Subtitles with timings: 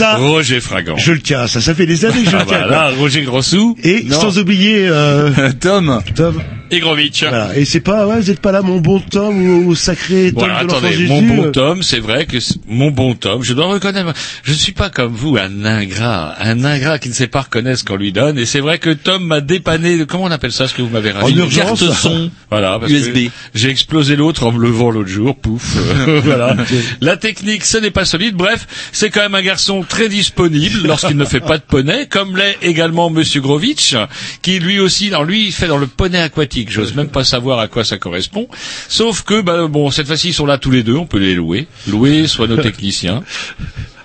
[0.00, 0.96] Ça, Roger Fragant.
[0.96, 1.46] je le tiens.
[1.46, 2.60] Ça, ça fait des années que je Ah le tiens.
[2.62, 3.76] bah là, Roger Grossou.
[3.82, 4.20] Et Non.
[4.20, 6.40] sans oublier euh, Tom Tom.
[6.72, 7.24] Igrovitch.
[7.24, 7.56] Voilà.
[7.56, 10.38] Et c'est pas, ouais, vous êtes pas là, mon bon Tom ou, ou sacré Tom
[10.48, 11.08] Voilà, de attendez, Jésus.
[11.08, 12.36] mon bon euh, Tom, c'est vrai que
[12.68, 14.12] mon bon Tom, je dois reconnaître,
[14.44, 17.80] je ne suis pas comme vous, un ingrat, un ingrat qui ne sait pas reconnaître
[17.80, 20.68] ce qu'on lui donne, et c'est vrai que Tom m'a dépanné, comment on appelle ça,
[20.68, 21.80] ce que vous m'avez raconté En urgence.
[21.80, 22.30] Carte son.
[22.50, 23.26] Voilà, parce USB.
[23.26, 26.56] que j'ai explosé l'autre en me levant l'autre jour, pouf, euh, voilà.
[27.00, 31.16] La technique, ce n'est pas solide, bref, c'est quand même un garçon très disponible lorsqu'il
[31.16, 33.94] ne fait pas de poney, comme l'est également Monsieur Grovitch,
[34.42, 37.60] qui lui aussi, alors lui, il fait dans le poney aquatique, j'ose même pas savoir
[37.60, 38.48] à quoi ça correspond,
[38.88, 41.34] sauf que, bah, bon, cette fois-ci, ils sont là tous les deux, on peut les
[41.34, 43.22] louer, louer soit nos techniciens.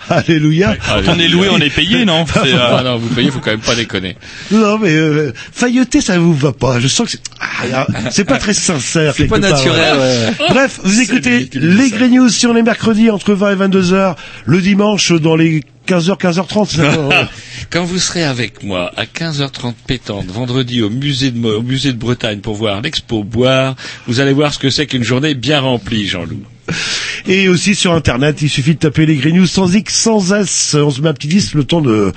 [0.09, 0.75] Alléluia.
[0.88, 1.09] Allez.
[1.09, 3.51] On est loué, on est payé, non C'est, euh, Ah non, vous payez, faut quand
[3.51, 4.16] même pas déconner.
[4.51, 6.79] Non, mais euh, failloter, ça vous va pas.
[6.79, 7.21] Je sens que c'est,
[7.71, 9.13] ah, pas très sincère.
[9.16, 9.99] C'est pas naturel, ouais.
[10.39, 10.47] ouais.
[10.49, 11.89] Bref, vous écoutez les.
[11.89, 16.19] Grey News sur les mercredis entre 20 et 22 heures, le dimanche dans les 15h,
[16.19, 16.67] 15h30.
[16.69, 17.16] c'est ça, ouais.
[17.69, 21.93] Quand vous serez avec moi à 15h30 pétante vendredi au musée de, Mo- au musée
[21.93, 23.75] de Bretagne pour voir l'expo boire,
[24.07, 26.41] vous allez voir ce que c'est qu'une journée bien remplie, Jean-Loup.
[27.27, 30.75] Et aussi sur Internet, il suffit de taper les Grey News sans X, sans S.
[30.79, 32.11] On se met un petit disque le temps de,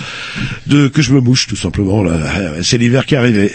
[0.67, 2.03] de que je me mouche, tout simplement.
[2.03, 2.19] Là,
[2.63, 3.53] c'est l'hiver qui est arrivé.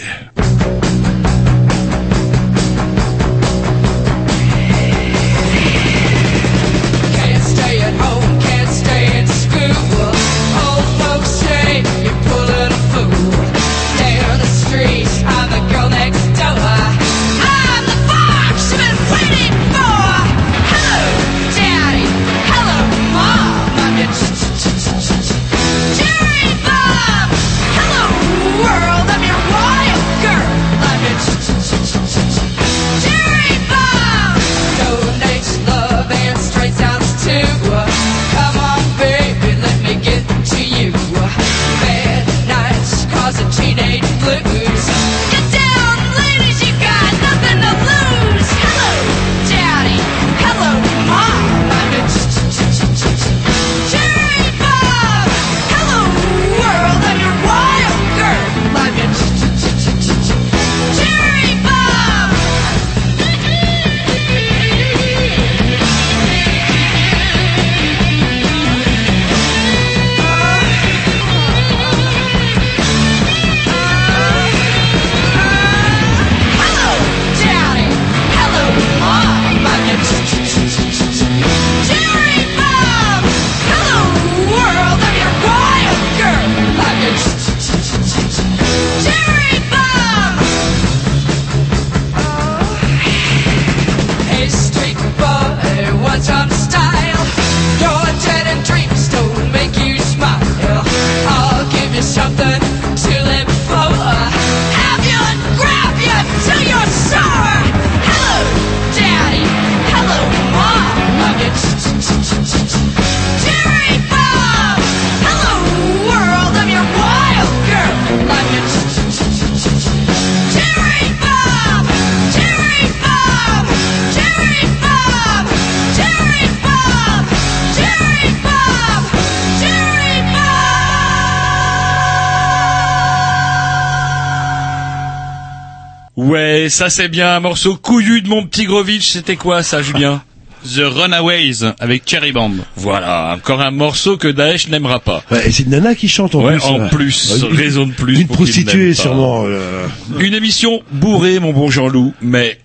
[136.74, 139.08] Ça c'est bien un morceau couillu de mon petit Grovitch.
[139.08, 140.22] C'était quoi ça, Julien?
[140.64, 142.56] The Runaways avec Cherry Bomb.
[142.76, 145.22] Voilà, encore un morceau que Daesh n'aimera pas.
[145.30, 146.64] Ouais, et c'est une nana qui chante en Ouais, plus.
[146.64, 148.18] en euh, plus, une- raison de plus.
[148.20, 149.44] Une prostituée sûrement.
[149.46, 149.86] euh,
[150.18, 152.58] Une émission bourrée, mon bon Jean-Loup, mais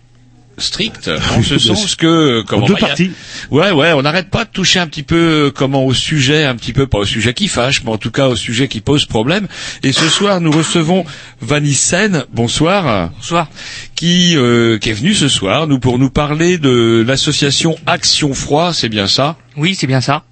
[0.59, 3.11] stricte, en ce sens que euh, comment deux parties.
[3.51, 5.15] Ouais, ouais, on n'arrête pas de toucher un petit peu
[5.47, 8.11] euh, comment au sujet, un petit peu pas au sujet qui fâche, mais en tout
[8.11, 9.47] cas au sujet qui pose problème.
[9.83, 11.05] Et ce soir, nous recevons
[11.41, 12.25] Vanissène.
[12.33, 13.09] Bonsoir.
[13.17, 13.47] Bonsoir.
[13.95, 18.73] Qui euh, qui est venu ce soir, nous pour nous parler de l'association Action Froid,
[18.73, 19.37] c'est bien ça?
[19.59, 20.23] Oui, c'est bien ça.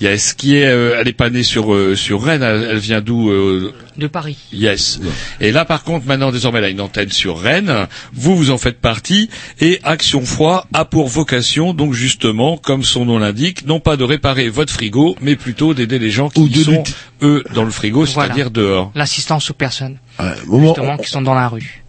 [0.00, 3.00] Yes, qui est, euh, elle est pas née sur euh, sur Rennes, elle, elle vient
[3.00, 4.36] d'où euh, De Paris.
[4.52, 4.98] Yes.
[5.40, 7.86] Et là, par contre, maintenant, désormais, elle a une antenne sur Rennes.
[8.12, 9.30] Vous, vous en faites partie.
[9.60, 14.02] Et Action Froid a pour vocation, donc justement, comme son nom l'indique, non pas de
[14.02, 16.82] réparer votre frigo, mais plutôt d'aider les gens qui Ou de sont,
[17.22, 18.34] eux, dans le frigo, Voilà.
[18.34, 18.90] c'est-à-dire dehors.
[18.96, 21.84] L'assistance aux personnes, ouais, justement, qui sont dans la rue.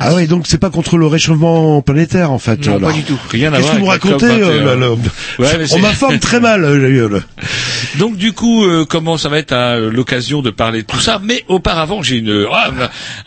[0.00, 2.66] Ah oui, donc c'est pas contre le réchauffement planétaire en fait.
[2.66, 2.90] Non, alors.
[2.90, 3.18] pas du tout.
[3.30, 4.42] Rien à Qu'est-ce voir que vous racontez COP21?
[4.42, 4.90] euh, là, là
[5.38, 6.64] Ouais, On m'informe très mal.
[6.64, 7.20] euh, là.
[7.98, 11.20] Donc du coup, euh, comment ça va être euh, l'occasion de parler de tout ça?
[11.22, 12.70] Mais auparavant, j'ai une ah,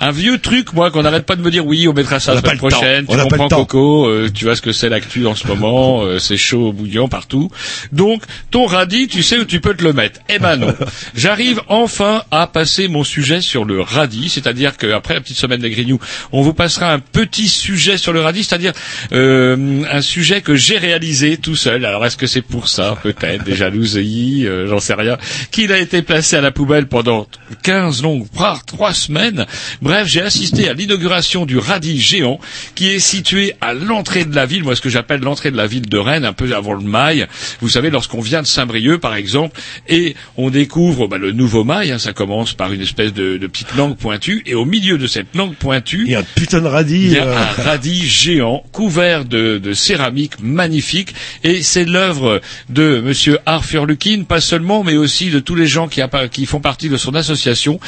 [0.01, 2.35] un vieux truc moi qu'on n'arrête pas de me dire oui, on mettra ça On
[2.35, 3.05] la semaine prochaine.
[3.07, 3.47] On Tu le comprends.
[3.47, 7.07] Coco euh, Tu vois ce que c'est l'actu en ce moment euh, C'est chaud, bouillant
[7.07, 7.49] partout.
[7.93, 10.73] Donc ton radis, tu sais où tu peux te le mettre Eh ben non.
[11.15, 15.69] J'arrive enfin à passer mon sujet sur le radis, c'est-à-dire qu'après la petite semaine des
[15.69, 15.99] Grignoux,
[16.33, 18.73] on vous passera un petit sujet sur le radis, c'est-à-dire
[19.13, 21.85] euh, un sujet que j'ai réalisé tout seul.
[21.85, 25.17] Alors est-ce que c'est pour ça Peut-être des jalousies, euh, j'en sais rien.
[25.51, 27.27] Qu'il a été placé à la poubelle pendant
[27.63, 29.45] 15 longues, voire 3 semaines.
[29.81, 32.39] Bref, j'ai assisté à l'inauguration du radis géant
[32.75, 35.67] qui est situé à l'entrée de la ville, moi ce que j'appelle l'entrée de la
[35.67, 37.27] ville de Rennes, un peu avant le mail.
[37.61, 41.91] Vous savez, lorsqu'on vient de Saint-Brieuc par exemple, et on découvre bah, le nouveau mail,
[41.91, 45.35] hein, ça commence par une espèce de, petite langue pointue, et au milieu de cette
[45.35, 46.15] langue pointue,
[46.53, 51.13] il y a euh, un radis géant couvert de, de céramique magnifique
[51.43, 55.87] et c'est l'œuvre de Monsieur Arthur Lukin, pas seulement, mais aussi de tous les gens
[55.87, 56.01] qui,
[56.31, 57.79] qui font partie de son association.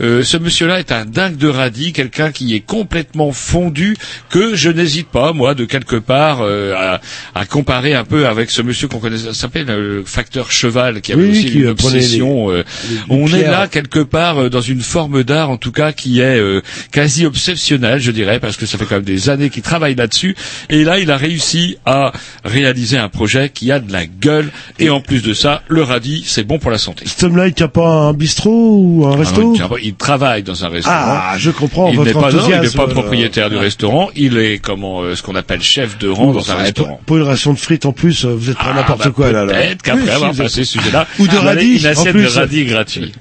[0.00, 3.96] Euh, ce monsieur-là est un dingue de radis, quelqu'un qui est complètement fondu,
[4.30, 7.00] que je n'hésite pas, moi, de quelque part, euh, à,
[7.34, 11.00] à comparer un peu avec ce monsieur qu'on connaît, ça s'appelle euh, le facteur cheval,
[11.00, 12.50] qui avait Oui, aussi qui, une euh, obsession.
[12.50, 12.62] les
[13.08, 16.60] on est là quelque part dans une forme d'art, en tout cas, qui est euh,
[16.92, 20.36] quasi obsessionnelle, je dirais, parce que ça fait quand même des années qu'il travaille là-dessus.
[20.70, 22.12] Et là, il a réussi à
[22.44, 24.50] réaliser un projet qui a de la gueule.
[24.78, 27.04] Et en plus de ça, le radis, c'est bon pour la santé.
[27.06, 30.64] Cet homme-là, il tient pas un bistrot ou un Ah resto non, il, travaille dans
[30.64, 30.96] un restaurant.
[30.98, 32.76] Ah, je comprends il n'est pas, non, il n'est enthousiasme.
[32.76, 33.62] pas euh, propriétaire du ouais.
[33.62, 34.08] restaurant.
[34.14, 37.00] Il est comment euh, ce qu'on appelle chef de rang dans un restaurant.
[37.06, 39.32] Pour, une ration de frites en plus, euh, vous êtes pas Ah, n'importe bah, quoi
[39.32, 39.44] là.
[39.44, 39.54] là.
[39.54, 42.22] Peut-être qu'après Oui, avoir passé ce sujet-là, Ou de radis, une en assiette plus.
[42.22, 43.12] de radis gratuit.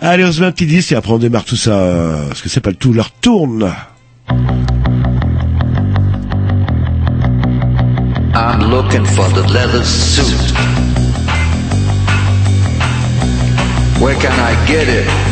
[0.00, 2.42] Allez, on se met un petit disque et après on démarre tout ça, euh, parce
[2.42, 3.72] que c'est pas le tout, leur tourne.
[8.34, 10.54] I'm looking for the leather suit.
[14.00, 15.31] Where can I get it?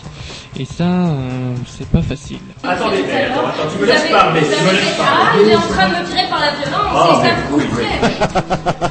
[0.59, 2.37] Et ça, euh, c'est pas facile.
[2.63, 5.43] Attendez, attends, attends, tu me laisses parler, tu me laisses Ah, parler.
[5.45, 8.89] il est en train de me tirer par la violence, Ah, c'est ça vous comprenez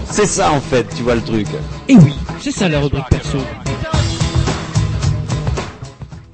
[0.06, 1.46] C'est ça en fait, tu vois le truc.
[1.88, 3.38] Et oui, c'est ça la rubrique perso.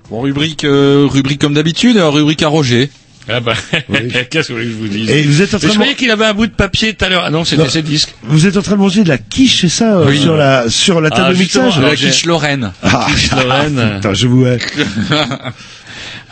[0.08, 2.90] Bon, rubrique, euh, rubrique comme d'habitude, euh, rubrique à Roger.
[3.28, 3.54] Ah bah,
[4.30, 5.78] qu'est-ce que vous voulez que je vous dise Et vous êtes en train Mais Je
[5.78, 7.22] de- croyais qu'il avait un bout de papier tout à l'heure.
[7.26, 8.14] Ah non, c'était ses disques.
[8.22, 10.20] Vous êtes en train de manger de la quiche, c'est ça, euh, Oui.
[10.20, 12.72] sur la sur la table Ah, de mixage alors La quiche Lorraine.
[12.82, 13.92] Ah, quiche Lorraine.
[13.96, 14.46] putain, je vous.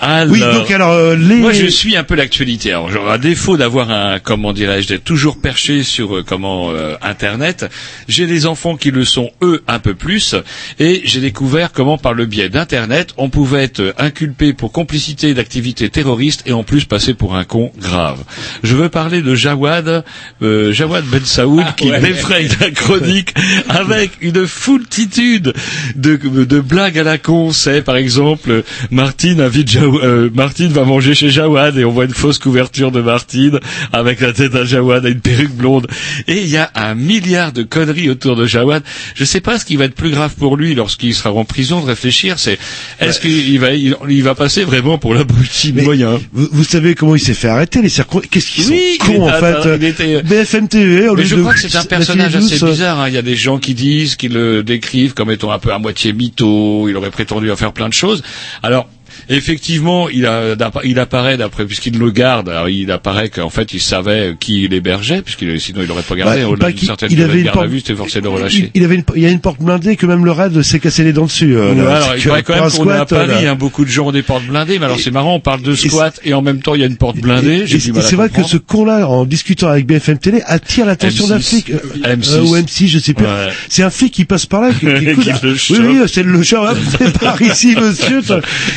[0.07, 1.37] Alors, Oui, donc alors euh, les.
[1.37, 2.71] Moi, je suis un peu l'actualité.
[2.73, 6.95] Alors, genre, à défaut d'avoir un, comment dirais-je, d'être toujours perché sur euh, comment euh,
[7.01, 7.65] Internet,
[8.07, 10.35] j'ai des enfants qui le sont eux un peu plus,
[10.79, 15.33] et j'ai découvert comment par le biais d'Internet, on pouvait être euh, inculpé pour complicité
[15.33, 18.23] d'activités terroristes et en plus passer pour un con grave.
[18.63, 20.05] Je veux parler de Jawad,
[20.43, 22.01] euh, Jawad Ben Saoud, qui ouais.
[22.01, 23.33] défraye la chronique
[23.71, 25.55] avec une foultitude
[25.97, 27.53] de, de blagues à la con.
[27.53, 32.05] C'est par exemple Martine invite Jaw- euh, Martine va manger chez Jawad et on voit
[32.05, 33.59] une fausse couverture de Martine
[33.93, 35.87] avec la tête à Jawad et une perruque blonde.
[36.29, 38.83] Et il y a un milliard de conneries autour de Jawad.
[39.15, 41.81] Je sais pas ce qui va être plus grave pour lui lorsqu'il sera en prison
[41.81, 42.39] de réfléchir.
[42.39, 42.59] C'est
[43.01, 47.15] est-ce qu'il va il, il va passer vraiment pour l'abruti moyen Vous, vous savez comment
[47.17, 48.21] il s'est fait arrêter les circon...
[48.31, 51.41] Qu'est-ce qu'ils Oui, sont cons en fait euh, était- BFM TV au Mais je de
[51.41, 53.01] crois que c'est un personnage assez douce, euh, bizarre.
[53.01, 53.09] hein.
[53.09, 55.79] Il y a des gens qui disent, qui le décrivent comme étant un peu à
[55.79, 56.89] moitié mytho.
[56.89, 58.23] Il aurait prétendu à faire plein de choses.
[58.63, 58.89] Alors.
[59.29, 60.55] Effectivement, il, a,
[60.85, 62.49] il apparaît d'après puisqu'il le garde.
[62.49, 66.15] alors, il apparaît qu'en fait, il savait qui il hébergeait, puisqu'il sinon il l'aurait pas
[66.15, 66.39] gardé.
[66.41, 68.27] Ouais, Au-delà d'une certaine il avait de une garde à porte- vue, c'était forcé de
[68.27, 68.71] il, relâcher.
[68.75, 71.05] il avait une, il y a une porte blindée que même le raid s'est cassé
[71.05, 71.57] les dents dessus.
[71.57, 71.97] euh, là.
[71.97, 73.51] alors, il paraît quand même qu'on à euh, Paris, là.
[73.53, 75.75] hein, beaucoup de gens ont des portes blindées, mais alors c'est marrant, on parle de
[75.75, 77.65] squat et en même temps il y a une porte blindée.
[77.67, 81.43] C'est vrai que ce con-là, en discutant avec BFM Télé, attire l'attention d'un M6.
[81.49, 81.71] flic.
[81.71, 81.79] euh,
[82.17, 82.35] M6.
[82.35, 83.25] euh, ou M6, je sais plus.
[83.27, 83.49] Ouais.
[83.69, 86.61] C'est un flic qui passe par là, qui, qui Qui oui, oui, c'est le chat.
[86.73, 88.21] hop, C'est par ici, monsieur.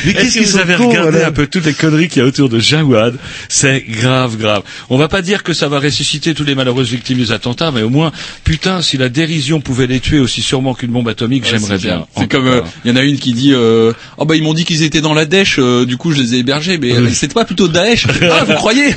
[0.04, 1.28] Mais Est-ce qu'est-ce que vous avez regardé voilà.
[1.28, 3.16] un peu toutes les conneries qu'il y a autour de Jawad
[3.48, 4.62] C'est grave, grave.
[4.90, 7.82] On va pas dire que ça va ressusciter tous les malheureuses victimes des attentats, mais
[7.82, 8.12] au moins,
[8.44, 12.06] putain, si la dérision pouvait les tuer aussi sûrement qu'une bombe atomique, Ouais, j'aimerais bien.
[12.16, 14.54] C'est comme, euh, il y en a une qui dit, euh, oh bah ils m'ont
[14.54, 17.08] dit qu'ils étaient dans la Daesh, euh, du coup je les ai hébergés, mais euh,
[17.12, 18.94] c'était pas plutôt Daesh Ah, vous croyez?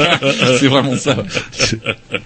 [0.60, 1.16] C'est vraiment ça.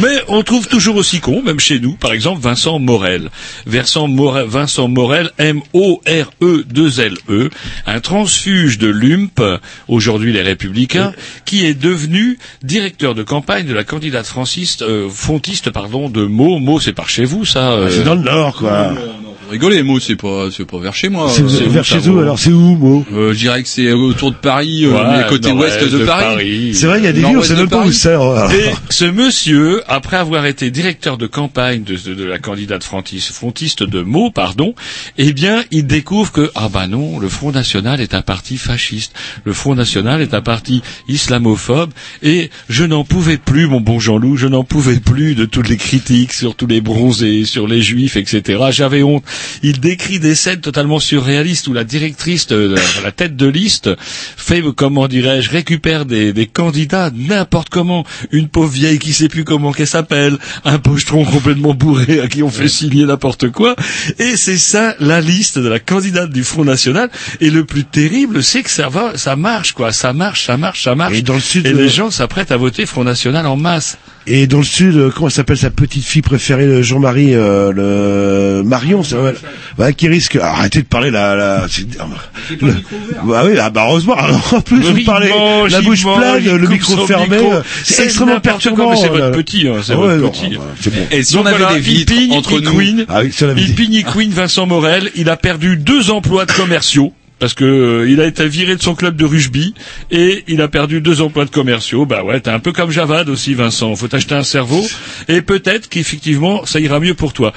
[0.00, 3.30] Mais on trouve toujours aussi con, même chez nous, par exemple Vincent Morel.
[3.66, 5.90] Vincent Morel, Vincent Morel M-O-R-E-2-L-E,
[7.86, 11.12] un transfuge de l'UMP, aujourd'hui les Républicains,
[11.44, 16.58] qui est devenu directeur de campagne de la candidate franciste, euh, fontiste, pardon, de Meaux.
[16.58, 18.92] Meaux, c'est par chez vous, ça euh, C'est dans le Nord, quoi.
[19.50, 21.30] Rigolez, moi c'est pas, c'est pas vers chez moi.
[21.34, 24.30] C'est Euh, vers chez vous, alors c'est où, moi euh, je dirais que c'est autour
[24.32, 26.74] de Paris, euh, mais côté ouest de, Paris.
[26.74, 27.94] C'est vrai, il y a des villes, on sait de même pas où Paris.
[27.94, 28.10] c'est.
[28.12, 28.50] alors.
[28.52, 33.32] Et ce monsieur, après avoir été directeur de campagne de, de- de la candidate frontiste,
[33.32, 34.74] frontiste de Meaux, pardon,
[35.16, 39.12] eh bien, il découvre que, ah bah non, le Front National est un parti fasciste.
[39.44, 41.90] Le Front National est un parti islamophobe.
[42.22, 45.76] Et je n'en pouvais plus, mon bon Jean-Loup, je n'en pouvais plus de toutes les
[45.76, 48.64] critiques sur tous les bronzés, sur les juifs, etc.
[48.70, 49.24] J'avais honte.
[49.62, 54.62] Il décrit des scènes totalement surréalistes où la directrice, de, la tête de liste, fait,
[54.76, 58.04] comment dirais-je, récupère des, des candidats n'importe comment.
[58.30, 62.42] Une pauvre vieille qui sait plus comment qu'elle s'appelle, un pochetron complètement bourré à qui
[62.42, 63.76] on fait signer n'importe quoi.
[64.18, 67.10] Et c'est ça la liste de la candidate du Front National.
[67.40, 69.92] Et le plus terrible, c'est que ça va, ça marche, quoi.
[69.92, 71.14] Ça marche, ça marche, ça marche.
[71.14, 73.98] Et dans le sud, Et les gens s'apprêtent à voter Front National en masse.
[74.26, 78.62] Et dans le sud, euh, comment elle s'appelle sa petite fille préférée, Jean-Marie, euh, le
[78.62, 79.34] Marion, c'est vrai,
[79.78, 80.36] ouais, qui risque.
[80.36, 81.34] Arrêtez de parler la.
[81.34, 81.86] la c'est-
[82.60, 82.74] le-
[83.24, 84.14] Bah oui, ah, bah heureusement.
[84.16, 87.36] alors, en plus, vous parlez mange, la bouche pleine, le micro fermé.
[87.38, 87.52] micro.
[87.54, 88.90] euh, C'est C'est extrêmement perturbant.
[88.90, 89.30] mais c'est euh, votre là.
[89.30, 90.56] petit, hein, c'est Ah votre ouais, petit.
[90.56, 91.06] bah, C'est bon.
[91.10, 93.46] Et si Donc on avait voilà, des vitres entre nous, Queen, Ah oui, ça
[94.12, 97.12] Queen Vincent Morel, il a perdu deux emplois de commerciaux.
[97.38, 99.74] Parce que euh, il a été viré de son club de rugby
[100.10, 102.04] et il a perdu deux emplois de commerciaux.
[102.04, 103.94] Bah ouais, t'es un peu comme Javad aussi, Vincent.
[103.94, 104.84] Faut t'acheter un cerveau
[105.28, 107.52] et peut-être qu'effectivement ça ira mieux pour toi.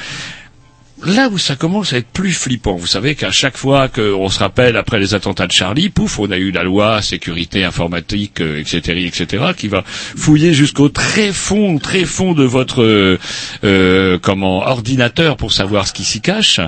[1.05, 4.39] Là où ça commence à être plus flippant, vous savez qu'à chaque fois qu'on se
[4.39, 8.59] rappelle après les attentats de Charlie, pouf, on a eu la loi sécurité informatique, euh,
[8.59, 13.17] etc., etc., qui va fouiller jusqu'au très fond, très fond de votre euh,
[13.63, 16.59] euh, comment ordinateur pour savoir ce qui s'y cache.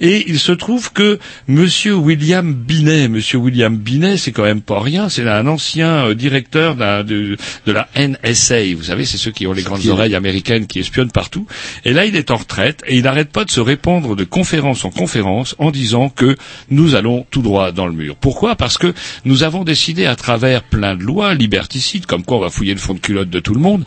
[0.00, 4.80] Et il se trouve que Monsieur William Binet, Monsieur William Binet, c'est quand même pas
[4.80, 8.74] rien, c'est un ancien euh, directeur de, de la NSA.
[8.76, 11.46] Vous savez, c'est ceux qui ont les grandes oreilles américaines qui espionnent partout.
[11.84, 14.86] Et là, il est en retraite et il n'arrête pas de se répandre de conférence
[14.86, 16.34] en conférence en disant que
[16.70, 18.16] nous allons tout droit dans le mur.
[18.16, 18.56] Pourquoi?
[18.56, 18.94] Parce que
[19.26, 22.80] nous avons décidé à travers plein de lois liberticides, comme quoi on va fouiller le
[22.80, 23.84] fond de culotte de tout le monde,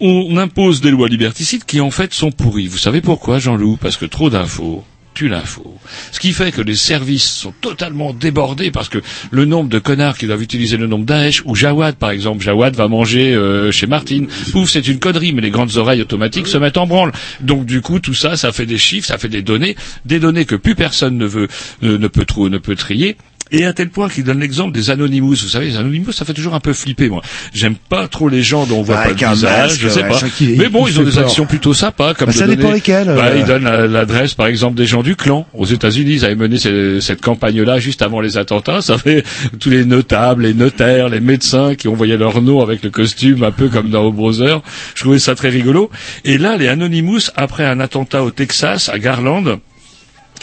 [0.00, 2.68] on impose des lois liberticides qui en fait sont pourries.
[2.68, 3.76] Vous savez pourquoi, Jean-Loup?
[3.78, 4.82] Parce que trop d'infos
[6.12, 8.98] Ce qui fait que les services sont totalement débordés parce que
[9.30, 12.76] le nombre de connards qui doivent utiliser le nom Daesh ou Jawad par exemple, Jawad
[12.76, 14.28] va manger euh, chez Martine.
[14.52, 17.12] Pouf, c'est une connerie, mais les grandes oreilles automatiques se mettent en branle.
[17.40, 20.44] Donc du coup, tout ça, ça fait des chiffres, ça fait des données, des données
[20.44, 21.48] que plus personne ne veut,
[21.82, 23.16] euh, ne peut ne peut trier.
[23.50, 25.30] Et à tel point qu'il donne l'exemple des Anonymous.
[25.42, 27.22] Vous savez, les Anonymous, ça fait toujours un peu flipper, moi.
[27.54, 30.08] J'aime pas trop les gens dont on voit pas le visage, masque, je sais ouais,
[30.08, 30.20] pas.
[30.58, 31.24] Mais bon, ils ont des peur.
[31.24, 33.36] actions plutôt sympas, comme Bah, de ça dépend donner- lesquels, Bah, euh.
[33.38, 35.46] ils donnent la- l'adresse, par exemple, des gens du clan.
[35.54, 38.82] Aux États-Unis, ils avaient mené ce- cette campagne-là juste avant les attentats.
[38.82, 39.24] Ça fait
[39.60, 43.50] tous les notables, les notaires, les médecins qui envoyaient leur nom avec le costume, un
[43.52, 44.60] peu comme dans O Brother.
[44.94, 45.90] Je trouvais ça très rigolo.
[46.24, 49.58] Et là, les Anonymous, après un attentat au Texas, à Garland,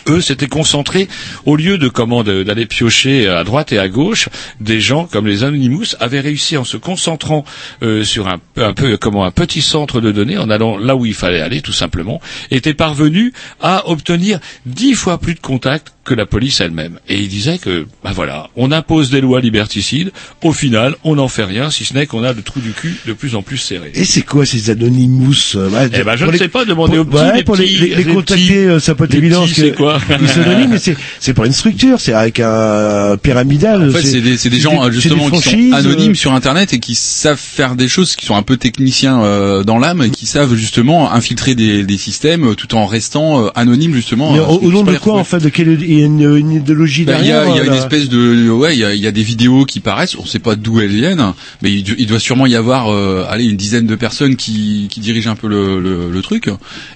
[0.07, 1.07] eux s'étaient concentrés
[1.45, 5.27] au lieu de comment de- d'aller piocher à droite et à gauche des gens comme
[5.27, 7.43] les Anonymous avaient réussi en se concentrant
[7.83, 8.39] euh, sur un
[8.73, 11.73] peu comment un petit centre de données en allant là où il fallait aller tout
[11.73, 17.19] simplement étaient parvenus à obtenir dix fois plus de contacts que la police elle-même et
[17.19, 20.11] il disait que bah voilà on impose des lois liberticides
[20.43, 22.95] au final on n'en fait rien si ce n'est qu'on a le trou du cul
[23.07, 26.31] de plus en plus serré Et c'est quoi ces Anonymous euh, Eh ben, je ne
[26.31, 28.13] les- sais pas, demandez pour- aux petits, ouais, les pour les, petits, les- les les
[28.13, 28.53] contacter, petits.
[28.53, 29.45] euh, ça peut être évident.
[29.47, 33.89] c'est quoi Ils mais c'est c'est pas une structure, c'est avec un pyramidal.
[33.89, 36.33] En fait, c'est des, c'est des gens euh, justement des qui sont anonymes euh, sur
[36.33, 40.01] Internet et qui savent faire des choses qui sont un peu techniciens euh, dans l'âme
[40.03, 44.31] et qui savent justement infiltrer des, des systèmes euh, tout en restant euh, anonymes justement.
[44.33, 46.51] Mais euh, au, nom de quoi en fait De quelle il y a une, une
[46.51, 48.86] idéologie Bah, Il y a, derrière il y a une espèce de ouais il y
[48.86, 50.15] a, il y a des vidéos qui paraissent.
[50.17, 53.45] On sait pas d'où elles viennent mais il, il doit sûrement y avoir euh, allez
[53.45, 56.49] une dizaine de personnes qui, qui dirigent un peu le, le, le truc.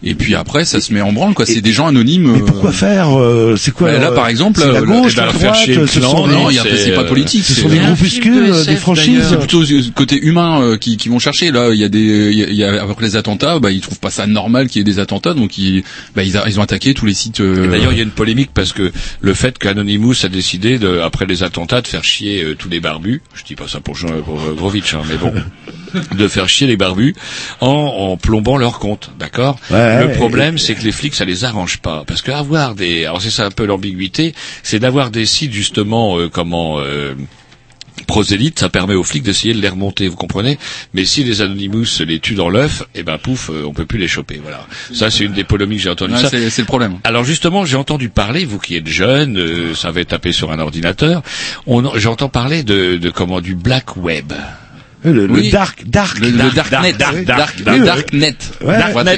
[0.03, 1.45] Et puis après ça se met en branle quoi.
[1.45, 4.59] C'est des gens anonymes Mais euh, pourquoi faire euh, C'est quoi bah, là par exemple
[4.59, 6.59] la euh, gauche, eh ben, la faire droite, ce clan, sont des- non, il y
[6.59, 9.23] a- c'est, pas euh, politique ce c'est- sont des groupuscules, de des franchises.
[9.29, 11.51] c'est plutôt ce côté humain euh, qui, qui vont chercher.
[11.51, 11.99] Là il y a des
[12.31, 14.67] il y a- il y a après les attentats bah ils trouvent pas ça normal
[14.67, 15.83] qu'il y ait des attentats donc ils
[16.15, 18.09] bah ils, a- ils ont attaqué tous les sites euh, D'ailleurs, il y a une
[18.12, 18.88] polémique parce que
[19.21, 22.80] le fait qu'Anonymous a décidé, de, après les attentats, de faire chier euh, tous les
[22.80, 25.34] barbus, je dis pas ça pour, Jean, pour euh, Grovitch, hein, mais bon,
[26.15, 27.15] de faire chier les barbus
[27.62, 29.58] en, en plombant leur compte, d'accord?
[29.71, 32.75] Ouais, Le ouais, problème, c'est que les flics, ça les arrange pas, parce que avoir
[32.75, 36.80] des, alors c'est ça un peu l'ambiguïté, c'est d'avoir des sites justement, euh, comment.
[38.09, 40.57] Prosélytes, ça permet aux flics d'essayer de les remonter, vous comprenez?
[40.95, 43.99] Mais si les Anonymous les tuent dans l'œuf, eh ben pouf, euh, on peut plus
[43.99, 44.39] les choper.
[44.41, 44.65] Voilà.
[44.91, 46.29] Ça, c'est une des polémiques j'ai entendu ouais, ça.
[46.31, 50.03] c'est le problème Alors justement, j'ai entendu parler, vous qui êtes jeune, euh, ça va
[50.05, 51.21] taper sur un ordinateur,
[51.67, 54.33] on- j'entends parler de, de comment du black web.
[55.03, 55.49] Le, le Oui.
[55.49, 57.77] dark, dark, le, le dark, darknet dark, dark, dark- dark.
[57.79, 59.17] le darknet Darknet,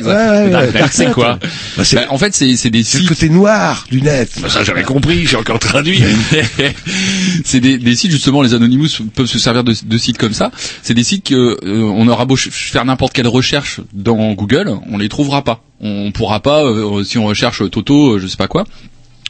[0.84, 1.40] Le c'est quoi
[1.78, 4.30] Bah, Bah, en fait c'est c'est des c'est le sites côté noir du net.
[4.42, 6.04] Bah, Ça j'avais compris, j'ai encore traduit.
[7.46, 10.52] c'est des, des sites justement les Anonymous peuvent se servir de, de sites comme ça
[10.82, 14.98] c'est des sites que euh, on aura beau faire n'importe quelle recherche dans Google on
[14.98, 18.48] les trouvera pas on pourra pas euh, si on recherche Toto euh, je sais pas
[18.48, 18.66] quoi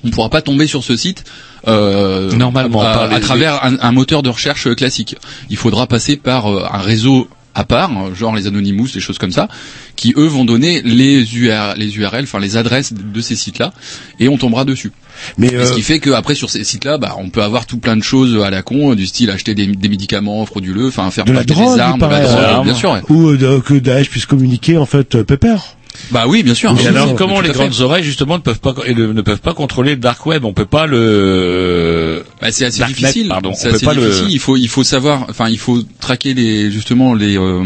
[0.03, 1.23] on pourra pas tomber sur ce site
[1.67, 5.15] euh, Normalement, à, par les- à travers un, un moteur de recherche euh, classique
[5.49, 9.17] il faudra passer par euh, un réseau à part, euh, genre les Anonymous, des choses
[9.17, 9.49] comme ça,
[9.97, 13.73] qui eux vont donner les URL, les URL, enfin les adresses de ces sites-là,
[14.21, 14.93] et on tombera dessus.
[15.37, 17.77] Mais Et ce euh, qui fait qu'après sur ces sites-là, bah, on peut avoir tout
[17.77, 21.25] plein de choses à la con, du style acheter des, des médicaments frauduleux, enfin faire
[21.25, 22.91] de la drogue, des armes, il de la paraît, drogue, euh, bien sûr.
[22.93, 23.01] ouais.
[23.09, 25.75] ou euh, que Daesh puisse communiquer en fait euh, pépère.
[26.11, 26.71] Bah oui, bien sûr.
[26.79, 29.91] Et alors, comment les grandes oreilles justement ne peuvent pas le- ne peuvent pas contrôler
[29.91, 30.45] le dark web?
[30.45, 32.23] On peut pas le.
[32.41, 33.27] Bah, c'est assez difficile.
[33.29, 33.53] pardon.
[33.53, 34.27] C'est assez pas le- difficile.
[34.31, 37.63] Il faut, il faut savoir, enfin, il faut traquer les, justement, les, euh,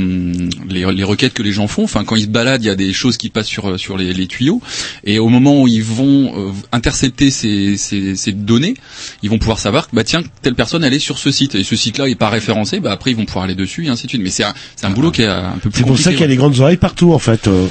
[0.69, 1.83] les, les requêtes que les gens font.
[1.83, 4.13] Enfin, quand ils se baladent, il y a des choses qui passent sur, sur les,
[4.13, 4.61] les tuyaux.
[5.03, 8.75] Et au moment où ils vont euh, intercepter ces, ces, ces données,
[9.23, 11.55] ils vont pouvoir savoir que, bah, tiens, telle personne, elle est sur ce site.
[11.55, 14.05] Et ce site-là est pas référencé, bah, après, ils vont pouvoir aller dessus, et ainsi
[14.07, 14.21] de suite.
[14.21, 16.21] Mais c'est un, c'est un boulot qui est un peu plus C'est pour ça qu'il
[16.21, 17.47] y a les grandes oreilles partout en fait.
[17.47, 17.67] euh,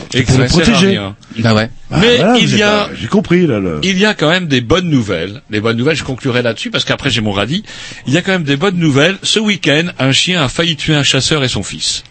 [0.48, 0.87] Protéger.
[0.88, 1.16] rien.
[1.38, 1.70] Bah ouais.
[1.90, 3.59] Ah, Mais voilà, il y a- pas- J'ai compris là.
[3.61, 3.80] Le...
[3.83, 5.42] Il y a quand même des bonnes nouvelles.
[5.50, 7.62] Les bonnes nouvelles, je conclurai là-dessus parce qu'après j'ai mon radis.
[8.07, 9.16] Il y a quand même des bonnes nouvelles.
[9.22, 12.02] Ce week-end, un chien a failli tuer un chasseur et son fils.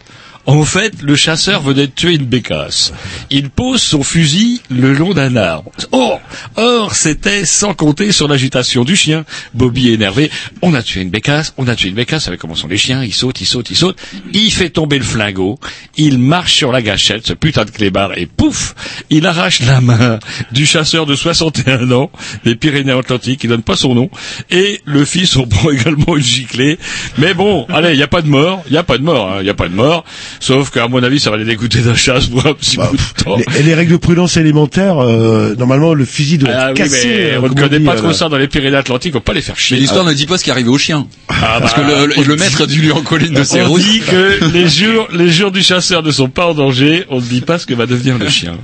[0.46, 2.92] En fait, le chasseur venait de tuer une bécasse.
[3.30, 5.72] Il pose son fusil le long d'un arbre.
[5.94, 6.20] Or,
[6.58, 9.24] or, c'était sans compter sur l'agitation du chien.
[9.54, 10.30] Bobby énervé.
[10.62, 12.24] On a tué une bécasse, on a tué une bécasse.
[12.24, 13.98] Vous savez comment sont les chiens Ils sautent, ils sautent, ils sautent.
[14.34, 15.60] Il fait tomber le flingot.
[15.96, 18.76] Il marche sur la gâchette, ce putain de clébard, et pouf
[19.10, 20.20] Il arrache la main
[20.52, 22.12] du chasseur de 61 ans
[22.44, 23.46] des Pyrénées-Atlantiques.
[23.46, 24.10] Il donne pas son nom.
[24.52, 26.78] Et le fils en prend également une giclée.
[27.18, 28.62] Mais bon, allez, il n'y a pas de mort.
[28.68, 29.32] Il n'y a pas de mort.
[29.32, 30.04] hein, Il n'y a pas de mort.
[30.40, 33.24] Sauf qu'à mon avis, ça va les dégoûter d'un chasse pour un petit bout de
[33.24, 33.38] temps.
[33.38, 36.90] Les, et les règles de prudence élémentaires, euh, normalement, le fusil doit Ah être oui,
[36.90, 37.08] cassé.
[37.08, 39.24] mais euh, on ne connaît dit, pas euh, trop ça dans les Pyrénées-Atlantiques, on va
[39.24, 39.78] pas les faire chier.
[39.78, 41.08] Mais l'histoire ne dit pas ce qui est arrivé au chien.
[41.28, 43.62] Parce que bah, le, le- le maître a dû lui en coller une de ses
[43.62, 47.18] on dit que les jours, les jours du chasseur ne sont pas en danger, on
[47.18, 48.58] ne dit pas ce que va devenir le chien.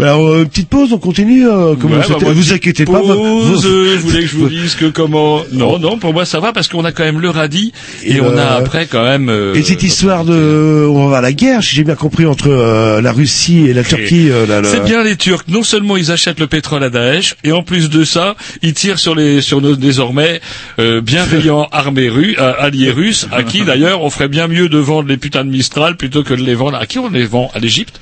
[0.00, 1.46] Alors, euh, petite pause, on continue.
[1.48, 2.98] euh, comment Ouais, bah, moi, vous inquiétez pas.
[3.00, 5.42] pause, vous- euh, je voulais que je vous dise que comment...
[5.52, 8.20] Non, non, pour moi ça va parce qu'on a quand même le radis et, Et,
[8.20, 9.28] on a euh, après quand même...
[9.28, 12.48] euh, Et cette histoire de, on va voir la guerre, si j'ai bien compris, entre
[12.50, 14.30] euh, la Russie et la Turquie.
[14.48, 15.44] la- C'est bien les Turcs.
[15.48, 18.98] Non seulement ils achètent le pétrole à Daesh, et en plus de ça, ils tirent
[18.98, 20.40] sur les sur nos désormais
[20.80, 24.78] euh, bienveillants armées russes, euh, alliés russes, à qui d'ailleurs on ferait bien mieux de
[24.78, 26.76] vendre les putains de Mistral plutôt que de les vendre.
[26.78, 27.50] À qui on les vend?
[27.54, 28.00] À l'Égypte?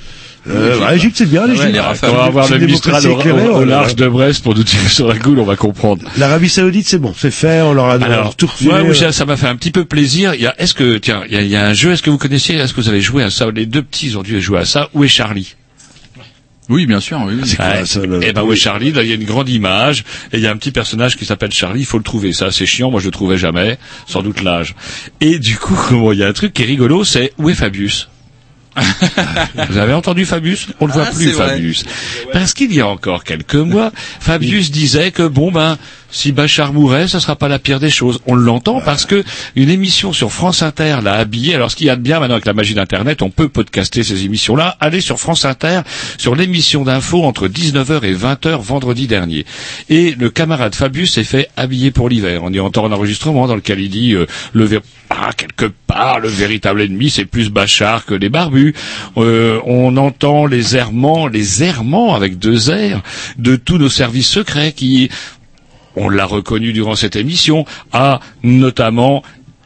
[0.48, 1.78] Euh, bah, l'Égypte, c'est bien, l'Égypte.
[2.00, 5.06] Quand on va avoir C'est le Mistral au, large de Brest pour nous tirer sur
[5.06, 6.04] la goule, on va comprendre.
[6.18, 9.12] L'Arabie Saoudite, c'est bon, c'est fait, on leur a Alors, tout refilé, moi, euh.
[9.12, 10.34] Ça m'a fait un petit peu plaisir.
[10.34, 12.02] Il y a, est-ce que, tiens, il y a, il y a un jeu, est-ce
[12.02, 13.50] que vous connaissiez, est-ce que vous avez joué à ça?
[13.50, 14.88] Les deux petits ils ont dû jouer à ça.
[14.94, 15.54] Où est Charlie?
[16.68, 17.20] Oui, bien sûr.
[17.26, 17.56] Oui, oui.
[17.58, 17.82] Ouais.
[18.22, 18.92] Eh ben où est Charlie?
[18.92, 21.24] Là, il y a une grande image et il y a un petit personnage qui
[21.24, 21.80] s'appelle Charlie.
[21.80, 22.32] Il faut le trouver.
[22.32, 22.90] Ça, c'est chiant.
[22.90, 23.78] Moi, je le trouvais jamais.
[24.06, 24.74] Sans doute l'âge.
[25.20, 25.76] Et du coup,
[26.12, 28.08] il y a un truc qui est rigolo, c'est où est Fabius?
[29.68, 31.32] Vous avez entendu Fabius On ne voit Ah, plus.
[31.32, 31.84] Fabius.
[32.32, 35.76] Parce qu'il y a encore quelques mois, Fabius disait que bon ben
[36.12, 38.20] si Bachar mourait, ça sera pas la pire des choses.
[38.26, 39.24] On l'entend parce que
[39.56, 41.54] une émission sur France Inter l'a habillé.
[41.54, 44.02] Alors ce qu'il y a de bien maintenant avec la magie d'Internet, on peut podcaster
[44.02, 44.76] ces émissions-là.
[44.78, 45.80] Allez sur France Inter,
[46.18, 49.46] sur l'émission d'info entre 19h et 20h vendredi dernier.
[49.88, 52.42] Et le camarade Fabius s'est fait habiller pour l'hiver.
[52.44, 56.20] On y entend un enregistrement dans lequel il dit euh, le ver- ah, quelque part
[56.20, 58.74] le véritable ennemi c'est plus Bachar que les barbus.
[59.16, 63.00] Euh, on entend les errements, les errements avec deux R
[63.38, 65.08] de tous nos services secrets qui
[65.96, 69.22] on l'a reconnu durant cette émission, a notamment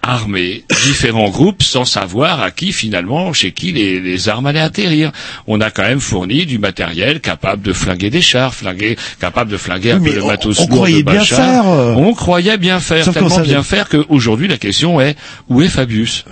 [0.08, 5.12] armé différents groupes sans savoir à qui finalement, chez qui les, les armes allaient atterrir.
[5.46, 9.56] On a quand même fourni du matériel capable de flinguer des chars, flinguer, capable de
[9.56, 11.38] flinguer un Oui, peu le on- matos on lourd de croyait bien Bachar.
[11.38, 11.94] faire, euh.
[11.96, 15.16] On croyait bien faire, Sauf tellement savait- bien faire qu'aujourd'hui la question est
[15.48, 16.24] où est Fabius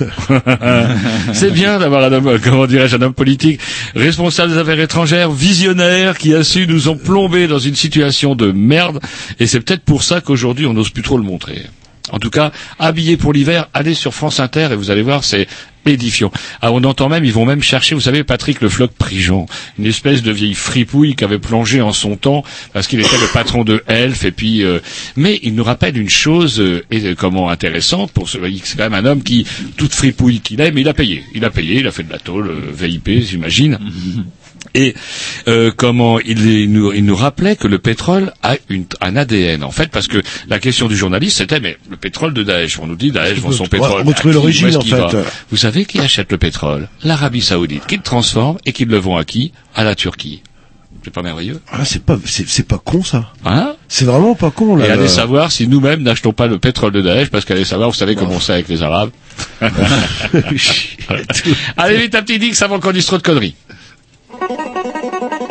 [1.32, 3.60] C'est bien d'avoir un homme, comment dirais-je, un homme politique
[3.94, 8.52] responsable des affaires étrangères, visionnaire, qui a su nous en plomber dans une situation de
[8.52, 9.00] merde.
[9.40, 11.62] Et c'est peut-être pour ça qu'aujourd'hui on n'ose plus trop le montrer.
[12.10, 15.46] En tout cas, habillé pour l'hiver, allez sur France Inter et vous allez voir, c'est
[15.86, 16.30] édifiant.
[16.60, 19.46] Ah, on entend même, ils vont même chercher, vous savez, Patrick le Floc Prigent,
[19.78, 23.32] une espèce de vieille fripouille qui avait plongé en son temps parce qu'il était le
[23.32, 24.80] patron de Elf et puis, euh,
[25.16, 28.94] mais il nous rappelle une chose euh, et, comment intéressante pour ce, c'est quand même
[28.94, 31.86] un homme qui, toute fripouille qu'il est, mais il a payé, il a payé, il
[31.86, 33.78] a fait de la tôle, euh, VIP, j'imagine.
[34.74, 34.94] Et
[35.46, 39.62] euh, comment il, il nous, il nous rappelait que le pétrole a une, un ADN
[39.62, 42.86] en fait parce que la question du journaliste c'était mais le pétrole de Daesh on
[42.86, 44.96] nous dit Daesh vend son pétrole retrouver l'origine, en fait.
[44.96, 45.10] va
[45.50, 46.88] vous savez qui achète le pétrole?
[47.04, 49.52] l'Arabie Saoudite qui le transforme et qui le vend à qui?
[49.74, 50.42] À la Turquie.
[51.04, 51.60] C'est pas merveilleux?
[51.70, 53.30] Ah, c'est pas, c'est, c'est pas con ça.
[53.44, 53.74] hein?
[53.88, 54.86] C'est vraiment pas con là.
[54.86, 57.96] et allez savoir si nous-mêmes n'achetons pas le pétrole de Daesh parce qu'allez savoir vous
[57.96, 59.10] savez comment sait avec les Arabes.
[61.76, 63.54] Allez vite un petit Dix avant qu'on dise trop de conneries
[64.40, 65.43] ハハハハ!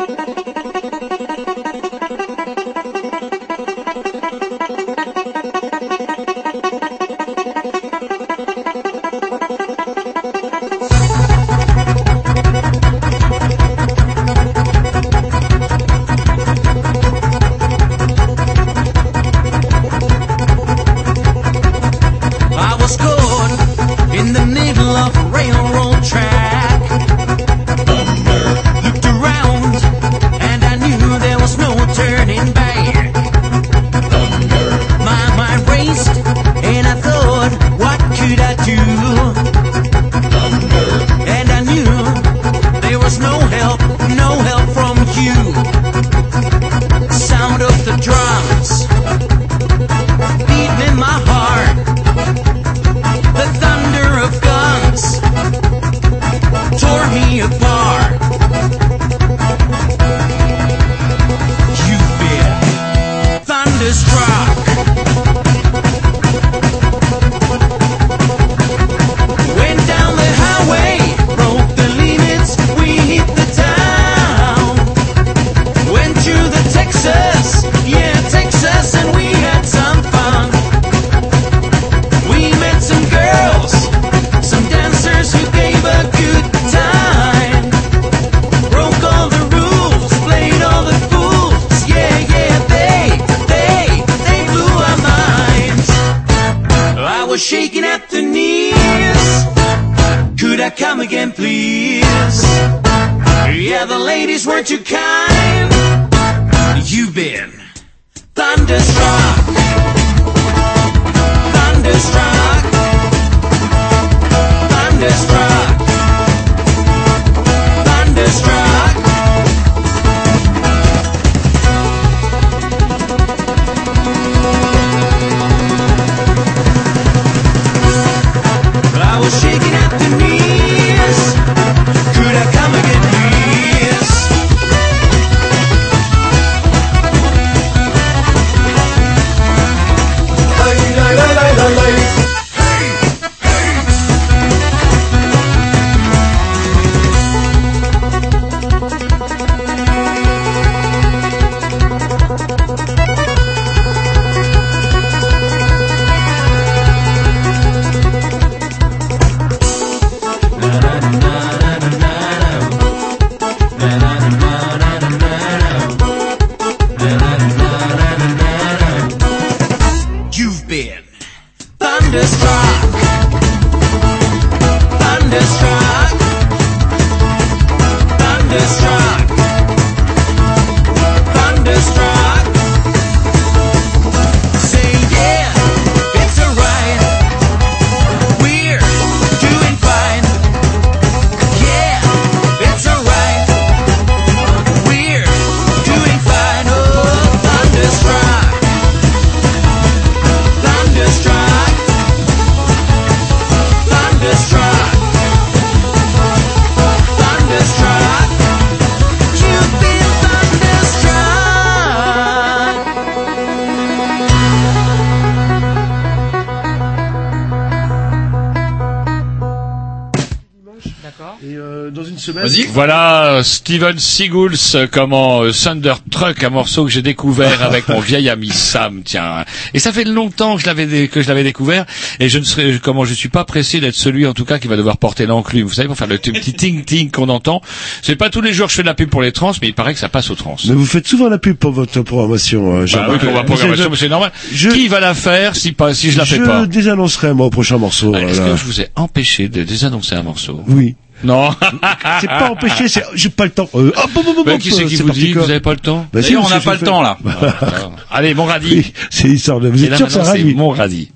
[223.64, 228.28] Steven Seagulls, euh, comment euh, Thunder Truck, un morceau que j'ai découvert avec mon vieil
[228.28, 229.46] ami Sam, tiens.
[229.72, 231.86] Et ça fait longtemps que je l'avais que je l'avais découvert
[232.20, 234.68] et je ne serais comment je suis pas pressé d'être celui en tout cas qui
[234.68, 235.66] va devoir porter l'enclume.
[235.66, 237.62] Vous savez pour faire le petit ting ting qu'on entend.
[238.02, 239.68] C'est pas tous les jours que je fais de la pub pour les trans, mais
[239.68, 240.56] il paraît que ça passe aux trans.
[240.68, 243.88] Mais vous faites souvent la pub pour votre programmation, euh, Bah oui, pour ma programmation,
[243.88, 244.30] mais c'est normal.
[244.52, 246.66] Qui va la faire si pas si je la fais je pas?
[246.66, 248.12] désannoncerai moi au prochain morceau.
[248.14, 250.62] Ah, Est-ce que je vous ai empêché de désannoncer un morceau?
[250.68, 250.96] Oui.
[251.24, 251.50] Non.
[252.20, 253.68] c'est pas empêché, c'est j'ai pas le temps.
[253.74, 255.60] Euh, hop, hop, hop, Ben, hop, qui c'est qui c'est vous dit que vous avez
[255.60, 257.18] pas le temps Bah, si, on n'a pas le temps là.
[258.10, 258.70] Allez, mon radis.
[258.70, 259.68] Oui, c'est l'histoire de.
[259.68, 261.10] Vous êtes sûr que c'est ravi mon radis.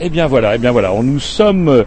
[0.00, 1.84] Eh bien voilà, eh bien voilà, on nous sommes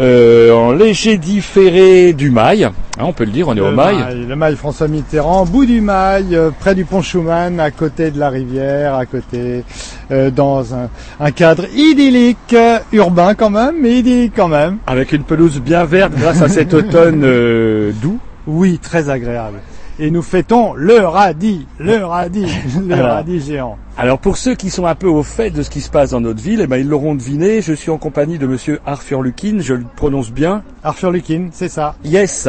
[0.00, 3.96] euh, en léger différé du Mail, hein, on peut le dire, on est au Mail.
[3.96, 8.10] Mail, le Mail François Mitterrand, bout du Mail, euh, près du pont Schumann, à côté
[8.10, 9.64] de la rivière, à côté,
[10.10, 10.88] euh, dans un,
[11.20, 14.78] un cadre idyllique, euh, urbain quand même, mais idyllique quand même.
[14.86, 18.18] Avec une pelouse bien verte grâce à cet automne euh, doux.
[18.46, 19.58] Oui, très agréable.
[20.02, 22.46] Et nous fêtons le radis, le radis,
[22.88, 23.16] le Alors.
[23.16, 23.76] radis géant.
[23.98, 26.22] Alors pour ceux qui sont un peu au fait de ce qui se passe dans
[26.22, 29.58] notre ville, eh ben, ils l'auront deviné, je suis en compagnie de monsieur Arthur Lukin,
[29.60, 30.62] je le prononce bien.
[30.82, 31.96] Arthur Lukin, c'est ça.
[32.02, 32.48] Yes.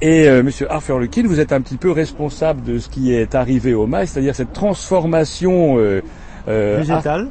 [0.00, 3.34] Et euh, monsieur Arthur Lukin, vous êtes un petit peu responsable de ce qui est
[3.34, 6.00] arrivé au Mail, c'est-à-dire cette transformation euh,
[6.48, 6.82] euh,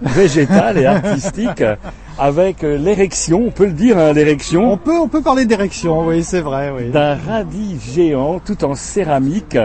[0.04, 1.64] végétale et artistique
[2.20, 4.72] avec euh, l'érection, on peut le dire, hein, l'érection.
[4.72, 6.90] On peut, on peut parler d'érection, oui, c'est vrai, oui.
[6.90, 9.58] D'un radis géant tout en céramique.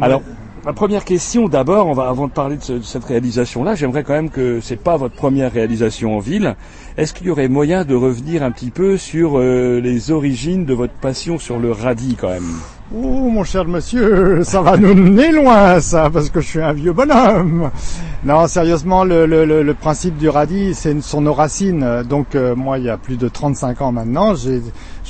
[0.00, 0.22] Alors,
[0.64, 4.04] ma première question d'abord, on va avant de parler de, ce- de cette réalisation-là, j'aimerais
[4.04, 6.56] quand même que c'est pas votre première réalisation en ville.
[6.96, 10.74] Est-ce qu'il y aurait moyen de revenir un petit peu sur euh, les origines de
[10.74, 12.52] votre passion sur le radis quand même?
[12.92, 16.72] Oh, mon cher monsieur, ça va nous mener loin, ça, parce que je suis un
[16.72, 17.70] vieux bonhomme.
[18.24, 22.02] Non, sérieusement, le, le, principe du radis, c'est sont nos racines.
[22.08, 24.60] Donc, euh, moi, il y a plus de 35 ans maintenant, j'ai,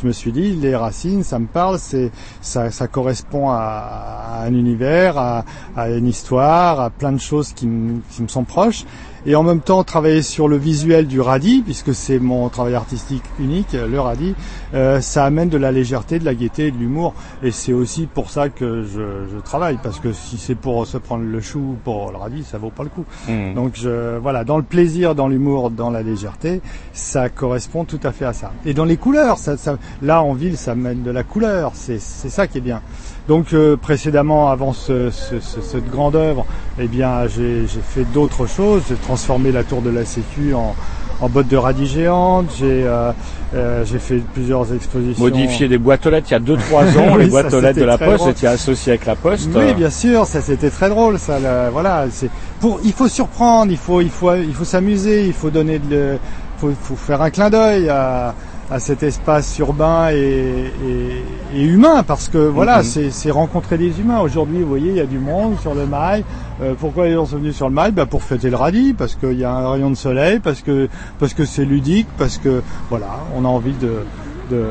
[0.00, 2.10] je me suis dit, les racines, ça me parle, c'est,
[2.40, 5.44] ça, correspond à, à un univers, à,
[5.76, 8.84] à une histoire, à plein de choses qui, me- qui me sont proches.
[9.26, 13.22] Et en même temps, travailler sur le visuel du radis, puisque c'est mon travail artistique
[13.38, 14.34] unique, le radis,
[14.74, 17.14] euh, ça amène de la légèreté, de la gaieté et de l'humour.
[17.42, 19.00] Et c'est aussi pour ça que je,
[19.32, 22.58] je travaille, parce que si c'est pour se prendre le chou pour le radis, ça
[22.58, 23.04] vaut pas le coup.
[23.28, 23.54] Mhm.
[23.54, 26.60] Donc je, voilà, dans le plaisir, dans l'humour, dans la légèreté,
[26.92, 28.52] ça correspond tout à fait à ça.
[28.64, 31.72] Et dans les couleurs, ça, ça- là en ville, ça mène de la couleur.
[31.74, 32.80] C'est ça qui est bien.
[33.28, 36.46] Donc euh, précédemment, avant ce, ce- ce- cette grande œuvre,
[36.80, 38.82] eh bien j'ai fait d'autres choses.
[38.88, 40.74] J'ai transformé la tour de la Sécu en,
[41.20, 42.46] en botte de radis géante.
[42.58, 43.12] J'ai euh,
[43.54, 45.22] euh, j'ai fait plusieurs expositions.
[45.24, 47.78] Modifier des boîtes aux lettres il y a 2-3 ans, Oui, les boîtes aux lettres
[47.80, 49.48] de la Poste étaient associées avec la Poste.
[49.54, 51.38] Oui, bien sûr, ça c'était très drôle, ça.
[51.70, 52.30] voilà, c'est
[52.60, 52.80] pour.
[52.84, 56.16] Il faut surprendre, il faut, il faut, il faut s'amuser, il faut donner de,
[56.58, 58.34] faut faire un clin d'œil à,
[58.70, 62.84] à cet espace urbain et, et- et humain parce que voilà, Mhm.
[62.84, 64.20] c'est c'est rencontrer des humains.
[64.20, 66.22] Aujourd'hui, vous voyez, il y a du monde sur le mail.
[66.62, 67.90] Euh, pourquoi les gens sont venus sur le mail?
[67.92, 70.88] Bah, Pour fêter le radis, parce qu'il y a un rayon de soleil, parce que
[71.18, 74.04] parce que c'est ludique, parce que voilà, on a envie de
[74.50, 74.64] de,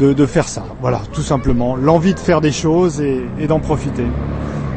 [0.00, 0.64] de, de faire ça.
[0.80, 1.76] Voilà, tout simplement.
[1.76, 4.04] L'envie de faire des choses et, et d'en profiter.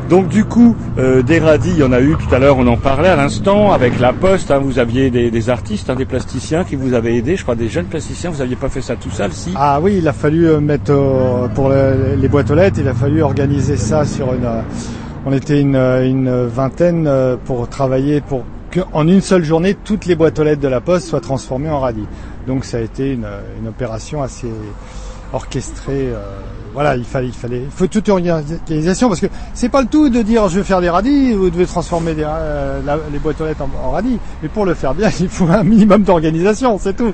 [0.10, 2.68] Donc du coup, euh, des radis, il y en a eu tout à l'heure, on
[2.68, 6.64] en parlait à l'instant, avec la Poste, hein, vous aviez des, artistes, hein, des plasticiens
[6.64, 9.10] qui vous avaient aidé, je crois des jeunes plasticiens, vous n'aviez pas fait ça tout
[9.10, 9.52] seul, si?
[9.56, 12.88] Ah oui, il a fallu euh, mettre euh, pour le- les boîtes aux lettres, il
[12.88, 14.48] a fallu organiser ça sur une.
[15.26, 17.10] on était une, vingtaine
[17.46, 20.82] pour travailler pour que en une seule journée toutes les boîtes aux lettres de la
[20.82, 22.06] Poste soient transformées en radis.
[22.46, 24.50] Donc ça a été une opération assez
[25.34, 26.10] orchestrée.
[26.76, 30.10] Voilà, il fallait, il fallait, il faut toute organisation parce que c'est pas le tout
[30.10, 33.40] de dire je vais faire des radis, vous devez transformer des, euh, la- les boîtes
[33.42, 34.20] aux lettres en, en radis.
[34.44, 37.14] Mais pour le faire bien, il faut un minimum d'organisation, c'est tout.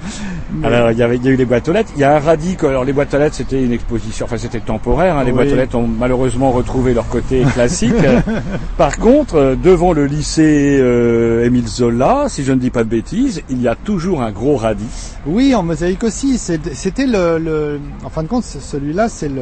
[0.53, 2.03] Mais- Alors il y, avait, il y a eu les boîtes aux lettres, il y
[2.03, 5.23] a un radis, alors les boîtes aux lettres c'était une exposition, enfin c'était temporaire, hein,
[5.23, 5.37] les Oui.
[5.37, 7.93] boîtes aux lettres ont malheureusement retrouvé leur côté classique.
[8.77, 12.89] Par contre, euh, devant le lycée euh, Émile Zola, si je ne dis pas de
[12.89, 14.83] bêtises, il y a toujours un gros radis.
[15.27, 16.37] Oui, en mosaïque aussi.
[16.39, 19.41] C'était le, le, en fin de compte, celui-là, c'est le,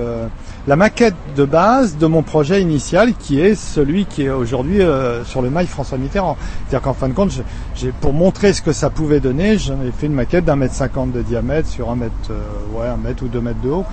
[0.67, 5.23] la maquette de base de mon projet initial, qui est celui qui est aujourd'hui euh,
[5.23, 6.37] sur le mail François Mitterrand.
[6.67, 7.31] C'est-à-dire qu'en fin de compte,
[7.75, 10.73] j'ai, pour montrer ce que ça pouvait donner, j'en ai fait une maquette d'un mètre
[10.73, 12.41] cinquante de diamètre sur un mètre, euh,
[12.77, 13.85] ouais, un mètre ou deux mètres de haut.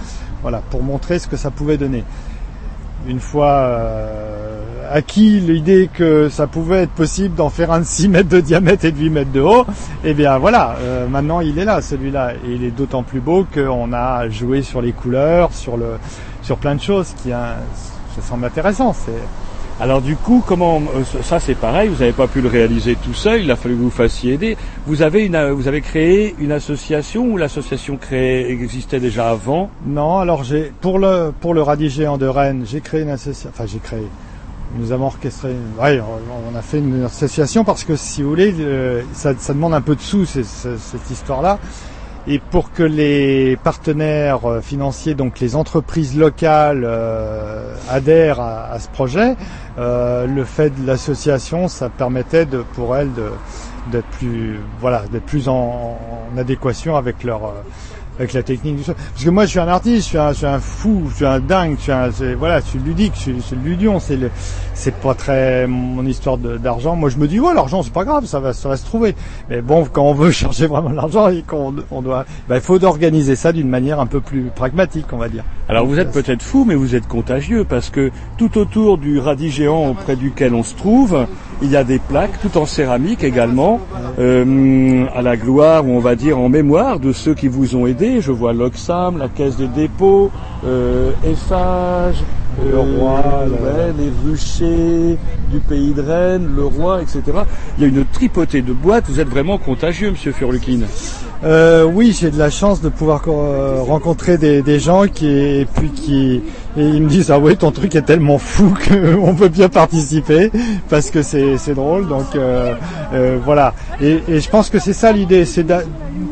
[0.42, 2.04] Voilà, pour montrer ce que ça pouvait donner.
[3.06, 4.55] Une fois euh,
[4.90, 8.84] acquis l'idée que ça pouvait être possible d'en faire un de 6 mètres de diamètre
[8.84, 9.64] et de 8 mètres de haut,
[10.04, 12.34] eh bien voilà, euh, maintenant il est là celui-là.
[12.34, 15.98] Et il est d'autant plus beau qu'on a joué sur les couleurs, sur, le,
[16.42, 17.54] sur plein de choses qui hein,
[18.16, 18.92] ça semble intéressant.
[18.92, 19.12] C'est...
[19.78, 23.12] Alors du coup, comment euh, ça c'est pareil, vous n'avez pas pu le réaliser tout
[23.12, 24.56] seul, il a fallu que vous fassiez aider.
[24.86, 29.68] Vous avez une, vous avez créé une association ou l'association créée existait déjà avant?
[29.86, 33.50] Non, alors j'ai pour le pour le radis géant de Rennes, j'ai créé une association.
[33.52, 34.06] Enfin, j'ai créé.
[34.74, 35.54] Nous avons orchestré.
[35.80, 39.74] Ouais, on- a fait une association parce que si vous voulez, euh, ça, ça demande
[39.74, 41.58] un peu de sous cette histoire-là.
[42.28, 48.78] Et pour que les partenaires euh, financiers, donc les entreprises locales, euh, adhèrent à, à
[48.80, 49.36] ce projet,
[49.78, 53.10] euh, le fait de l'association, ça permettait de, pour elles
[53.92, 55.54] d'être plus voilà d'être plus en,
[56.34, 57.50] en adéquation avec leur euh,
[58.18, 58.94] avec la technique du son.
[58.94, 61.16] Parce que moi, je suis un artiste, je suis un, je suis un fou, je
[61.16, 64.00] suis un dingue, je suis un, voilà, je suis ludique, je suis, je suis ludion.
[64.00, 64.30] C'est le,
[64.74, 66.96] c'est pas très mon histoire d'argent.
[66.96, 69.14] Moi, je me dis, ouais, l'argent, c'est pas grave, ça va, ça se trouver.
[69.48, 72.78] Mais bon, quand on veut chercher vraiment l'argent et qu'on on doit, ben, il faut
[72.78, 75.44] d'organiser ça d'une manière un peu plus pragmatique, on va dire.
[75.68, 79.50] Alors vous êtes peut-être fou, mais vous êtes contagieux parce que tout autour du radis
[79.50, 81.26] géant auprès duquel on se trouve,
[81.62, 83.80] il y a des plaques, tout en céramique également,
[84.18, 87.86] euh, à la gloire ou on va dire en mémoire de ceux qui vous ont
[87.86, 88.20] aidé.
[88.20, 90.30] Je vois l'Oxam, la Caisse de dépôt,
[90.66, 92.16] euh, Eiffage,
[92.70, 95.18] Le Roi, le- ouais, les ruchers
[95.52, 97.20] du pays de Rennes, le roi, etc.
[97.76, 99.04] Il y a une tripotée de boîtes.
[99.08, 100.80] Vous êtes vraiment contagieux, Monsieur Furlukin.
[101.44, 105.66] Euh, oui, j'ai de la chance de pouvoir euh, rencontrer des, des gens qui et
[105.66, 106.42] puis qui
[106.78, 110.50] et ils me disent ah oui ton truc est tellement fou qu'on peut bien participer
[110.88, 112.72] parce que c'est drôle donc euh,
[113.12, 113.74] euh, voilà.
[114.00, 115.66] Et, et je pense que c'est ça l'idée c'est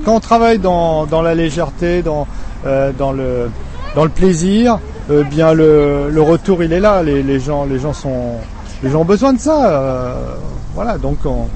[0.07, 2.27] quand on travaille dans, dans la légèreté dans
[2.67, 3.51] euh, dans le
[3.95, 4.79] dans le plaisir
[5.11, 8.37] euh, bien le, le retour il est là les, les gens les gens sont
[8.83, 10.17] les gens ont besoin de ça
[10.75, 11.47] voilà donc on-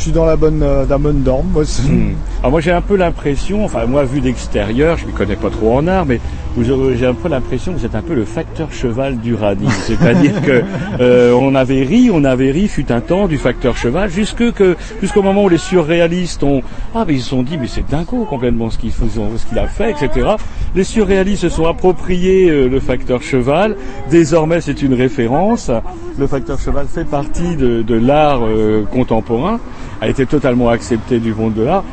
[0.00, 2.14] je suis dans la bonne euh, la bonne norme moi, Hmm.
[2.40, 5.76] Alors moi j'ai un peu l'impression, enfin moi vu d'extérieur, je ne connais pas trop
[5.76, 6.20] en art, mais
[6.58, 9.68] j'ai un peu l'impression que vous êtes un peu le facteur cheval du radis.
[9.86, 10.62] C'est-à-dire que
[11.00, 14.74] euh, on avait ri, on avait ri, fut un temps du facteur cheval, jusque que
[15.02, 16.62] jusqu'au moment où les surréalistes ont
[16.94, 20.30] ah mais ils se sont dit mais c'est dingo complètement ce qu'il a fait, etc.
[20.74, 23.76] Les surréalistes se sont appropriés euh, le facteur cheval.
[24.10, 25.70] Désormais c'est une référence.
[26.18, 29.60] Le facteur cheval fait partie de, de l'art euh, contemporain,
[30.00, 31.84] a été totalement accepté du monde de l'art.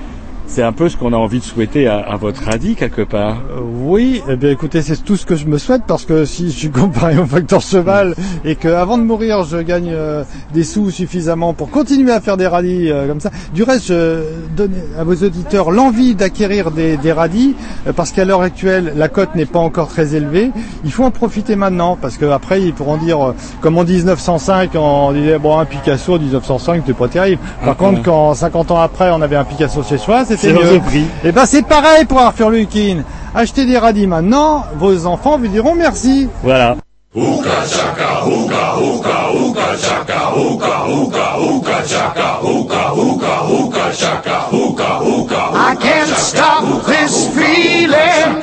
[0.50, 3.38] C'est un peu ce qu'on a envie de souhaiter à, à votre radis quelque part.
[3.52, 6.46] Euh, oui, eh bien écoutez, c'est tout ce que je me souhaite parce que si
[6.50, 10.24] je suis comparé au facteur cheval et que avant de mourir je gagne euh,
[10.54, 13.30] des sous suffisamment pour continuer à faire des radis euh, comme ça.
[13.54, 14.24] Du reste, je
[14.56, 17.54] donne à vos auditeurs l'envie d'acquérir des, des radis
[17.86, 20.52] euh, parce qu'à l'heure actuelle la cote n'est pas encore très élevée.
[20.86, 25.12] Il faut en profiter maintenant parce qu'après ils pourront dire euh, comme en 1905 on
[25.12, 27.42] disait bon un Picasso en 1905 c'était pas terrible.
[27.60, 30.82] Par Ah, contre quand 50 ans après on avait un Picasso chez soi c'était mieux.
[31.24, 33.04] Et ben c'est pareil pour Arthur Lukin.
[33.36, 36.28] Achetez des radis maintenant, vos enfants vous diront merci.
[36.44, 36.78] Voilà.
[37.18, 44.90] Ooka chaka, ooka, ooka, ooka chaka, ooka, ooka, ooka chaka, ooka, ooka, ooka chaka, ooka,
[45.02, 45.42] ooka.
[45.56, 48.38] I can't stop this feeling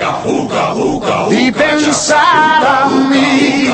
[1.30, 3.70] deep inside of me.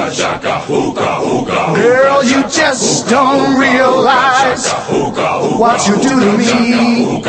[1.81, 4.69] Girl, you just don't realize
[5.57, 7.23] what you do to me.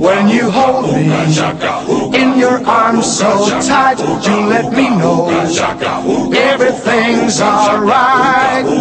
[0.00, 1.04] When you hold me
[2.18, 5.28] in your arms so tight, you let me know
[5.62, 8.64] everything's alright.
[8.64, 8.80] I'm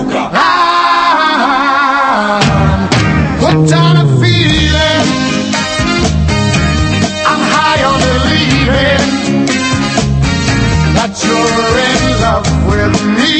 [3.39, 5.07] hooked on a feeling.
[7.25, 9.05] I'm high on believing
[10.95, 13.35] that you're in love with me.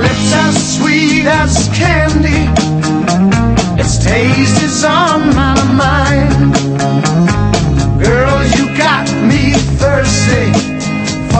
[0.00, 2.48] Lips as sweet as candy.
[3.80, 7.33] Its taste is on my mind.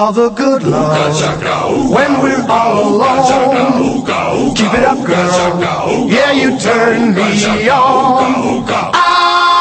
[0.00, 4.02] all the good love when we're all alone.
[4.56, 6.08] Keep it up, girl.
[6.08, 8.64] Yeah, you turn me on.
[8.94, 9.52] I'm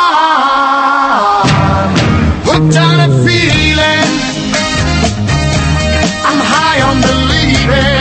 [2.48, 4.12] hooked on a feeling.
[6.30, 7.99] I'm high on believing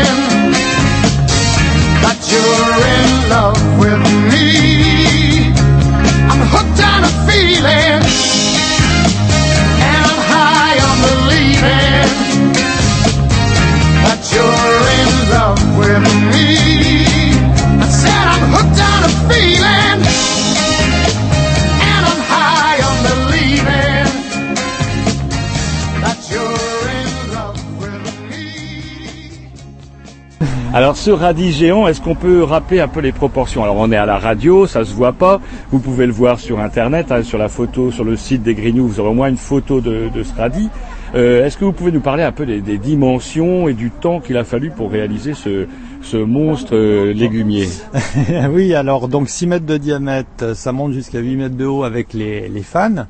[30.75, 33.65] Alors ce radis géant, est-ce qu'on peut rappeler un peu les proportions?
[33.65, 35.41] Alors on est à la radio, ça se voit pas.
[35.73, 38.87] Vous pouvez le voir sur internet, hein, sur la photo, sur le site des Grignoux,
[38.87, 40.69] vous aurez au moins une photo de, de ce radis.
[41.17, 44.21] Euh, est-ce que vous pouvez nous parler un peu des, des dimensions et du temps
[44.21, 45.67] qu'il a fallu pour réaliser ce,
[46.11, 47.69] ce monstre euh, légumier
[48.53, 52.13] oui, alors donc 6 mètres de diamètre, ça monte jusqu'à 8 mètres de haut avec
[52.15, 53.07] les, les fans.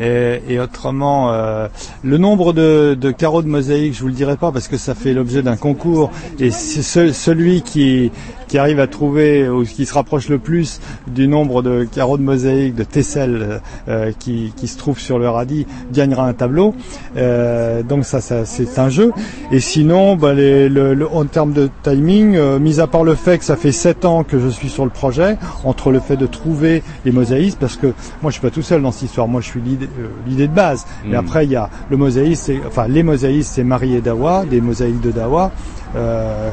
[0.00, 1.68] Et, et autrement, euh,
[2.02, 4.94] le nombre de, de carreaux de mosaïque, je vous le dirai pas parce que ça
[4.94, 6.10] fait l'objet d'un concours.
[6.38, 8.10] Et ce- celui qui,
[8.54, 10.78] qui arrive à trouver ou qui se rapproche le plus
[11.08, 15.28] du nombre de carreaux de mosaïque, de tesselles euh, qui, qui se trouvent sur le
[15.28, 16.72] radis, gagnera un tableau.
[17.16, 19.10] Euh, donc ça, ça c'est un jeu.
[19.50, 23.16] Et sinon, bah, les- le, le- en termes de timing, euh, mis à part le
[23.16, 26.16] fait que ça fait 7 ans que je suis sur le projet, entre le fait
[26.16, 27.88] de trouver les mosaïques, parce que
[28.22, 30.52] moi je suis pas tout seul dans cette histoire, moi je suis l'idée euh, de
[30.54, 30.86] base.
[31.04, 31.26] Mais Mm.
[31.26, 34.60] après il y a le mosaïque, c'est enfin les mosaïques, c'est Marie et Dawa, des
[34.60, 35.50] mosaïques de Dawa.
[35.96, 36.50] euh,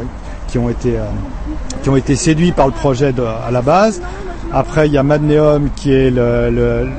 [0.52, 1.06] qui ont été euh,
[1.82, 3.14] qui ont été séduits par le projet
[3.48, 4.02] à la base.
[4.54, 6.90] Après, il y a Madneum qui est le,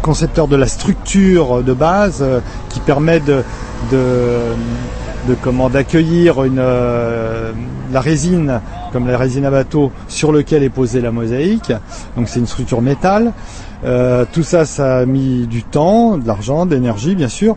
[0.00, 2.40] concepteur de la structure de base euh,
[2.70, 3.42] qui permet de,
[3.90, 7.52] de, comment d'accueillir une euh,
[7.92, 8.60] la résine
[8.92, 11.72] comme la résine à bateau sur lequel est posée la mosaïque.
[12.16, 13.32] Donc c'est une structure métal.
[14.32, 17.56] Tout ça, ça a mis du temps, de l'argent, de l'énergie, bien sûr.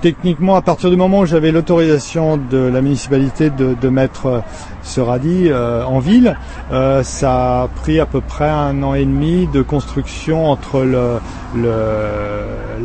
[0.00, 4.40] Techniquement, à partir du moment où j'avais l'autorisation de la municipalité de, de mettre euh,
[4.82, 6.36] ce radis euh, en ville,
[6.72, 11.18] euh, ça a pris à peu près un an et demi de construction entre le,
[11.54, 11.70] le,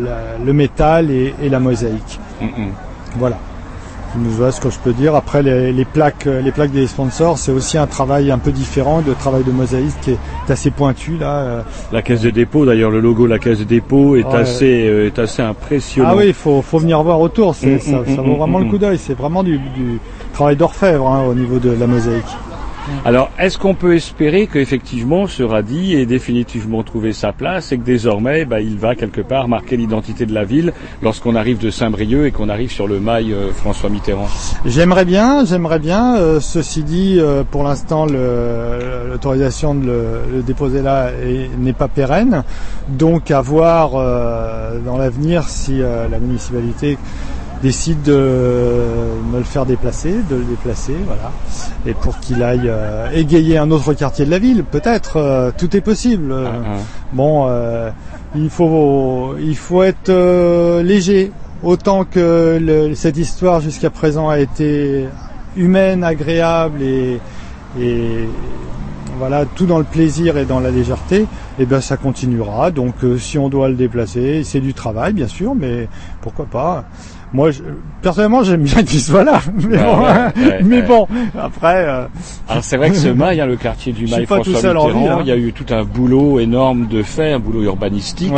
[0.03, 2.19] la- le métal et, et la mosaïque.
[3.17, 3.37] Voilà.
[4.17, 5.15] Voilà ce que je peux dire.
[5.15, 9.01] Après, les, les plaques, les plaques des sponsors, c'est aussi un travail un peu différent,
[9.01, 10.17] de travail de mosaïque qui est
[10.51, 11.37] assez pointu là.
[11.39, 11.61] euh.
[11.91, 14.35] La caisse de dépôt, d'ailleurs, le logo de la caisse de dépôt est Ouais.
[14.35, 16.09] assez euh, est assez impressionnant.
[16.11, 17.51] Ah oui, il faut, faut venir voir autour.
[17.51, 18.97] Mm, ça, mm, ça vaut vraiment mm, le coup d'œil.
[18.97, 19.99] C'est vraiment du, du
[20.33, 22.23] travail d'orfèvre hein, au niveau de la mosaïque.
[23.03, 27.83] Alors, est-ce qu'on peut espérer qu'effectivement ce radis ait définitivement trouvé sa place et que
[27.83, 32.25] désormais, bah, il va quelque part marquer l'identité de la ville lorsqu'on arrive de Saint-Brieuc
[32.27, 34.27] et qu'on arrive sur le mail euh, François Mitterrand?
[34.65, 36.15] J'aimerais bien, j'aimerais bien.
[36.17, 41.87] euh, ceci dit, euh, pour l'instant, l'autorisation de le, le déposer là est- n'est pas
[41.87, 42.43] pérenne.
[42.87, 46.97] Donc, à voir euh, dans l'avenir si euh, la municipalité
[47.61, 48.13] décide de
[49.31, 51.31] me le faire déplacer, de le déplacer, voilà,
[51.85, 55.75] et pour qu'il aille euh, égayer un autre quartier de la ville, peut-être, euh, tout
[55.75, 56.31] est possible.
[56.31, 56.45] Euh,
[57.13, 57.89] Bon, euh,
[58.35, 60.11] il faut il faut être
[60.81, 61.31] léger,
[61.63, 65.05] autant que le- cette histoire jusqu'à présent a été
[65.55, 67.19] humaine, agréable et,
[67.79, 68.27] et
[69.17, 71.25] voilà tout dans le plaisir et dans la légèreté,
[71.57, 72.69] et ben ça continuera.
[72.71, 75.87] Donc euh, si on doit le déplacer, c'est du travail bien sûr, mais
[76.21, 76.83] pourquoi pas.
[77.35, 77.61] Moi, je-
[78.01, 80.09] personnellement, j'aime bien qu'il soit là, mais, Ouais, bon, ouais,
[80.47, 80.81] ouais, mais ouais.
[80.83, 81.07] bon,
[81.37, 81.85] après.
[81.85, 82.05] euh,
[82.47, 85.17] Alors c'est vrai que ce mail, hein, le quartier du mail François Mitterrand, hein.
[85.21, 88.31] il y a eu tout un boulot énorme de fait, un boulot urbanistique,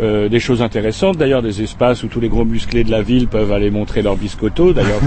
[0.00, 3.28] euh, des choses intéressantes d'ailleurs, des espaces où tous les gros musclés de la ville
[3.28, 4.72] peuvent aller montrer leurs biscottos.
[4.72, 5.00] D'ailleurs,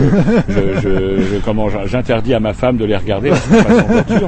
[0.47, 3.63] je, je, je- je- comment j'interdis à ma femme de les regarder parce que je
[3.63, 4.27] passe en voiture.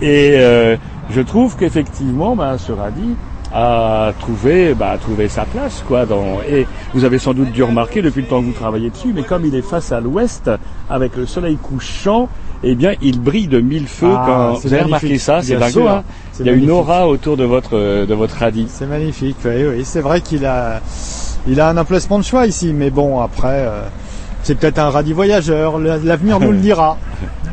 [0.00, 0.76] Et euh,
[1.10, 3.16] je trouve qu'effectivement, ben, ce radis
[3.54, 6.06] a trouvé, bah, a trouvé sa place, quoi.
[6.06, 9.12] Dans, et vous avez sans doute dû remarquer depuis le temps que vous travaillez dessus,
[9.14, 10.50] mais comme il est face à l'ouest,
[10.90, 12.28] avec le soleil couchant,
[12.64, 14.12] eh bien, il brille de mille feux.
[14.12, 15.88] Ah, quand vous avez remarqué ça, c'est sûr.
[15.88, 16.02] Hein
[16.40, 18.66] il y a une aura autour de votre de votre radis.
[18.68, 19.84] C'est magnifique, oui, oui.
[19.84, 20.80] C'est vrai qu'il a,
[21.46, 23.82] il a un emplacement de choix ici, mais bon, après, euh,
[24.44, 25.78] c'est peut-être un radis voyageur.
[25.78, 26.96] L'avenir nous le dira.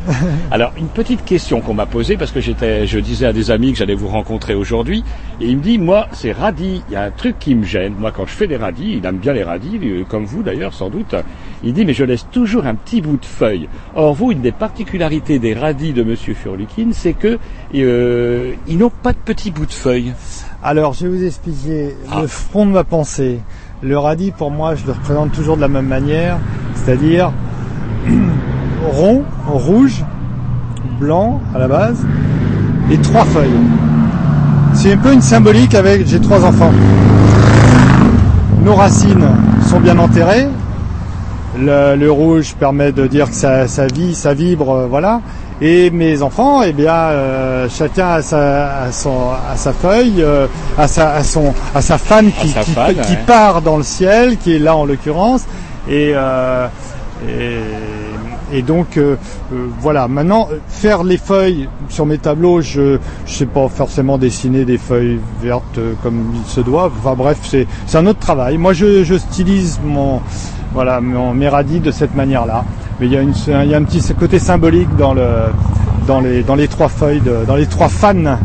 [0.51, 3.71] Alors, une petite question qu'on m'a posée, parce que j'étais, je disais à des amis
[3.71, 5.03] que j'allais vous rencontrer aujourd'hui,
[5.39, 7.93] et il me dit, moi, c'est radis, il y a un truc qui me gêne.
[7.99, 10.73] Moi, quand je fais des radis, il aime bien les radis, lui, comme vous d'ailleurs,
[10.73, 11.13] sans doute,
[11.63, 13.69] il dit, mais je laisse toujours un petit bout de feuille.
[13.95, 17.37] Or, vous, une des particularités des radis de Monsieur Furlukin, c'est que
[17.75, 20.13] euh, ils n'ont pas de petits bouts de feuille.
[20.63, 22.21] Alors, je vais vous expliquer Ah.
[22.21, 23.39] le fond de ma pensée.
[23.83, 26.37] Le radis, pour moi, je le représente toujours de la même manière,
[26.83, 27.31] c'est-à-dire
[28.91, 30.03] rond, rouge,
[30.99, 32.05] blanc à la base,
[32.91, 33.49] et trois feuilles.
[34.73, 36.71] C'est un peu une symbolique avec j'ai trois enfants.
[38.63, 39.25] Nos racines
[39.67, 40.47] sont bien enterrées.
[41.59, 45.19] Le, le rouge permet de dire que ça, ça vit, ça vibre, euh, voilà.
[45.59, 49.11] Et mes enfants, eh bien, euh, chacun a sa, a son,
[49.51, 52.95] a sa feuille, euh, a sa, a son, a sa fan qui, sa qui- fan,
[52.95, 53.19] qui ouais.
[53.27, 55.43] part dans le ciel, qui est là en l'occurrence.
[55.89, 56.67] Et, euh,
[57.27, 59.15] et, et donc euh,
[59.53, 60.07] euh, voilà.
[60.07, 65.19] Maintenant, faire les feuilles sur mes tableaux, je je sais pas forcément dessiner des feuilles
[65.41, 66.91] vertes comme il se doit.
[66.99, 67.67] Enfin bref, c'est
[67.97, 68.57] un autre travail.
[68.57, 70.21] Moi, je, je stylise mon
[70.73, 72.63] voilà mon, mes radis de cette manière-là.
[72.99, 75.27] Mais il y a y a un petit côté symbolique dans le
[76.07, 78.37] dans les dans les trois feuilles dans les trois fans.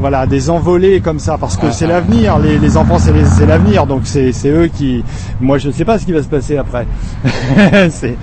[0.00, 1.88] Voilà, des envolées comme ça, parce que Ah, c'est ah.
[1.88, 2.38] l'avenir.
[2.38, 5.02] Les, les enfants, c'est l'avenir, donc c'est c'est eux qui.
[5.40, 6.86] Moi, je ne sais pas ce qui va se passer après.
[7.90, 8.16] c'est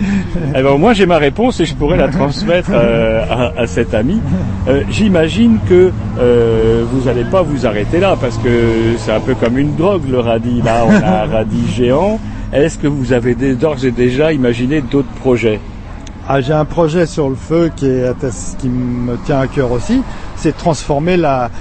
[0.55, 3.93] Eh ben, moi, j'ai ma réponse et je pourrais la transmettre euh, à, à cet
[3.93, 4.21] ami.
[4.67, 8.49] Euh, J'imagine que euh, vous n'allez pas vous arrêter là parce que
[8.97, 10.61] c'est un peu comme une drogue le radis.
[10.63, 12.19] Là, on a un radis géant.
[12.53, 15.59] Est-ce que vous avez d'ores et déjà imaginé d'autres projets?
[16.28, 18.13] Ah, j'ai un projet sur le feu qui, est,
[18.57, 20.01] qui me tient à cœur aussi,
[20.36, 21.51] c'est de transformer la,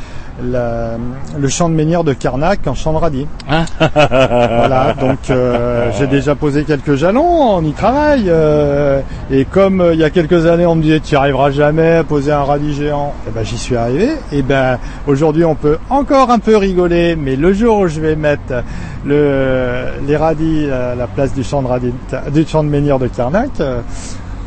[0.43, 0.97] la-
[1.39, 3.27] le champ de menhir de Carnac en champ de radis.
[3.79, 7.23] voilà, donc euh, j'ai déjà posé quelques jalons,
[7.57, 8.25] on y travaille.
[8.29, 9.01] euh,
[9.31, 11.97] et comme euh, il y a quelques années on me disait tu n'y arriveras jamais
[11.97, 14.09] à poser un radis géant, eh ben j'y suis arrivé.
[14.33, 18.17] Et ben aujourd'hui on peut encore un peu rigoler, mais le jour où je vais
[18.17, 18.65] mettre
[19.05, 21.93] le, les radis à la place du champ de radis,
[22.33, 23.81] du champ de menhir de Carnac, euh,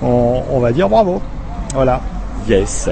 [0.02, 1.22] on, on va dire bravo.
[1.74, 2.02] Voilà.
[2.48, 2.90] Yes.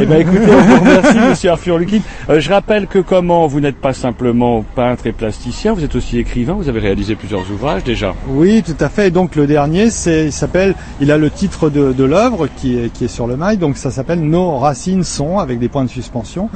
[0.00, 2.00] eh ben écoutez, on vous remercie, Monsieur Arthur Lukin.
[2.30, 6.18] Euh, je rappelle que comment vous n'êtes pas simplement peintre et plasticien, vous êtes aussi
[6.18, 6.54] écrivain.
[6.54, 8.14] Vous avez réalisé plusieurs ouvrages déjà.
[8.28, 9.08] Oui, tout à fait.
[9.08, 12.78] Et donc le dernier, c'est, il s'appelle, il a le titre de, de l'œuvre qui
[12.78, 13.58] est, qui est sur le mail.
[13.58, 16.48] Donc ça s'appelle Nos racines sont avec des points de suspension.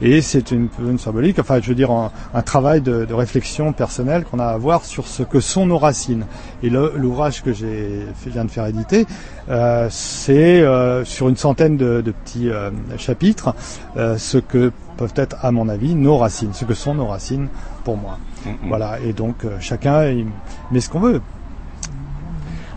[0.00, 3.72] Et c'est une, une symbolique, enfin je veux dire un, un travail de, de réflexion
[3.72, 6.26] personnelle qu'on a à avoir sur ce que sont nos racines.
[6.62, 9.06] Et l'ouvrage que j'ai viens de faire éditer,
[9.48, 13.54] euh, c'est euh, sur une centaine de, de petits euh, chapitres,
[13.96, 17.48] ce que peuvent être à mon avis nos racines, ce que sont nos racines
[17.84, 18.18] pour moi.
[18.66, 18.98] Voilà.
[19.04, 20.26] Et donc chacun il
[20.70, 21.20] met ce qu'on veut.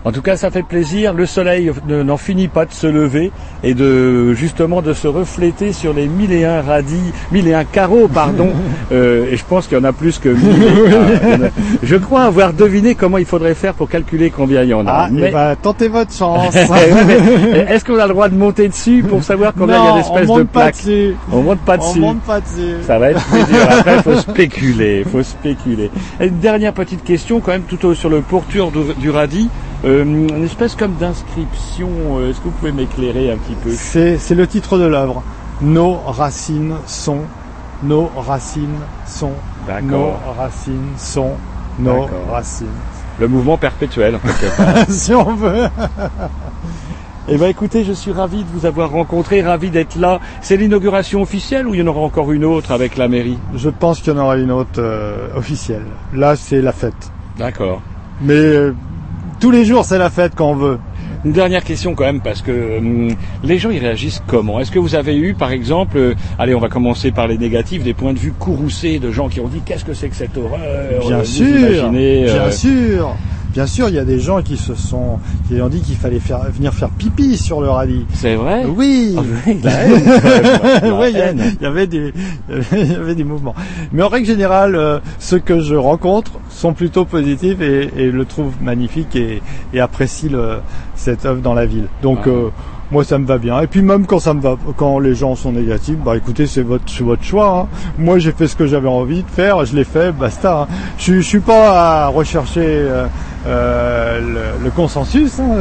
[0.06, 1.14] En tout cas, ça fait plaisir.
[1.16, 3.32] Le soleil ne- n'en finit pas de se lever
[3.64, 7.64] et de justement de se refléter sur les mille et un radis, mille et un
[7.64, 8.49] carreaux, pardon.
[8.91, 10.62] Euh, et je pense qu'il y en a plus que mille.
[10.64, 11.08] et un.
[11.26, 11.49] Il y en a-
[11.82, 14.91] Je crois avoir deviné comment il faudrait faire pour calculer combien il y en a.
[14.91, 16.53] Ah, Mais- eh ben, tentez votre chance.
[17.51, 19.89] Mais Est-ce qu'on a le droit de monter dessus pour savoir combien il y a
[19.89, 21.16] Non, d'espèces on de monte pas plaques dessus.
[21.32, 21.99] On monte pas On dessus.
[21.99, 22.76] monte pas dessus.
[22.86, 23.68] Ça va être plus dur.
[23.72, 25.03] Après, il faut spéculer.
[25.12, 25.89] faut spéculer.
[26.22, 29.49] Une dernière petite question, quand même, tout au- sur le pourtour du, du radis.
[29.86, 31.90] Euh, une espèce comme d'inscription.
[32.18, 33.70] euh, Est-ce que vous pouvez m'éclairer un petit peu?
[33.72, 35.24] C'est le titre de l'œuvre.
[35.62, 37.22] Nos racines sont,
[37.84, 39.32] nos racines sont,
[39.84, 41.32] nos racines sont,
[41.80, 42.68] nos racines.
[43.20, 44.86] Le mouvement perpétuel, en quelque part.
[44.90, 45.68] si on veut.
[47.28, 50.20] Eh ben écoutez, je suis ravi de vous avoir rencontré, ravi d'être là.
[50.42, 53.40] C'est l'inauguration officielle ou il y en aura encore une autre avec la mairie?
[53.56, 55.82] Je pense qu'il y en aura une autre euh, officielle.
[56.14, 57.12] Là, c'est la fête.
[57.40, 57.82] D'accord.
[58.22, 58.76] Mais euh,
[59.46, 60.80] tous les jours, c'est la fête quand on veut.
[61.24, 63.10] Une dernière question quand même parce que hum,
[63.43, 64.60] les gens ils réagissent comment?
[64.60, 67.84] Est-ce que vous avez eu par exemple, euh, allez on va commencer par les négatifs,
[67.84, 70.36] des points de vue courroucés de gens qui ont dit qu'est-ce que c'est que cette
[70.36, 70.58] horreur?
[71.08, 73.16] Bien Euh, sûr, imaginez, bien euh, sûr.
[73.56, 76.20] Bien sûr, il y a des gens qui se sont, qui ont dit qu'il fallait
[76.20, 78.06] faire, venir faire pipi sur le radis.
[78.14, 78.66] C'est vrai?
[78.66, 79.16] Oui.
[79.18, 79.56] Ah oui,
[81.14, 82.14] il y avait des,
[82.74, 83.56] il y avait des mouvements.
[83.93, 88.26] Mais en règle générale, euh, ceux que je rencontre sont plutôt positifs et, et le
[88.26, 89.41] trouvent magnifique et,
[89.74, 90.58] et apprécient le,
[90.95, 91.88] cette œuvre dans la ville.
[92.03, 92.30] Donc, Ah.
[92.30, 92.49] euh,
[92.92, 93.60] moi, ça me va bien.
[93.62, 96.62] Et puis même quand ça me va, quand les gens sont négatifs, bah écoutez, c'est
[96.62, 97.60] votre, votre choix.
[97.62, 97.68] hein.
[97.98, 100.62] Moi, j'ai fait ce que j'avais envie de faire, je l'ai fait, basta.
[100.62, 100.68] hein.
[100.98, 103.06] Je, je suis pas à rechercher euh,
[103.48, 104.20] euh,
[104.60, 105.40] le, le consensus.
[105.40, 105.56] hein.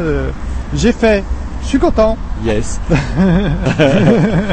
[0.75, 1.22] J'ai fait.
[1.62, 2.18] Je suis content.
[2.45, 2.79] Yes.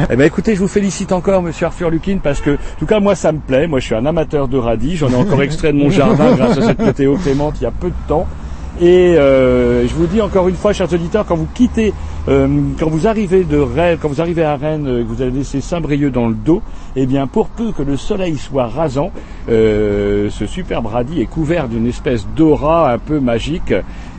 [0.10, 3.00] eh ben écoutez, je vous félicite encore, Monsieur Arthur Lukin, parce que, en tout cas,
[3.02, 3.68] moi, ça me plaît.
[3.68, 4.96] Moi, je suis un amateur de radis.
[4.96, 7.72] J'en ai encore extrait de mon jardin grâce à cette météo clémente il y a
[7.72, 8.28] peu de temps.
[8.82, 11.94] Et euh, je vous dis encore une fois, chers auditeurs, quand vous quittez,
[12.28, 12.48] euh,
[12.80, 15.62] quand vous arrivez de Rennes, quand vous arrivez à Rennes, euh, que vous avez laissé
[15.62, 16.64] Saint-Brieuc dans le dos,
[16.96, 19.12] eh bien, pour peu que le soleil soit rasant,
[19.50, 23.74] euh, ce superbe radis est couvert d'une espèce d'aura un peu magique.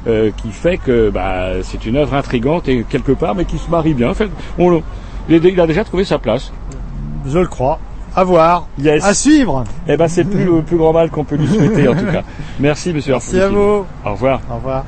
[0.07, 3.71] euh, qui fait que bah, c'est une œuvre intrigante et quelque part, mais qui se
[3.71, 4.11] marie bien.
[4.11, 4.83] En fait, on,
[5.29, 6.53] il a déjà trouvé sa place.
[7.27, 7.79] Je le crois.
[8.15, 8.67] À voir.
[8.79, 9.05] Yes.
[9.05, 9.65] À suivre.
[9.89, 12.23] Eh ben, c'est plus le plus grand mal qu'on peut lui souhaiter, en tout cas.
[12.61, 13.87] Merci, monsieur Merci à vous.
[14.05, 14.41] Au revoir.
[14.51, 14.85] Au revoir.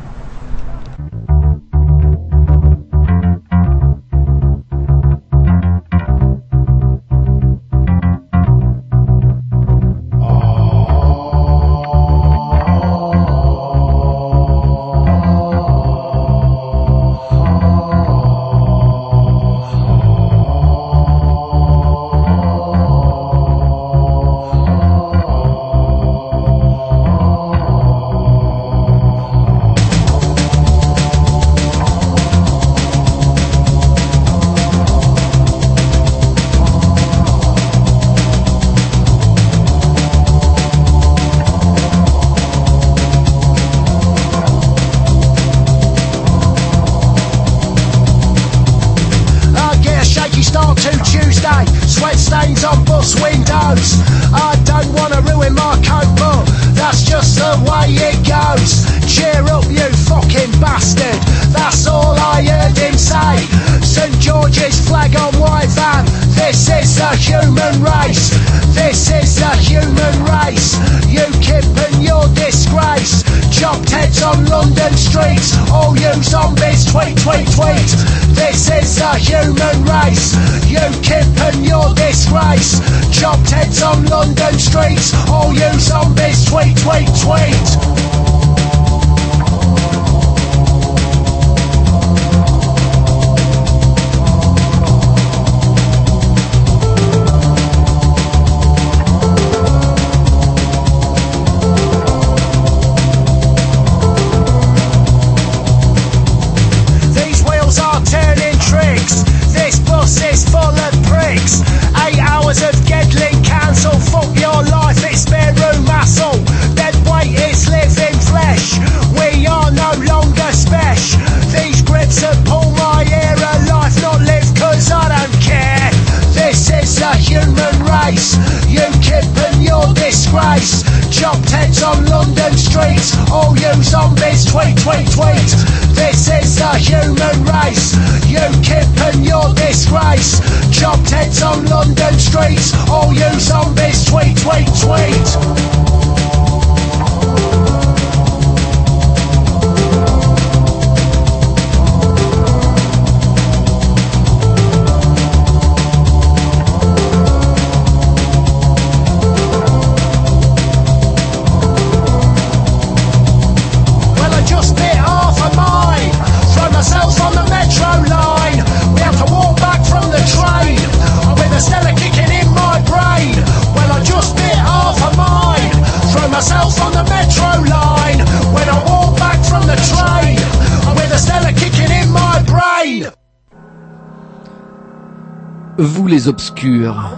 [186.14, 187.10] Les obscurs.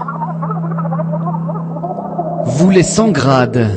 [2.47, 3.71] Vous les sans grades.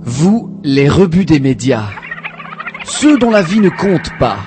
[0.00, 1.90] Vous les rebuts des médias.
[2.86, 4.38] Ceux dont la vie ne compte pas.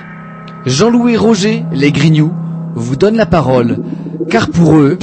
[0.66, 2.32] Jean-Louis Roger, les Grignoux,
[2.74, 3.78] vous donnent la parole,
[4.28, 4.98] car pour eux,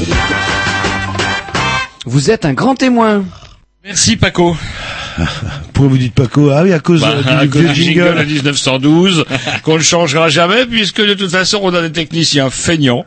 [2.05, 3.23] vous êtes un grand témoin.
[3.81, 4.57] Merci Paco.
[5.77, 7.69] Pourquoi vous dites Paco Ah oui, à cause Bah, euh, du, à du cause vieux
[7.73, 8.19] du jingle jingle.
[8.27, 9.25] de 1912,
[9.63, 13.05] qu'on ne changera jamais, puisque de toute façon, on a des techniciens feignants.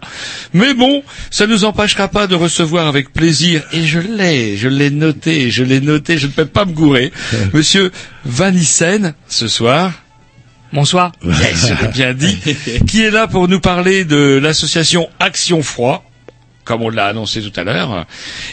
[0.54, 1.02] Mais bon,
[1.32, 5.50] ça ne nous empêchera pas de recevoir avec plaisir, et je l'ai, je l'ai noté,
[5.50, 7.10] je l'ai noté, je ne peux pas me gourer,
[7.52, 7.90] Monsieur
[8.24, 9.92] Van Nissen, ce soir.
[10.72, 11.10] Bonsoir.
[11.24, 12.38] Yes, bien dit.
[12.86, 16.04] qui est là pour nous parler de l'association Action Froid
[16.70, 18.06] comme on l'a annoncé tout à l'heure.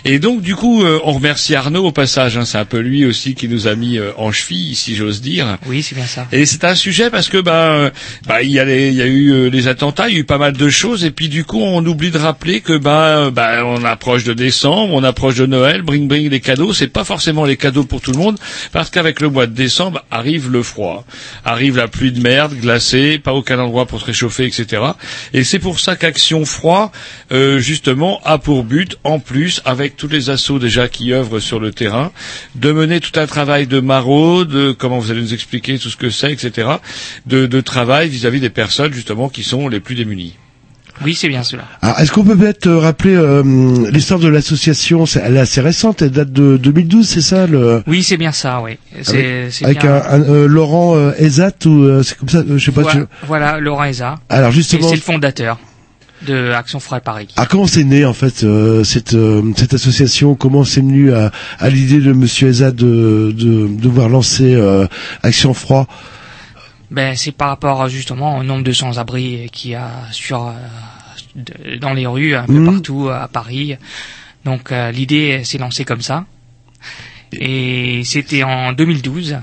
[0.03, 2.35] Et donc, du coup, euh, on remercie Arnaud au passage.
[2.35, 2.45] hein.
[2.45, 5.59] c'est un peu lui aussi qui nous a mis euh, en cheville, si j'ose dire.
[5.67, 6.25] Oui, c'est bien ça.
[6.31, 7.89] Et c'est un sujet parce que bah, euh,
[8.27, 10.23] bah il y a les, il y a eu les attentats, il y a eu
[10.23, 13.63] pas mal de choses et puis du coup on oublie de rappeler que bah, bah
[13.65, 17.45] on approche de décembre, on approche de Noël, bring bring les cadeaux, c'est pas forcément
[17.45, 18.39] les cadeaux pour tout le monde
[18.71, 21.05] parce qu'avec le mois de décembre arrive le froid,
[21.45, 24.81] arrive la pluie de merde, glacée, pas aucun endroit pour se réchauffer, etc.
[25.33, 26.91] Et c'est pour ça qu'Action Froid
[27.31, 31.59] euh, justement a pour but en plus avec tous les assauts déjà qui œuvrent sur
[31.59, 32.11] le terrain
[32.55, 35.97] de mener tout un travail de maraude, de comment vous allez nous expliquer tout ce
[35.97, 36.67] que c'est, etc.
[37.25, 40.35] De, de travail vis-à-vis des personnes justement qui sont les plus démunies.
[41.05, 41.63] Oui, c'est bien cela.
[41.83, 43.43] Alors, est-ce qu'on peut peut-être euh, rappeler euh,
[43.91, 45.03] l'histoire de l'association?
[45.23, 47.83] Elle est assez récente, elle date de 2012, c'est ça le...
[47.85, 48.79] Oui, c'est bien ça, oui.
[49.03, 49.93] C'est Avec, c'est avec bien.
[49.93, 52.81] un, un, euh, Laurent euh, Ezat ou euh, c'est comme ça, euh, je sais pas.
[52.81, 54.15] voilà, tu- voilà, Laurent Eza.
[54.29, 55.59] Alors, justement- Et C'est le fondateur
[56.25, 57.27] de Action Froid Paris.
[57.35, 60.35] Ah, comment c'est né en fait euh, cette euh, cette association?
[60.35, 64.87] Comment c'est venu à, à l'idée de Monsieur Ezat de de devoir lancer euh,
[65.23, 65.87] Action Froid?
[66.89, 71.93] Ben, c'est par rapport justement au nombre de sans-abri qu'il y a sur euh, dans
[71.93, 72.65] les rues un peu Mhm.
[72.65, 73.75] partout à Paris.
[74.45, 76.25] Donc euh, l'idée s'est lancée comme ça.
[77.33, 79.37] Et c'était en 2012,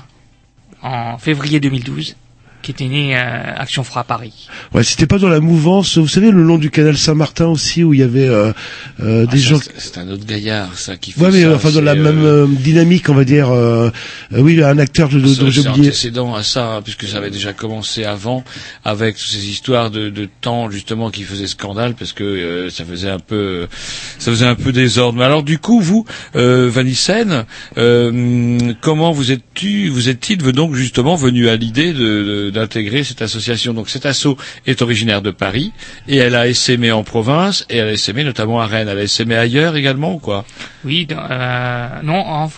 [0.83, 2.17] en février 2012,
[2.65, 3.21] qu'était né euh,
[3.57, 4.49] Action Froid Paris.
[4.73, 5.99] Ouais, c'était pas dans la mouvance.
[5.99, 8.53] Vous savez le long du canal Saint-Martin aussi où il y avait euh,
[9.01, 9.59] euh, des Ah, ça, gens.
[9.79, 11.55] c'est- un autre gaillard, ça, qui fait Ouais, mais ça.
[11.55, 13.51] enfin dans la même euh, euh, dynamique, on va dire.
[13.51, 13.91] euh,
[14.33, 15.89] euh, oui, un acteur de, de, Ça, dont j'ai c'est oublié.
[15.89, 18.43] antécédent à ça, hein, puisque ça avait déjà commencé avant,
[18.85, 22.85] avec toutes ces histoires de, de temps justement qui faisaient scandale, parce que euh, ça
[22.85, 23.67] faisait un peu,
[24.19, 25.19] ça faisait un peu désordre.
[25.19, 26.05] Mais alors du coup, vous,
[26.35, 27.45] euh, Vanissen,
[27.79, 33.21] euh, comment vous êtes-tu, vous êtes-il donc justement venu à l'idée de- de- d'intégrer cette
[33.21, 34.29] association Donc cet asso
[34.67, 35.73] est originaire de Paris
[36.09, 38.89] et elle a essaimé en province et elle a essaimé notamment à Rennes.
[38.89, 40.47] Elle a essaimé ailleurs également ou quoi?
[40.87, 42.51] Oui, euh, non, en, euh,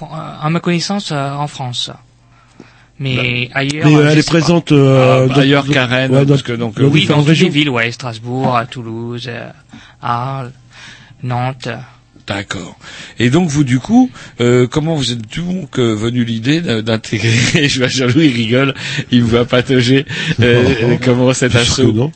[0.42, 1.90] à ma connaissance, euh, en France.
[2.98, 3.86] Mais ailleurs.
[3.86, 6.42] Mais, euh, euh, elle est présente, euh, Ah, dans- ailleurs qu'à Rennes, ouais, dans- parce
[6.42, 9.28] que donc, Oui, dans toutes les villes, ouais, Strasbourg, à Toulouse,
[10.00, 10.52] Arles,
[11.22, 11.68] Nantes.
[12.26, 12.76] D'accord.
[13.20, 14.10] Et donc vous du coup,
[14.40, 18.74] euh, comment vous êtes donc euh, venu l'idée d'intégrer Je vois Jean-Louis il rigole,
[19.12, 20.04] il me voit patauger.
[20.40, 22.10] Euh, comment cet assaut non.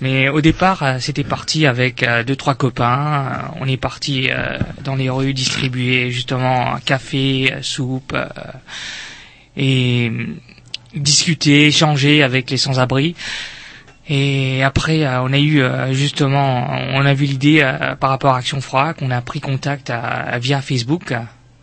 [0.00, 3.26] Mais au départ, euh, c'était parti avec euh, deux trois copains.
[3.26, 8.28] Euh, on est parti euh, dans les rues distribuer justement café, euh, soupe euh,
[9.56, 10.26] et euh,
[10.94, 13.16] discuter, échanger avec les sans-abri.
[14.08, 18.34] Et après, euh, on a eu euh, justement, on a vu l'idée euh, par rapport
[18.34, 19.92] à Action Froid, qu'on a pris contact
[20.40, 21.14] via Facebook,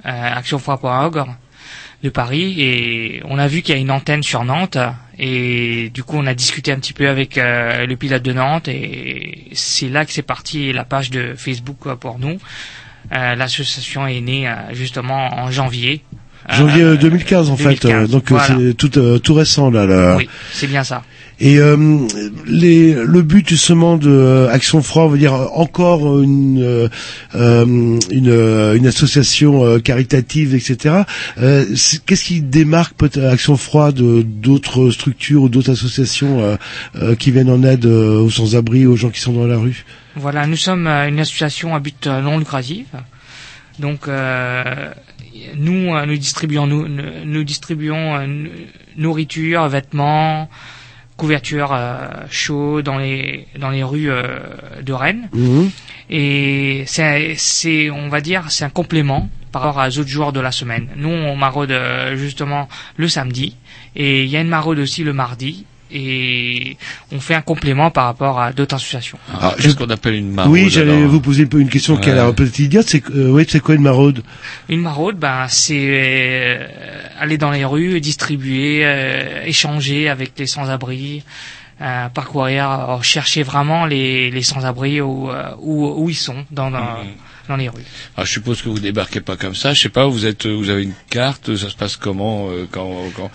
[0.03, 1.25] actionfroid.org
[2.03, 4.77] de Paris, et on a vu qu'il y a une antenne sur Nantes,
[5.17, 9.47] et du coup on a discuté un petit peu avec le pilote de Nantes, et
[9.53, 12.37] c'est là que c'est parti la page de Facebook pour nous.
[13.09, 16.03] L'association est née justement en janvier.
[16.49, 18.47] Janvier Euh, euh, 2015 en fait, 2015, donc voilà.
[18.47, 19.85] c'est tout tout récent là.
[19.85, 20.15] là.
[20.17, 21.03] Oui, c'est bien ça.
[21.39, 21.75] Et euh,
[22.45, 26.87] les, le but justement de euh, Action Froid, on va dire encore une euh,
[27.35, 27.65] euh,
[28.09, 31.01] une, euh, une association caritative, etc.
[31.35, 36.57] Qu'est-ce qui démarque peut-être Action Froid de d'autres structures ou d'autres associations
[37.19, 39.83] qui viennent en aide aux sans-abri, aux gens qui sont dans la rue?
[40.15, 42.87] Voilà, nous sommes une association à but non lucratif.
[43.79, 44.07] Donc,
[45.57, 46.87] nous, nous distribuons, nous,
[47.25, 48.19] nous- distribuons
[48.97, 50.49] nourriture, vêtements,
[51.17, 54.39] couverture euh, chaud dans les dans les rues euh,
[54.81, 55.29] de Rennes.
[55.33, 55.71] Mhm.
[56.09, 60.39] Et c'est, c'est, on va dire, c'est un complément par rapport aux autres jours de
[60.39, 60.89] la semaine.
[60.97, 63.55] Nous, on maraude euh, justement le samedi,
[63.95, 66.77] et il y a une maraude aussi le mardi, et
[67.11, 69.17] on fait un complément par rapport à d'autres associations.
[69.33, 71.95] Ah, Qu'est-ce qu'on appelle une maraude oui, j'allais alors vous poser un peu une question
[71.97, 72.87] qui a l'air peut-être idiote.
[72.87, 74.23] C'est euh, ouais, c'est quoi une maraude?
[74.69, 76.67] Une maraude, ben, c'est euh,
[77.19, 81.23] aller dans les rues, distribuer, euh, échanger avec les sans-abri,
[81.81, 86.79] euh, parcourir, chercher vraiment les, les sans-abri où, euh, où, où ils sont dans, dans,
[86.79, 87.11] Mhm.
[87.49, 87.83] dans les rues.
[88.15, 89.73] Alors, je suppose que vous débarquez pas comme ça.
[89.73, 91.55] Je sais pas, vous êtes, vous avez une carte.
[91.55, 93.29] Ça se passe comment euh, quand quand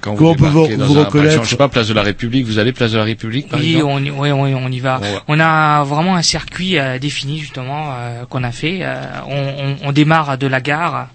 [0.00, 1.68] quand Comment on peut débarquez vous- dans vous un, par reconnaître exemple, je sais pas,
[1.68, 2.46] place de la République.
[2.46, 3.92] Vous allez place de la République, par Oui, exemple.
[3.92, 5.00] on, y- oui, oui, on y va.
[5.00, 5.14] Ouais.
[5.28, 8.78] On a vraiment un circuit euh, défini justement euh, qu'on a fait.
[8.82, 8.94] Euh,
[9.28, 9.36] on,
[9.84, 11.08] on, on démarre de la gare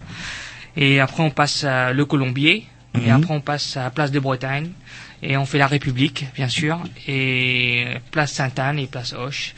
[0.75, 2.65] et après on passe à le Colombier
[2.95, 3.11] et Mhm.
[3.15, 4.69] après on passe à Place de Bretagne
[5.23, 9.53] et on fait la République bien sûr et Place Sainte-Anne et Place Hoche.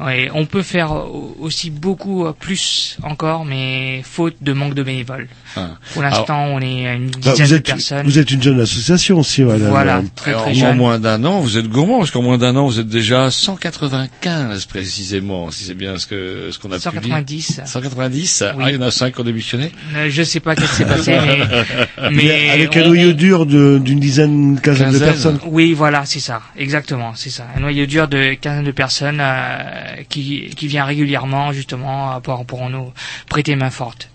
[0.00, 4.82] Ouais, on peut faire au- aussi beaucoup euh, plus encore mais faute de manque de
[4.82, 5.28] bénévoles.
[5.56, 5.70] Ah.
[5.92, 8.06] Pour l'instant, on est à une Bah, dizaine vous de êtes, personnes.
[8.06, 9.68] vous êtes une jeune association aussi, voilà.
[9.68, 10.76] Voilà, Euh, très très en jeune.
[10.76, 14.64] moins d'un an, vous êtes gourmand, parce qu'en moins d'un an, vous êtes déjà 195
[14.66, 17.56] précisément, si c'est bien ce que ce qu'on a pu 190.
[17.58, 17.66] lire.
[17.68, 18.42] 190.
[18.56, 18.64] Oui.
[18.66, 19.70] Ah, il y en a 5 qui ont démissionné.
[19.94, 21.12] Euh, Je sais pas qu'est-ce qui s'est passé,
[22.00, 25.03] mais, mais avec un on- noyau dur de- d'une dizaine, quinzaine, de.
[25.04, 25.38] Personnes.
[25.46, 27.46] Oui, voilà, c'est ça, exactement, c'est ça.
[27.56, 32.68] Un noyau dur de quinzaine de personnes euh, qui qui vient régulièrement justement pour pour
[32.70, 32.92] nous
[33.28, 34.08] prêter main forte.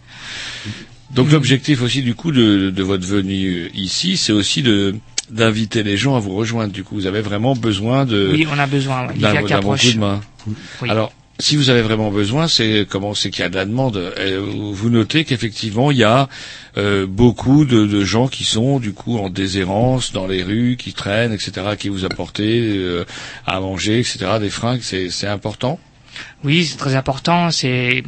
[1.11, 4.95] Donc l'objectif aussi du coup de, de votre venue ici, c'est aussi de
[5.31, 6.73] d'inviter les gens à vous rejoindre.
[6.73, 9.07] Du coup, vous avez vraiment besoin de Oui, on a besoin.
[9.07, 9.13] ouais.
[9.15, 10.21] Il y a bon coup de main.
[10.81, 10.89] Oui.
[10.89, 14.13] Alors, si vous avez vraiment besoin, c'est comment c'est qu'il y a de la demande.
[14.73, 16.27] Vous notez qu'effectivement, il y a
[16.77, 21.31] euh, beaucoup de, gens qui sont du coup en déshérence dans les rues, qui traînent,
[21.31, 23.05] etc., qui vous apportent euh,
[23.47, 24.81] à manger, etc., des fringues.
[24.81, 25.79] C'est important.
[26.43, 27.51] Oui, c'est très important.
[27.51, 28.03] C'est,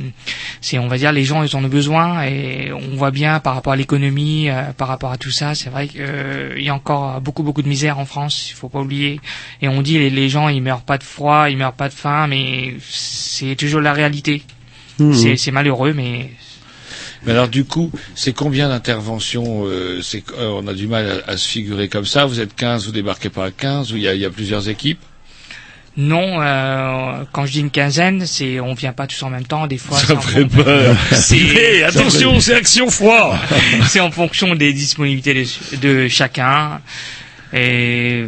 [0.61, 3.55] c'est, on va dire, les gens, ils en ont besoin et on voit bien par
[3.55, 5.53] rapport à l'économie, euh, par rapport à tout ça.
[5.55, 8.49] C'est vrai qu'il y a encore beaucoup, beaucoup de misère en France.
[8.49, 9.19] Il faut pas oublier.
[9.61, 11.93] Et on dit les, les gens, ils meurent pas de froid, ils meurent pas de
[11.93, 14.43] faim, mais c'est toujours la réalité.
[14.99, 15.13] Mhm.
[15.13, 16.29] C'est, c'est malheureux, mais
[17.25, 21.31] Mais alors du coup, c'est combien d'interventions euh, C'est euh, on a du mal à,
[21.31, 22.25] à se figurer comme ça?
[22.25, 24.29] Vous êtes 15, vous débarquez pas à 15 ou il y a, il y a
[24.29, 24.99] plusieurs équipes?
[25.97, 26.41] Non.
[26.41, 29.67] euh, quand je dis une quinzaine, c'est, on vient pas tous en même temps.
[29.67, 30.95] Des fois, Ça ferait peur.
[31.11, 33.37] C'est- attention, c'est action froid.
[33.87, 36.81] c'est en fonction des disponibilités de, de chacun
[37.53, 38.25] et,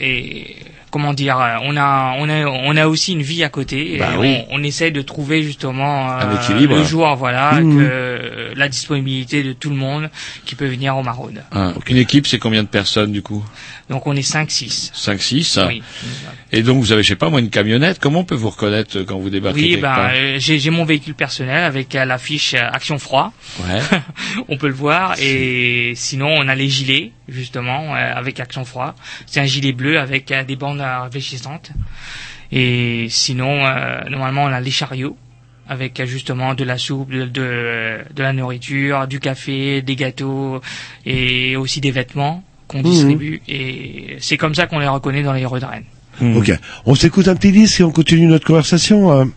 [0.00, 0.56] et
[0.90, 4.10] comment dire on a on a on a aussi une vie à côté et Bah
[4.16, 4.38] on, oui.
[4.50, 6.76] on essaie de trouver justement Un euh, équilibre.
[6.76, 7.76] le jour voilà Mmh.
[7.76, 10.10] que euh, la disponibilité de tout le monde
[10.44, 13.44] qui peut venir au Maraude Ah, Une équipe, c'est combien de personnes du coup?
[13.90, 15.82] Donc on est 5 6 5, 6 oui
[16.52, 17.98] Et donc vous avez, je sais pas moi, une camionnette.
[18.00, 20.84] Comment on peut vous reconnaître euh, quand vous débarquez oui ben euh, j'ai j'ai mon
[20.84, 23.32] véhicule personnel avec euh, l'affiche euh, Action Froid
[23.66, 23.80] Ouais.
[24.48, 28.94] on peut le voir et sinon on a les gilets justement euh, avec Action Froid
[29.26, 31.70] c'est un gilet bleu avec euh, des bandes réfléchissantes
[32.50, 35.16] et sinon euh, normalement on a les chariots
[35.70, 40.62] avec justement de la soupe, de, de, de la nourriture, du café, des gâteaux
[41.04, 42.84] et aussi des vêtements qu'on Mhm.
[42.84, 45.84] distribue et c'est comme ça qu'on les reconnaît dans les rues de Rennes.
[46.36, 46.50] Ok.
[46.86, 49.30] On s'écoute un petit disque et on continue notre conversation.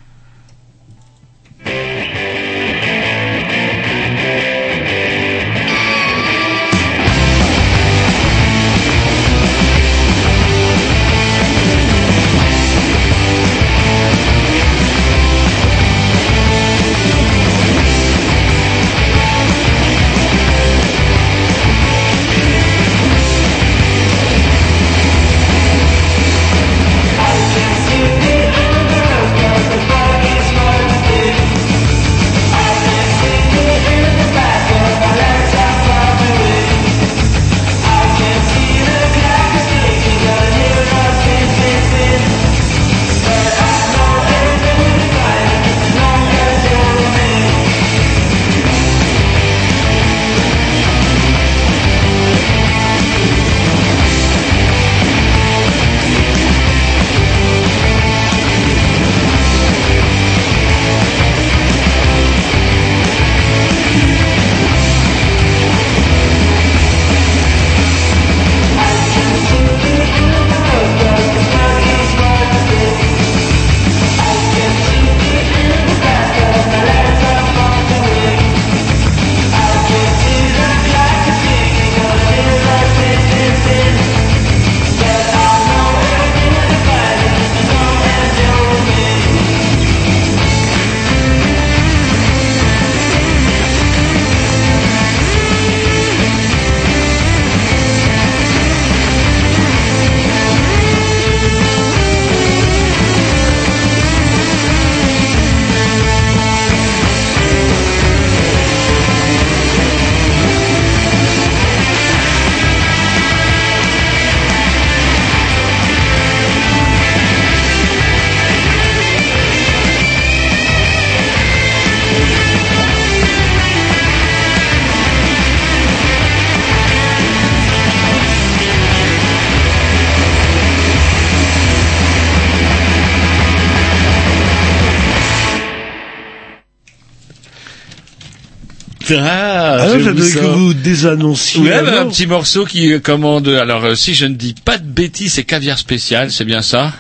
[139.20, 141.62] Ah, Ah non, vous que vous désannonciez.
[141.62, 143.48] Ouais, bah, un petit morceau qui commande.
[143.50, 146.94] Alors, euh, si je ne dis pas de bêtises, c'est caviar spécial, c'est bien ça?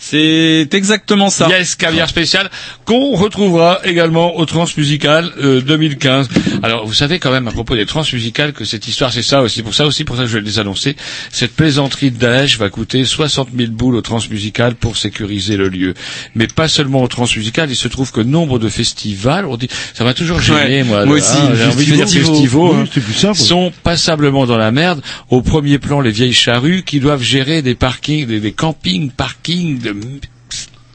[0.00, 1.48] C'est exactement ça.
[1.48, 2.48] Yes, caviar spécial,
[2.84, 6.28] qu'on retrouvera également au Transmusical euh, 2015.
[6.62, 9.62] Alors, vous savez quand même à propos des Transmusicales que cette histoire, c'est ça aussi.
[9.62, 10.94] Pour ça aussi, pour ça que je vais les annoncer.
[11.32, 15.94] Cette plaisanterie de Daesh va coûter 60 000 boules au Transmusical pour sécuriser le lieu.
[16.34, 17.68] Mais pas seulement au Transmusical.
[17.70, 21.06] Il se trouve que nombre de festivals, on dit, ça m'a toujours gêné, Ouais, moi.
[21.06, 22.60] moi aussi, ah, j'ai envie de dire festivals.
[22.62, 23.38] Oui, hein, simple.
[23.38, 25.02] sont passablement dans la merde.
[25.28, 29.87] Au premier plan, les vieilles charrues qui doivent gérer des parkings, des, des campings, parkings
[29.88, 30.28] stimmt.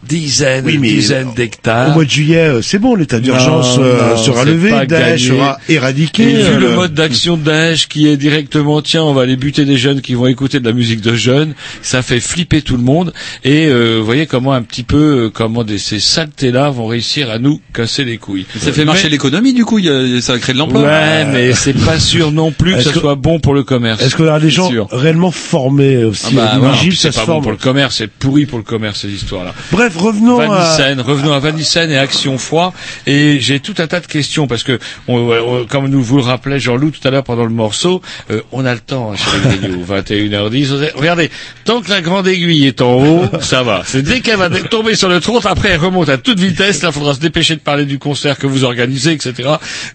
[0.08, 1.93] Dizaines, Oui, mais dizaines Au d'hectares.
[1.93, 6.24] mois de juillet, euh, c'est bon, l'état d'urgence euh, sera levé, Daesh sera éradiqué.
[6.24, 9.36] Et vu euh, le mode d'action de Daesh qui est directement, tiens, on va aller
[9.36, 12.78] buter des jeunes qui vont écouter de la musique de jeunes, ça fait flipper tout
[12.78, 13.14] le monde.
[13.43, 17.30] Et euh, vous voyez comment un petit peu, euh, comment des, ces saletés-là vont réussir
[17.30, 18.45] à nous casser les couilles.
[18.60, 20.82] Ça fait marcher l'économie du coup, y a- ça crée de l'emploi.
[20.84, 24.01] Ouais, mais c'est pas sûr non plus que ça que- soit bon pour le commerce.
[24.01, 24.88] Est-ce qu'on aura des gens sûr.
[24.91, 27.43] réellement formés aussi Ah bah, ça se pas bon forme.
[27.43, 29.54] pour le commerce, c'est pourri pour le commerce ces histoires-là.
[29.72, 30.47] Bref, revenons à...
[30.47, 32.73] Vanissène, revenons à Vanissène et Action Froid.
[33.07, 36.23] Et j'ai tout un tas de questions parce que, on, on- comme nous vous le
[36.23, 39.49] rappelait Jean-Loup tout à l'heure pendant le morceau, euh, on a le temps hein, chez
[39.49, 40.91] les Grignoux, 21h10.
[40.95, 41.29] Regardez,
[41.65, 43.83] tant que la grande aiguille est en haut, ça va.
[43.85, 46.81] C'est dès qu'elle va tomber sur le trône, après elle remonte à toute vitesse.
[46.81, 49.49] Là, il faudra se dépêcher de parler du concert que vous organisez, etc.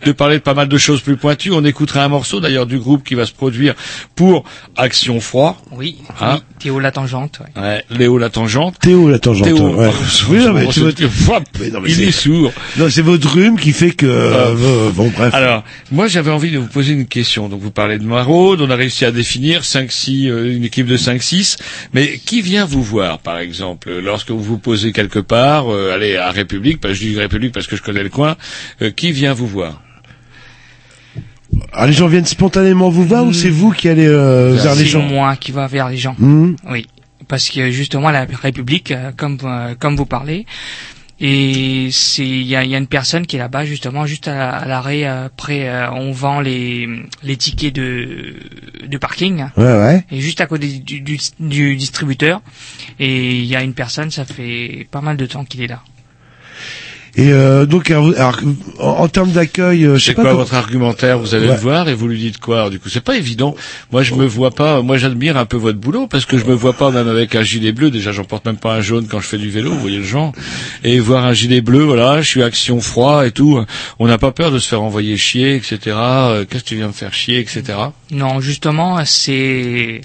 [0.04, 1.50] De parler de pas mal de choses plus pointues.
[1.52, 3.74] On écoutera un morceau d'ailleurs du groupe qui va se produire
[4.14, 4.44] pour
[4.76, 5.60] Action Froid.
[5.72, 7.40] Oui, Hein oui, Théo la tangente.
[7.56, 7.62] ouais.
[7.62, 8.78] Ouais, Léo la tangente.
[8.80, 9.44] Théo, la tangente.
[9.46, 9.87] Théo, ouais.
[10.28, 12.52] Oui, non, mais tu c'est- vois- Hop, Mais non, mais il c'est- est sourd.
[12.78, 14.06] Non, c'est votre rhume qui fait que...
[14.06, 15.32] euh, euh, bon, bref.
[15.34, 17.48] Alors, moi, j'avais envie de vous poser une question.
[17.48, 20.96] Donc, vous parlez de Maraude, on a réussi à définir 5-6, euh, une équipe de
[20.96, 21.56] 5-6.
[21.94, 26.16] Mais qui vient vous voir, par exemple, lorsque vous vous posez quelque part, euh, allez,
[26.16, 28.36] à République, parce que je dis République parce que je connais le coin,
[28.82, 29.82] euh, qui vient vous voir?
[31.72, 34.80] Ah, les gens viennent spontanément vous voir ou c'est vous qui allez euh, vers les
[34.82, 35.00] C'est gens?
[35.02, 36.14] moi qui va vers les gens.
[36.18, 36.54] Hmm.
[36.70, 36.86] Oui,
[37.28, 40.46] parce que justement la République, euh, comme euh, comme vous parlez,
[41.20, 44.28] et c'est il y a, il y a une personne qui est là-bas justement juste
[44.28, 46.88] à, à l'arrêt euh, près, euh, on vend les
[47.22, 48.34] les tickets de
[48.86, 49.46] de parking.
[49.56, 50.04] Ouais, ouais.
[50.10, 52.40] Et juste à côté du, du, du distributeur,
[52.98, 55.82] et il y a une personne, ça fait pas mal de temps qu'il est là.
[57.16, 58.12] Et euh, donc, alors,
[58.78, 60.22] en, en termes d'accueil, euh, je sais C'est pas...
[60.22, 61.54] quoi comment- votre argumentaire Vous allez Ouais.
[61.54, 63.54] le voir et vous lui dites quoi Alors, Du coup, c'est pas évident.
[63.90, 64.82] Moi, je me vois pas.
[64.82, 67.42] Moi, j'admire un peu votre boulot parce que je me vois pas même avec un
[67.42, 67.90] gilet bleu.
[67.90, 69.70] Déjà, j'en porte même pas un jaune quand je fais du vélo.
[69.72, 70.32] Vous voyez le genre.
[70.84, 73.64] Et voir un gilet bleu, voilà, je suis action froid et tout.
[73.98, 75.78] On n'a pas peur de se faire envoyer chier, etc.
[75.96, 77.62] Euh, Qu'est-ce que tu viens me faire chier, etc.
[78.10, 80.00] Non, justement, c'est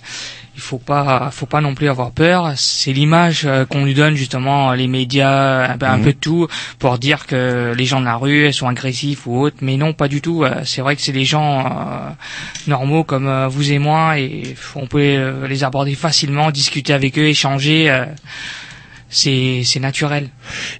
[0.56, 4.16] il faut pas faut pas non plus avoir peur, c'est l'image euh, qu'on lui donne
[4.16, 6.04] justement les médias un, peu- un Mhm.
[6.04, 6.48] peu de tout
[6.78, 10.08] pour dire que les gens de la rue sont agressifs ou autres, mais non pas
[10.08, 12.10] du tout, euh, c'est vrai que c'est des gens euh,
[12.68, 17.18] normaux comme euh, vous et moi et on peut euh, les aborder facilement, discuter avec
[17.18, 18.06] eux, échanger euh,
[19.14, 20.28] c'est c'est naturel.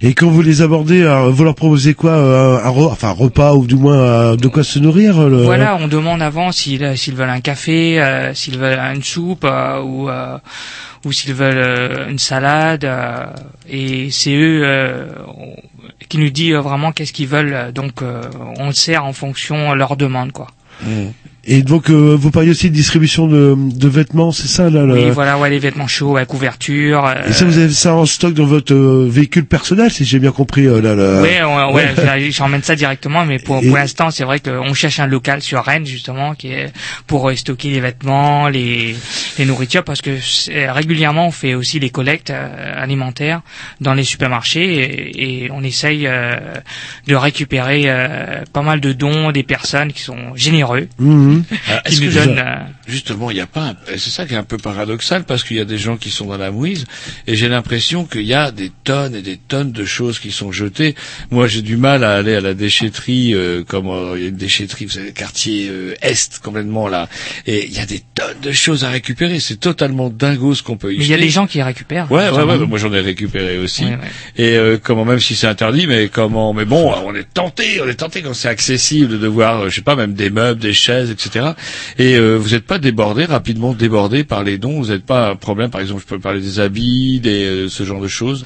[0.02, 3.54] Et quand vous les abordez, alors, vous leur proposez quoi euh, un, enfin, un repas
[3.54, 5.42] ou du moins euh, de quoi se nourrir euh, le...
[5.44, 9.44] Voilà, on demande avant s'ils euh, s'ils veulent un café, euh, s'ils veulent une soupe
[9.44, 10.36] euh, ou euh,
[11.06, 12.84] ou s'ils veulent euh, une salade.
[12.84, 13.24] euh,
[13.70, 15.06] et c'est eux euh,
[16.08, 17.72] qui nous disent vraiment qu'est-ce qu'ils veulent.
[17.72, 18.22] Donc euh,
[18.58, 20.48] on le sert en fonction de leur demande, quoi.
[21.46, 24.94] Et donc, euh, vous parliez aussi de distribution de, de vêtements, c'est ça là le-
[24.94, 27.04] Oui, voilà, ouais, les vêtements chauds, la couverture.
[27.06, 30.18] euh, Et ça, vous avez ça en stock dans votre euh, véhicule personnel, si j'ai
[30.18, 30.94] bien compris euh, là.
[30.94, 31.20] là.
[31.20, 31.42] Ouais,
[31.74, 35.42] ouais, j'emmène ça directement, mais pour, Et- pour l'instant, c'est vrai qu'on cherche un local
[35.42, 36.72] sur Rennes, justement, qui est
[37.06, 38.94] pour euh, stocker les vêtements, les,
[39.38, 40.12] les nourritures, parce que
[40.72, 43.42] régulièrement, on fait aussi les collectes euh, alimentaires
[43.80, 46.36] dans les supermarchés et, et on essaye euh,
[47.06, 50.88] de récupérer euh, pas mal de dons des personnes qui sont généreux,
[51.42, 51.54] Qui
[51.84, 52.66] est-ce nous que donnent...
[52.86, 53.68] Justement, il n'y a pas.
[53.70, 56.10] un- C'est ça qui est un peu paradoxal parce qu'il y a des gens qui
[56.10, 56.84] sont dans la mouise
[57.26, 60.52] et j'ai l'impression qu'il y a des tonnes et des tonnes de choses qui sont
[60.52, 60.94] jetées.
[61.30, 64.28] Moi, j'ai du mal à aller à la déchetterie, euh, comme euh, il y a
[64.28, 67.08] une déchetterie, vous savez, quartier euh, est complètement là,
[67.46, 69.40] et il y a des tonnes de choses à récupérer.
[69.40, 72.10] C'est totalement dingo ce qu'on peut y mais il y a des gens qui récupèrent.
[72.12, 73.84] Ouais, ouais, ouais, bah, moi j'en ai récupéré aussi.
[73.84, 73.98] Ouais, ouais.
[74.36, 77.88] Et euh, comment, même si c'est interdit, mais comment, mais bon, on est tenté, on
[77.88, 80.72] est tenté quand c'est accessible de voir, euh, je sais pas, même des meubles, des
[80.74, 81.52] chaises, etc.
[81.98, 84.80] Et euh, vous n'êtes pas débordé, rapidement débordé par les dons.
[84.80, 87.84] Vous n'êtes pas un problème, par exemple, je peux parler des habits, des euh, ce
[87.84, 88.44] genre de choses.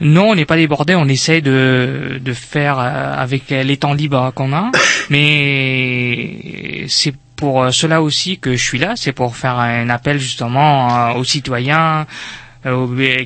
[0.00, 4.32] Non, on n'est pas débordé, on essaie de, de faire euh, avec les temps libres
[4.34, 4.70] qu'on a,
[5.10, 10.18] mais c'est pour euh, cela aussi que je suis là, c'est pour faire un appel
[10.18, 12.06] justement aux citoyens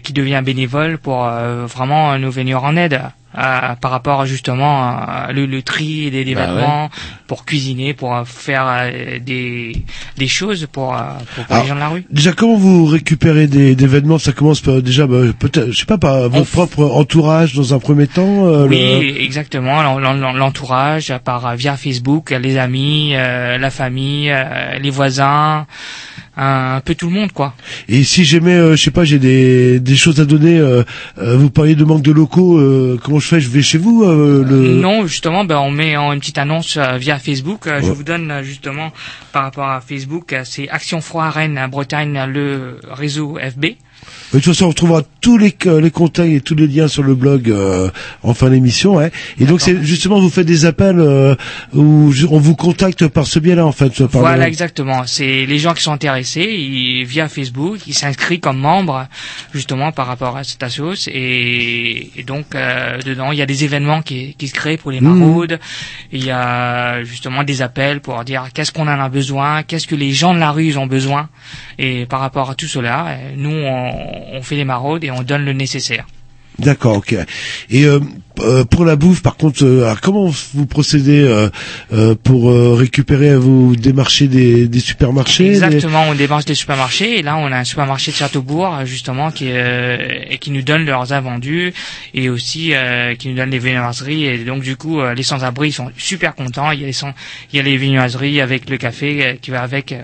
[0.03, 1.29] qui devient bénévole pour
[1.67, 3.03] vraiment nous venir en aide
[3.39, 6.91] euh, par rapport justement à le, le tri des, des Bah vêtements
[7.27, 9.85] pour cuisiner, pour euh, faire euh, des
[10.17, 11.01] des choses pour euh,
[11.35, 12.05] pour, les gens de la rue.
[12.11, 14.19] Déjà, comment vous récupérez des, des vêtements?
[14.19, 17.79] Ça commence par, déjà, bah, peut-être, je sais pas, par votre propre entourage dans un
[17.79, 18.47] premier temps.
[18.47, 18.77] euh, Oui,
[19.15, 19.83] le- exactement.
[19.83, 25.67] l'en- l'en- L'entourage, par via Facebook, les amis, euh, la famille, euh, les voisins,
[26.37, 27.55] un peu tout le monde, quoi.
[27.89, 30.83] Et si jamais, euh, je sais pas, j'ai des, des choses à donner, euh,
[31.19, 33.41] euh, vous parliez de manque de locaux, euh, comment je fais?
[33.41, 34.75] Je vais chez vous euh, le...
[34.75, 37.67] Non, justement, ben, on met en une petite annonce euh, via Facebook.
[37.67, 37.95] Euh, Je Ouais.
[37.95, 38.93] vous donne euh, justement
[39.33, 43.67] par rapport à Facebook, euh, c'est Action Froid Rennes euh, Bretagne, le réseau FB.
[44.33, 47.03] De toute façon, on retrouvera tous les, euh, les contacts et tous les liens sur
[47.03, 47.91] le blog euh,
[48.23, 48.97] en fin d'émission.
[48.97, 49.11] Ouais.
[49.39, 51.35] Et donc, c'est justement, vous faites des appels euh,
[51.73, 54.05] où on vous contacte par ce biais-là, en fait.
[54.07, 55.05] par Voilà, le- exactement.
[55.07, 59.07] C'est les gens qui sont intéressés ils, via Facebook, ils s'inscrivent comme membres
[59.55, 63.65] justement par rapport à cette assos et, et donc euh, dedans il y a des
[63.65, 65.19] événements qui, qui se créent pour les Mhm.
[65.19, 65.59] maraudes.
[66.13, 69.95] Il y a justement des appels pour dire qu'est-ce qu'on en a besoin, qu'est-ce que
[69.95, 71.29] les gens de la rue ils ont besoin
[71.79, 75.23] et par rapport à tout cela, euh, nous on, on fait les maraudes et on
[75.23, 76.07] donne le nécessaire.
[76.59, 77.15] D'accord, ok.
[77.69, 78.01] Et euh,
[78.41, 81.51] euh, pour la bouffe, par contre, euh, comment vous procédez euh,
[81.93, 87.23] euh, pour euh, récupérer, vous démarcher des, des supermarchés Exactement, on démarche des supermarchés et
[87.23, 89.99] là on a un supermarché de Châteaubourg justement qui euh,
[90.31, 91.75] et qui nous donne leurs invendus
[92.15, 95.73] et aussi euh, qui nous donne les viennoiseries et donc du coup euh, les sans-abri
[95.73, 96.71] sont super contents.
[96.71, 97.13] Il y a les sans,
[97.53, 99.95] il y a les viennoiseries avec le café qui va avec.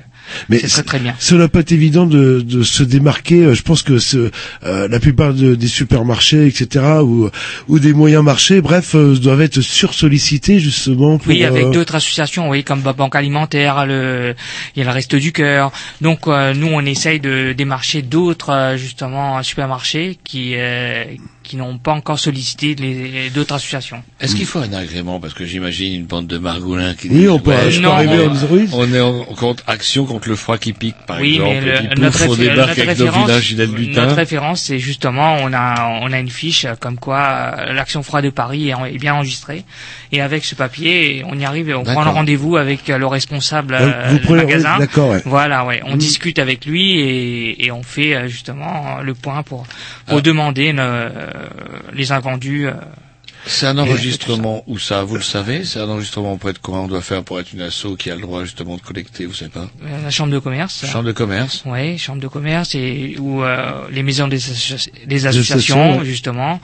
[0.49, 1.15] Mais c'est très très bien.
[1.32, 3.44] N'a pas été évident de, de se démarquer.
[3.44, 4.31] Euh, Je pense que ce,
[4.65, 7.28] euh, la plupart de- des supermarchés, etc., ou,
[7.69, 11.28] ou des moyens marchés, bref, euh, doivent être sursollicités justement pour.
[11.28, 14.35] Oui, avec euh, d'autres associations, oui, comme Banque Alimentaire, le,
[14.77, 15.73] il y a le Resto du Cœur.
[16.01, 21.05] Donc euh, nous, on essaye de démarcher d'autres justement supermarchés qui euh,
[21.43, 24.02] qui n'ont pas encore sollicité les d'autres associations.
[24.20, 25.20] Est-ce qu'il faut un agrément?
[25.20, 27.93] Parce que j'imagine une bande de margoulins qui Oui, on peut- ouais, je peux non,
[27.93, 28.28] arriver
[28.73, 31.51] on, on est en contre action contre le froid qui pique, par oui, exemple.
[31.55, 31.60] mais
[31.94, 36.66] le- notre, pouf, réfé- notre référence, notre c'est justement, on a, on a une fiche
[36.81, 37.19] comme quoi
[37.59, 39.64] euh, l'action froid de Paris est, en- est bien enregistrée.
[40.12, 43.06] Et avec ce papier, on y arrive, et on prend le rendez-vous avec euh, le
[43.06, 44.78] responsable euh, vous du prenez- magasin.
[44.78, 45.23] d'accord, ouais.
[45.24, 45.81] Voilà, ouais.
[45.85, 45.98] On Mm.
[45.98, 49.66] discute avec lui et, et on fait justement le point pour,
[50.06, 50.20] pour Ah.
[50.20, 50.73] demander
[51.92, 52.66] les invendus.
[52.68, 52.72] euh,
[53.46, 56.88] C'est un enregistrement où ça, vous le savez C'est un enregistrement pour être comment on
[56.88, 59.50] doit faire pour être une asso qui a le droit justement de collecter, vous savez
[59.50, 60.86] pas Euh, la chambre de commerce.
[60.86, 61.62] Chambre de commerce.
[61.66, 66.59] Oui, chambre de commerce et ou euh, les maisons des, associa- des associations, associations ouais.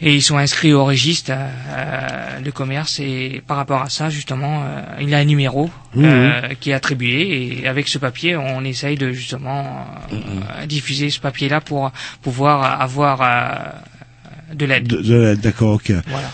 [0.00, 4.62] Et ils sont inscrits au registre euh, de commerce et par rapport à ça justement,
[4.62, 8.96] euh, il a un numéro euh, qui est attribué et avec ce papier, on essaye
[8.96, 11.90] de justement euh, diffuser ce papier-là pour
[12.22, 14.86] pouvoir avoir euh, de l'aide.
[14.86, 15.92] de- de la- D'accord, ok.
[16.06, 16.30] Voilà.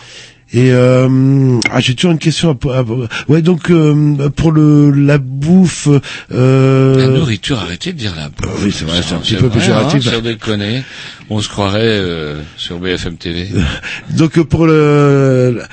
[0.53, 2.57] Et euh, ah, j'ai toujours une question.
[2.71, 2.83] À, à-
[3.27, 5.87] ouais, donc euh, pour le la bouffe.
[6.31, 8.63] Euh, La nourriture, arrêtez de dire la bouffe.
[8.63, 10.07] oui, c'est vrai, c'est un petit peu péjoratif.
[10.07, 10.83] Hein, déconner,
[11.29, 13.49] on se croirait euh, sur BFM TV.
[14.11, 15.63] Donc euh, pour le,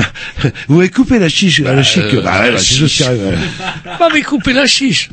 [0.68, 2.02] vous avez coupé la chiche, la chic.
[2.02, 3.06] euh, bah, ouais, la la chiche chiche.
[3.98, 5.10] Pas mais couper la chiche.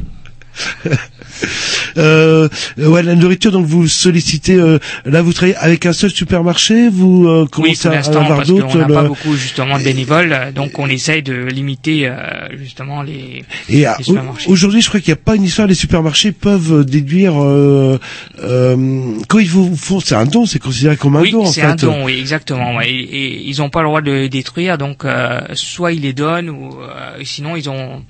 [1.98, 2.48] Euh,
[2.78, 3.52] ouais, la nourriture.
[3.52, 4.56] Donc vous sollicitez.
[4.56, 6.90] euh, là, vous travaillez avec un seul supermarché.
[6.90, 8.68] Vous euh, Oui, commencez pour à, avoir parce d'autres.
[8.68, 12.14] qu'on n'a le- pas beaucoup justement de bénévoles, donc on essaye de limiter euh,
[12.58, 14.50] justement les, Et ah, les supermarchés.
[14.50, 15.68] au- aujourd'hui, je crois qu'il n'y a pas une histoire.
[15.68, 18.00] Les supermarchés peuvent déduire euh,
[18.44, 20.00] euh, quand ils vous font.
[20.00, 20.46] C'est un don.
[20.46, 22.76] C'est considéré comme un oui, don en c'est un don, oui, exactement.
[22.76, 22.90] ouais.
[22.90, 26.14] Et, et ils n'ont pas le droit de le détruire, donc euh, soit ils les
[26.14, 28.02] donnent, ou euh, sinon ils ont.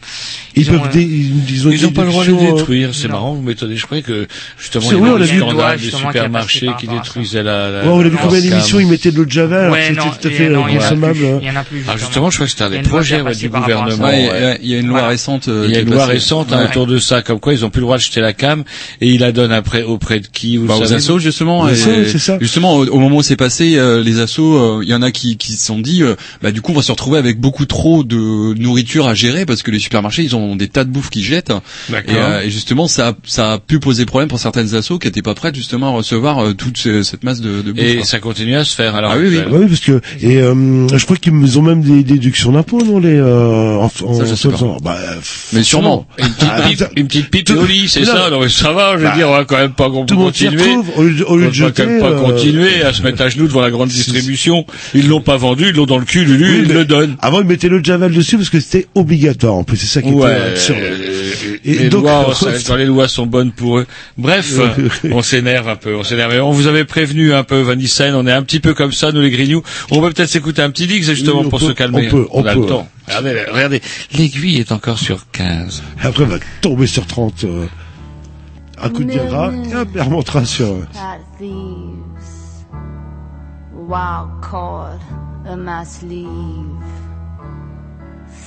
[0.55, 0.87] Ils, ont, peuvent.
[0.87, 3.13] euh, dé- ils, ils ont Ils pas le droit de les détruire, c'est non.
[3.23, 3.75] Marrant, vous m'étonnez.
[3.75, 4.27] Je croyais que
[4.57, 8.03] justement C'est il y avait des a supermarchés qui détruisaient la, la Ouais, on a
[8.03, 10.37] vu combien d'émissions ils mettaient de l'eau de javel, alors Ouais, non, c'était tout à
[10.37, 11.17] fait non, consommable.
[11.41, 13.35] il y en a plus, Ah, justement, je crois que c'était un des projets ouais,
[13.35, 14.09] du gouvernement.
[14.61, 15.47] Il y a- une loi récente.
[15.47, 16.65] euh, Il y a une loi récente hein, Ouais.
[16.65, 18.63] autour de ça, comme quoi ils ont plus le droit de jeter la cam,
[19.01, 21.67] et ils la donnent après auprès de qui, vous Bah, aux assos justement
[22.39, 25.37] justement au, moment où c'est passé euh, les assos euh, il y en a qui
[25.37, 28.03] qui se sont dit euh, bah du coup on va se retrouver avec beaucoup trop
[28.03, 31.23] de nourriture à gérer parce que les supermarchés ils ont des tas de bouffe qu'ils
[31.23, 31.53] jettent
[31.89, 32.13] D'accord.
[32.13, 35.07] et, euh, et justement ça a- ça a pu poser problème pour certaines assos qui
[35.07, 38.03] étaient pas prêtes justement à recevoir euh, toute ce- cette masse de, de bouffe Et
[38.03, 38.95] ça continue à se faire.
[38.95, 39.37] Alors Ah oui, oui.
[39.37, 42.99] Ouais, oui, parce que et euh, je crois qu'ils ont même des déductions d'impôts, non
[42.99, 44.53] les euh, en, en, Ça, je sais pas.
[44.55, 44.97] faisant- Bah,
[45.53, 46.05] Mais sûrement.
[46.17, 48.29] Une petite Ah, pipe, ça- une petite pipe tout- au lit, c'est ça.
[48.29, 48.93] Non, mais ça va.
[48.93, 50.61] Je veux bah, dire, on va quand même pas tout le continuer.
[50.63, 52.93] retrouve au lieu de- au lieu On de va quand même pas euh, continuer à
[52.93, 54.65] se mettre à genoux devant la grande distribution.
[54.93, 57.15] Ils l'ont pas vendu, ils l'ont dans le cul, Lulu, Oui, ils le donnent.
[57.21, 59.53] Avant, ils mettaient de javel dessus parce que c'était obligatoire.
[59.55, 60.31] En plus, c'est ça qui Ouais.
[60.31, 60.79] était absurde.
[61.65, 63.87] Et Et donc, lois, ça, dans les lois sont bonnes pour eux.
[64.17, 64.59] Bref,
[65.11, 66.33] on s'énerve un peu, on s'énerve.
[66.43, 69.21] On vous avait prévenu un peu, Vanessa, on est un petit peu comme ça, nous
[69.21, 69.63] les grignoux.
[69.91, 72.07] On va peut-être s'écouter un petit Dix, justement, pour se calmer.
[72.07, 72.53] On peut, on, on peut.
[72.55, 72.65] le.
[73.07, 73.81] Regardez, regardez.
[74.17, 75.83] l'aiguille est encore sur 15.
[76.01, 77.43] Après, on va tomber sur 30.
[77.43, 77.65] Euh,
[78.81, 80.67] un coup de diagra et un sur...
[80.67, 80.85] Euh,
[83.73, 84.99] wild cord
[85.45, 85.83] my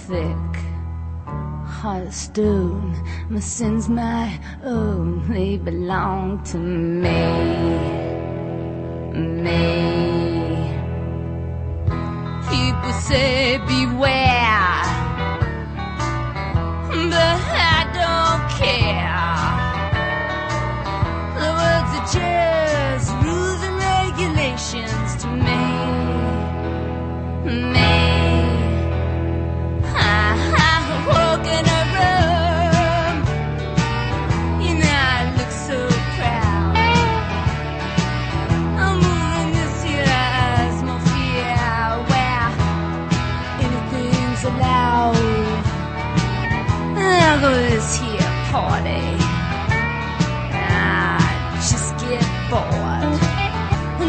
[0.08, 0.75] thick
[1.66, 2.94] heart of stone.
[3.28, 7.10] My sins, my own, they belong to me.
[9.44, 9.66] Me.
[12.48, 14.84] People say, beware.
[17.10, 17.40] But
[17.74, 19.26] I don't care.
[21.40, 25.62] The words are just rules and regulations to me.
[27.72, 28.05] Me.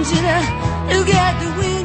[0.10, 1.77] attention, you get the wind.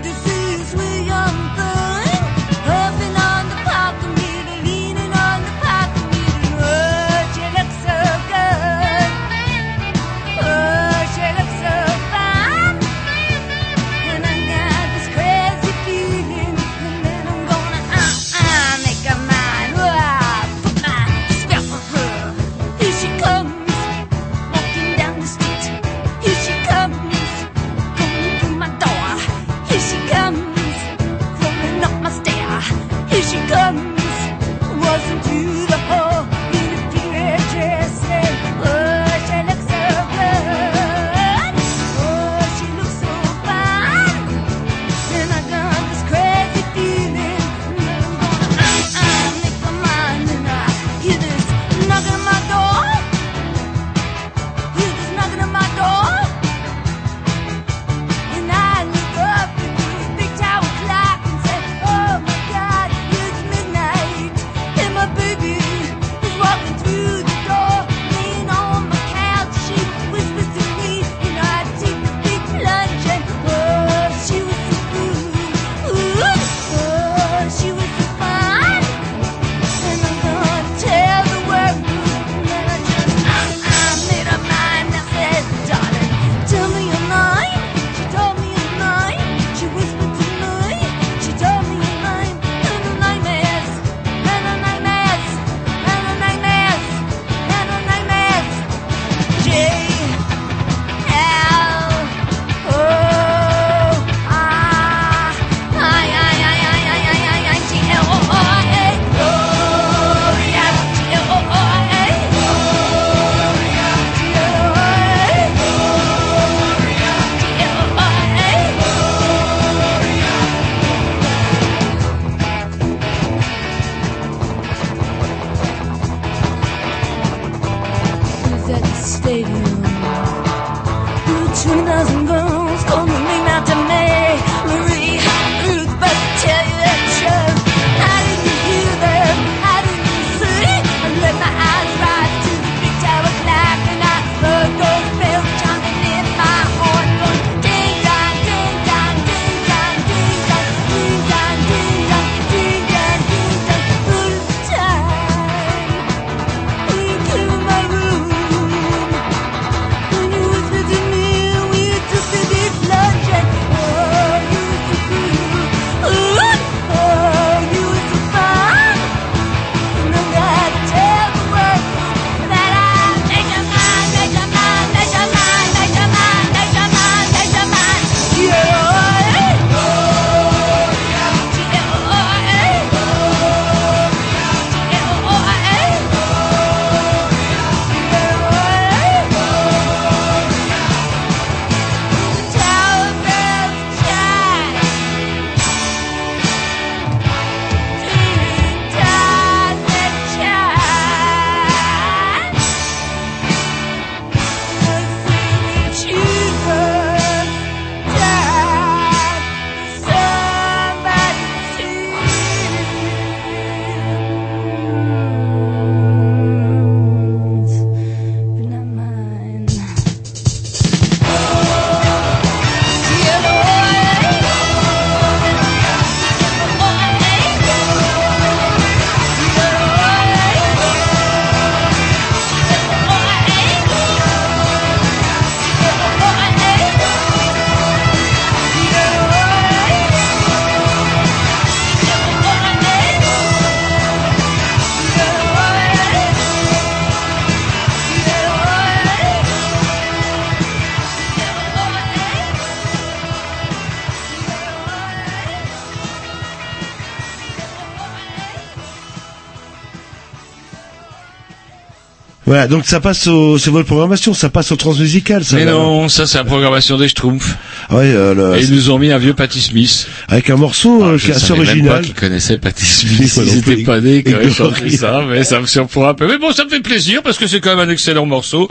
[262.62, 265.56] Voilà, donc ça passe au, c'est votre programmation, ça passe au transmusical, ça.
[265.56, 265.72] Mais là.
[265.72, 267.56] non, ça c'est la programmation des Schtroumpfs.
[267.88, 270.06] Ah ouais, euh, le- Et ils nous ont mis un vieux Patti Smith.
[270.28, 272.02] avec un morceau euh, Ah, qui je est assez original.
[272.04, 273.32] qu'ils connaissaient Patti Smith.
[273.36, 273.72] Moi non Ils plus.
[273.72, 276.28] étaient pas nés quand Et ils chantaient ça, mais ça me surprend un peu.
[276.28, 278.68] Mais bon, ça me fait plaisir parce que c'est quand même un excellent morceau.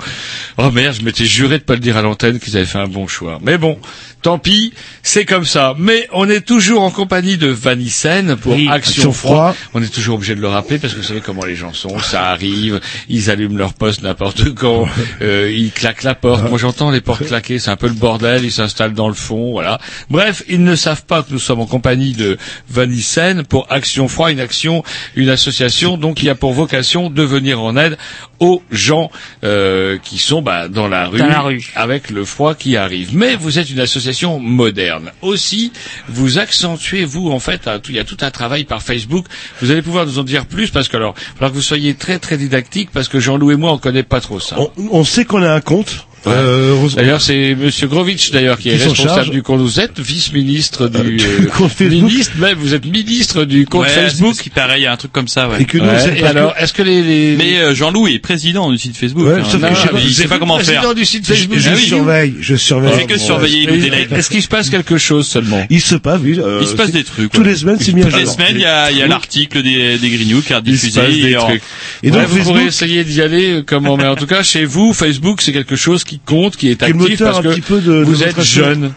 [0.63, 2.87] Oh merde, je m'étais juré de pas le dire à l'antenne qu'ils avaient fait un
[2.87, 3.39] bon choix.
[3.41, 3.79] Mais bon,
[4.21, 5.73] tant pis, c'est comme ça.
[5.79, 8.67] Mais on est toujours en compagnie de Vanissen pour Oui.
[8.69, 9.11] Action.
[9.11, 9.55] Froid.
[9.73, 11.97] On est toujours obligé de le rappeler parce que vous savez comment les gens sont.
[11.97, 12.79] Ça arrive,
[13.09, 14.85] ils allument leur poste n'importe quand,
[15.23, 16.47] euh, ils claquent la porte.
[16.47, 19.51] Moi j'entends les portes claquer, c'est un peu le bordel, ils s'installent dans le fond,
[19.53, 19.79] voilà.
[20.11, 22.37] Bref, ils ne savent pas que nous sommes en compagnie de
[22.69, 24.83] Vanissen pour Action Froid, une action,
[25.15, 27.97] une association donc qui a pour vocation de venir en aide
[28.39, 29.11] aux gens
[29.43, 31.63] euh, qui sont bah, dans la rue, Dans la rue.
[31.75, 33.15] avec le froid qui arrive.
[33.15, 35.11] Mais vous êtes une association moderne.
[35.21, 35.71] Aussi,
[36.09, 39.25] vous accentuez, vous, en fait, un- il y a tout un travail par Facebook.
[39.61, 41.93] Vous allez pouvoir nous en dire plus parce que, alors, il faudra que vous soyez
[41.95, 44.57] très, très didactique parce que Jean-Loup et moi, on connaît pas trop ça.
[44.59, 46.07] On, on sait qu'on a un compte.
[46.25, 46.33] Ouais.
[46.35, 49.29] Euh, D'ailleurs, c'est Monsieur Grovitch d'ailleurs qui est Qui responsable charge.
[49.31, 49.59] du compte.
[49.61, 51.89] Vous êtes vice-ministre du du compte Facebook.
[52.03, 54.35] ministre, même vous êtes ministre du compte Ouais, Facebook.
[54.35, 55.61] Ce qui paraît, il y a un truc comme ça, ouais.
[55.61, 55.99] Et que nous, Ouais.
[55.99, 57.35] c'est Et parce que- alors, est-ce que les, les...
[57.37, 59.25] Mais euh, Jean-Loup est président du site Facebook.
[59.25, 59.43] Ouais, hein.
[59.43, 60.75] sauf que Non, je sais pas- mais il sait pas vous comment le faire.
[60.81, 61.57] président du site je, Facebook.
[61.59, 61.81] je Ah oui.
[61.87, 62.93] surveille, je Il surveille.
[62.99, 63.69] fait que surveiller.
[64.11, 66.39] Est-ce qu'il se passe quelque chose seulement Il se passe, oui.
[66.39, 67.31] euh, Il se passe des trucs.
[67.31, 67.49] Toutes ouais.
[67.51, 69.63] les semaines, c'est mis à Toutes les semaines, il y a, il y a l'article
[69.63, 71.01] des, des Grignoux qui a diffusé.
[71.29, 71.61] et en- trucs.
[72.03, 74.93] Et donc, vous pourrez essayer d'y aller euh, comment mais en tout cas chez vous
[74.93, 77.79] Facebook c'est quelque chose qui qui est Qui est actif parce un que petit peu
[77.81, 78.93] de- de vous votre êtes jeune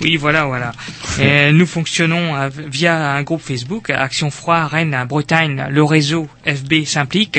[0.00, 0.72] Oui, voilà, voilà.
[1.20, 5.66] Et nous fonctionnons euh, via un groupe Facebook, Action Froid, Rennes, Bretagne.
[5.70, 7.38] Le réseau FB s'implique,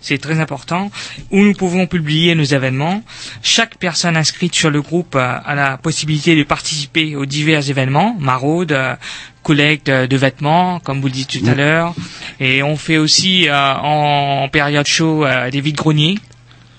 [0.00, 0.90] c'est très important,
[1.30, 3.02] où nous pouvons publier nos événements.
[3.42, 8.16] Chaque personne inscrite sur le groupe euh, a la possibilité de participer aux divers événements,
[8.18, 8.94] maraude, euh,
[9.42, 11.94] collecte euh, de vêtements, comme vous le dites tout à l'heure.
[12.40, 16.16] Et on fait aussi euh, en, en période chaud euh, des vides-greniers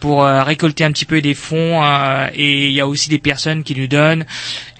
[0.01, 3.19] pour euh, récolter un petit peu des fonds euh, et il y a aussi des
[3.19, 4.25] personnes qui nous donnent.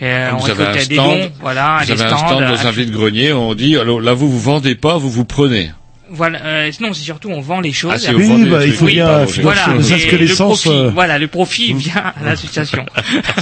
[0.02, 2.68] Euh, on avez un récolte des dons voilà vous des avez un stands, stand dans
[2.68, 5.72] un vide-grenier on dit alors là vous vous vendez pas vous vous prenez.
[6.10, 8.06] Voilà euh, non c'est surtout on vend les choses.
[8.06, 11.28] Ah, Oui, vendez bah, il faut Oui, bien voilà que le profit euh, voilà le
[11.28, 12.86] profit vient à l'association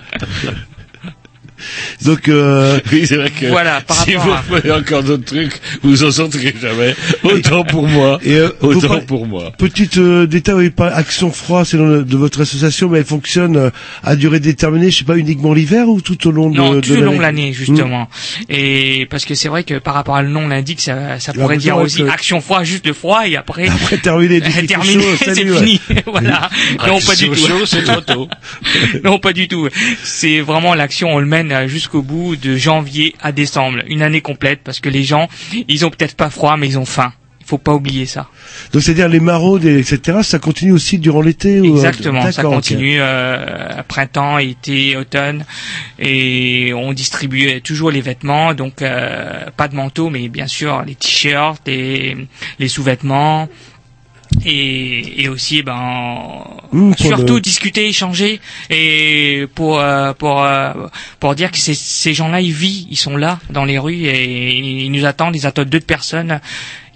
[2.05, 5.61] Donc, euh, oui, c'est vrai que Voilà, par si vous à- prenez encore d'autres trucs,
[5.83, 6.95] vous en sortirez jamais.
[7.23, 8.19] Autant pour moi.
[8.25, 9.53] et, euh, Autant parlez- pour moi.
[9.59, 13.57] Petit euh, détail, oui, pas Action Froid, c'est le- de votre association, mais elle fonctionne
[13.57, 13.71] euh,
[14.03, 16.81] à durée déterminée, je sais pas, uniquement l'hiver ou tout au long de, non de
[16.81, 18.09] tout au long de l'année l'année justement
[18.49, 21.57] et parce que c'est vrai que par rapport à le nom l'indique ça, ça pourrait
[21.57, 24.41] dire de aussi que- action froid juste le froid et après Après terminé,
[25.19, 26.49] c'est fini voilà
[26.87, 28.29] non pas du tout chaud, c'est trop tôt.
[29.05, 29.69] non, pas du tout.
[30.03, 34.21] C'est vraiment l'action, on le mène euh, jusqu'au bout de janvier à décembre, une année
[34.21, 35.29] complète, parce que les gens,
[35.69, 37.13] ils ont peut-être pas froid, mais ils ont faim.
[37.41, 38.27] Il faut pas oublier ça.
[38.73, 42.31] Donc c'est-à-dire les maraudes, et etc., ça continue aussi durant l'été ou, euh, Exactement, ça
[42.33, 42.57] d'accord, ok.
[42.57, 45.45] continue euh, printemps, été, automne,
[46.01, 50.97] et on distribue toujours les vêtements, donc euh, pas de manteau, mais bien sûr les
[50.97, 52.17] t-shirts, les,
[52.59, 53.49] les sous-vêtements.
[54.45, 60.73] Et, et aussi ben Mmh, surtout le- discuter échanger et pour euh, pour euh,
[61.21, 64.59] pour dire que ces, ces gens-là ils vivent ils sont là dans les rues et
[64.59, 66.41] ils nous attendent ils attendent d'autres personnes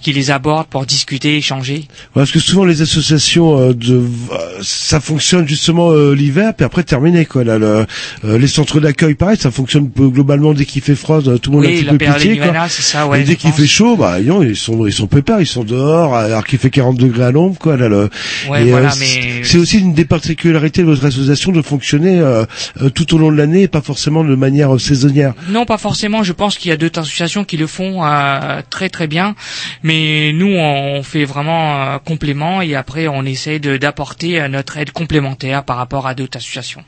[0.00, 1.84] qui les abordent pour discuter échanger
[2.14, 4.02] Parce que souvent les associations euh, de euh,
[4.62, 7.86] ça fonctionne justement euh, l'hiver puis après terminé quoi là le,
[8.24, 11.66] euh, les centres d'accueil pareil ça fonctionne globalement dès qu'il fait froid tout le monde
[11.66, 12.68] a un petit la peu pitié quoi.
[12.68, 15.46] ça ouais et dès qu'il fait chaud bah non, ils sont ils sont pépères ils
[15.46, 18.08] sont dehors alors qu'il fait 40 degrés à l'ombre quoi là le
[18.48, 22.44] Ouais, voilà, euh, mais- c'est aussi une des particularités de votre association de fonctionner euh,
[22.94, 26.22] tout au long de l'année et pas forcément de manière euh, saisonnière Non, pas forcément.
[26.22, 29.34] Je pense qu'il y a d'autres associations qui le font euh, très très bien,
[29.82, 29.88] mais
[30.32, 34.90] nous on fait vraiment euh, complément et après on essaie de- d'apporter euh, notre aide
[34.93, 36.85] complémentaire par rapport à d'autres associations.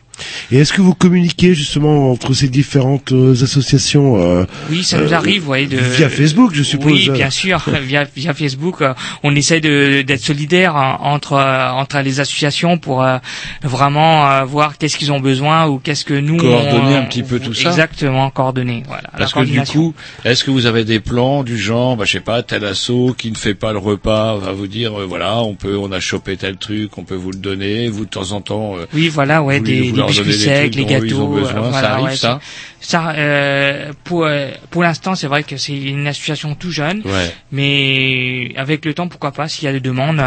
[0.53, 5.13] Et est-ce que vous communiquez justement entre ces différentes euh, associations euh, Oui, ça nous
[5.13, 7.13] euh, arrive, ouais, de via Facebook je suppose Oui, euh.
[7.15, 8.93] bien sûr, via via Facebook, euh,
[9.23, 13.19] on essaie de d'être solidaire hein, entre euh, entre les associations pour euh,
[13.63, 17.23] vraiment euh, voir qu'est-ce qu'ils ont besoin ou qu'est-ce que nous Coordonner on- un petit
[17.23, 17.69] peu tout ça.
[17.71, 18.83] Exactement, coordonner.
[18.87, 19.11] Voilà.
[19.17, 22.21] Parce que du coup, est-ce que vous avez des plans du genre, bah, je sais
[22.21, 25.55] pas, tel assaut qui ne fait pas le repas va vous dire, euh, voilà, on
[25.55, 28.41] peut, on a chopé tel truc, on peut vous le donner, vous de temps en
[28.41, 28.77] temps.
[28.77, 31.21] euh, Oui, voilà, ouais, vous- des, vous des leur biscuits secs, les ils gâteaux.
[31.23, 32.17] ont besoin, euh, ça arrive, ouais,
[32.81, 37.33] ça euh, pour euh, pour l'instant, c'est vrai que c'est une association tout jeune, Ouais.
[37.53, 40.21] mais avec le temps, pourquoi pas, s'il y a des demandes,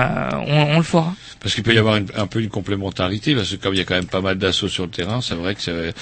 [0.47, 1.13] on, on le fera.
[1.41, 3.81] Parce qu'il peut y avoir une- un peu une complémentarité, parce que comme il y
[3.81, 5.93] a quand même pas mal d'assauts sur le terrain, c'est vrai que c'est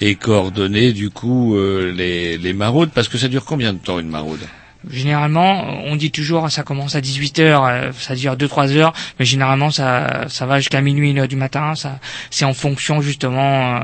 [0.00, 4.08] et coordonner du coup les, les maraudes, parce que ça dure combien de temps une
[4.08, 4.40] maraude?
[4.88, 9.24] Généralement, on dit toujours ça commence à 18 heures, euh, ça dure 2-3 heures, mais
[9.24, 11.74] généralement ça ça va jusqu'à minuit, une heure du matin.
[11.74, 11.98] Ça
[12.30, 13.80] c'est en fonction justement euh,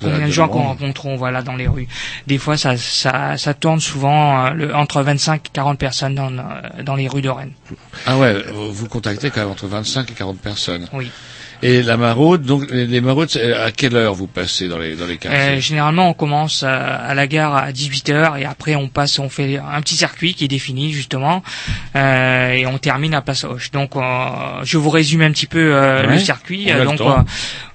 [0.00, 1.86] combien de gens qu'on rencontrons voilà dans les rues.
[2.26, 6.32] Des fois ça ça ça tourne souvent euh, le, entre 25 et 40 personnes dans
[6.32, 7.52] euh, dans les rues de Rennes.
[8.06, 10.88] Ah ouais, vous vous contactez quand même entre 25 et 40 personnes.
[10.94, 11.10] Oui.
[11.64, 15.14] Et la maraude, donc les, maraudes, à quelle heure vous passez dans les dans les
[15.14, 16.68] Euh, quartiers généralement, on commence euh,
[17.08, 20.44] à la gare à 18h et après on passe, on fait un petit circuit qui
[20.44, 21.42] est défini justement
[21.94, 23.70] euh, et on termine à Place Hoche.
[23.70, 24.00] Donc, euh,
[24.64, 26.68] je vous résume un petit peu euh, Ouais, le circuit.
[26.80, 27.14] on donc, euh,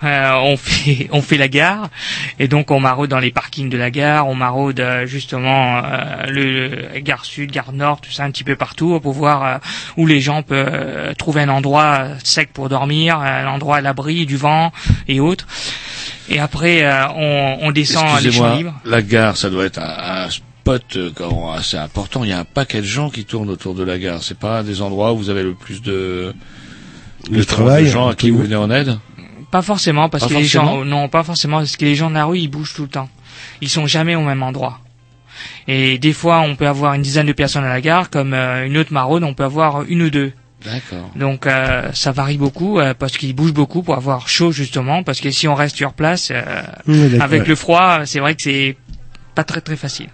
[0.03, 1.89] euh, on fait on fait la gare
[2.39, 6.25] et donc on maraude dans les parkings de la gare, on maraude euh, justement euh,
[6.27, 9.57] le, le gare sud, gare nord, tout ça un petit peu partout pour voir euh,
[9.95, 13.81] où les gens peuvent euh, trouver un endroit euh, sec pour dormir, un endroit à
[13.81, 14.71] l'abri du vent
[15.07, 15.47] et autres.
[16.29, 18.73] Et après, euh, on, on descend à les champs libres.
[18.85, 21.11] la gare, ça doit être un, un spot euh,
[21.55, 22.23] assez important.
[22.23, 24.21] Il y a un paquet de gens qui tournent autour de la gare.
[24.21, 26.33] C'est pas des endroits où vous avez le plus de,
[27.31, 28.97] Le de travail, de gens à qui vous venez en aide?
[29.51, 32.15] Pas forcément parce Pas que les gens non pas forcément parce que les gens de
[32.15, 33.09] la rue ils bougent tout le temps.
[33.61, 34.79] Ils sont jamais au même endroit.
[35.69, 38.65] Et des fois on peut avoir une dizaine de personnes à la gare comme euh,
[38.65, 40.33] une autre maraude on peut avoir une ou deux.
[40.71, 41.11] D'accord.
[41.15, 45.21] Donc euh, ça varie beaucoup euh, parce qu'ils bougent beaucoup pour avoir chaud justement parce
[45.21, 48.75] que si on reste sur place euh, Oui, avec le froid c'est vrai que c'est
[49.35, 50.09] pas très très facile.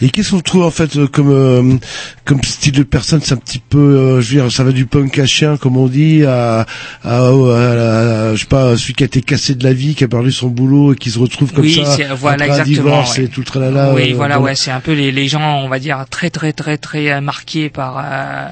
[0.00, 1.76] Et qu'est-ce qu'on trouve en fait euh, comme euh,
[2.24, 4.86] comme style de personne C'est un petit peu, euh, je veux dire, ça va du
[4.86, 6.66] punk à chien, comme on dit, à,
[7.04, 10.08] à, à je sais pas, celui qui a été cassé de la vie, qui a
[10.08, 12.74] perdu son boulot et qui se retrouve comme oui, ça c'est- voilà après exactement.
[12.74, 13.24] divorce ouais.
[13.24, 13.92] et tout le tralala.
[13.94, 16.52] Oui, euh, voilà, ouais, c'est un peu les, les gens, on va dire très très
[16.52, 18.48] très très euh, marqués par euh,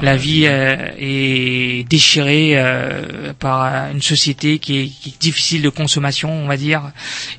[0.00, 5.68] la vie euh, et déchirés euh, par une société qui est, qui est difficile de
[5.68, 6.82] consommation, on va dire,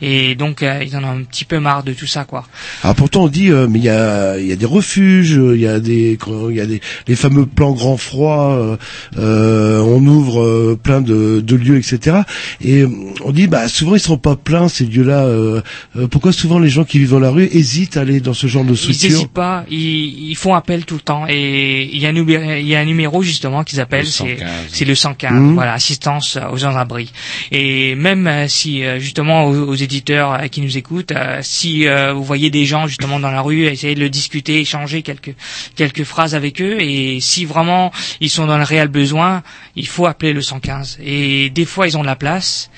[0.01, 2.45] et donc euh, ils en ont un petit peu marre de tout ça, quoi.
[2.83, 5.55] Ah pourtant on dit euh, mais il y a il y a des refuges, euh,
[5.55, 6.17] il y a des
[6.49, 8.75] il y a des les fameux plans grand froid, euh,
[9.17, 12.17] euh, on ouvre euh, plein de, de lieux etc.
[12.63, 12.83] Et
[13.23, 15.25] on dit bah souvent ils seront pas pleins ces lieux-là.
[15.25, 15.61] euh,
[15.95, 18.47] euh, pourquoi souvent les gens qui vivent dans la rue hésitent à aller dans ce
[18.47, 21.99] genre de Ils structure n'hésitent pas, ils, ils font appel tout le temps et il
[21.99, 24.47] y a un numéro, il y a un numéro justement qu'ils appellent, Le c'est 115.
[24.71, 25.53] c'est le 115, Mhm.
[25.53, 27.11] voilà, assistance aux sans-abri.
[27.51, 31.87] Et même euh, si euh, justement aux, aux éditeurs euh, qui nous écoutent, euh, si
[31.87, 35.35] euh, vous voyez des gens justement dans la rue, essayez de le discuter, échanger quelques
[35.75, 39.43] quelques phrases avec eux et si vraiment ils sont dans le réel besoin,
[39.75, 40.99] il faut appeler le 115.
[41.03, 42.69] Et des fois ils ont de la place.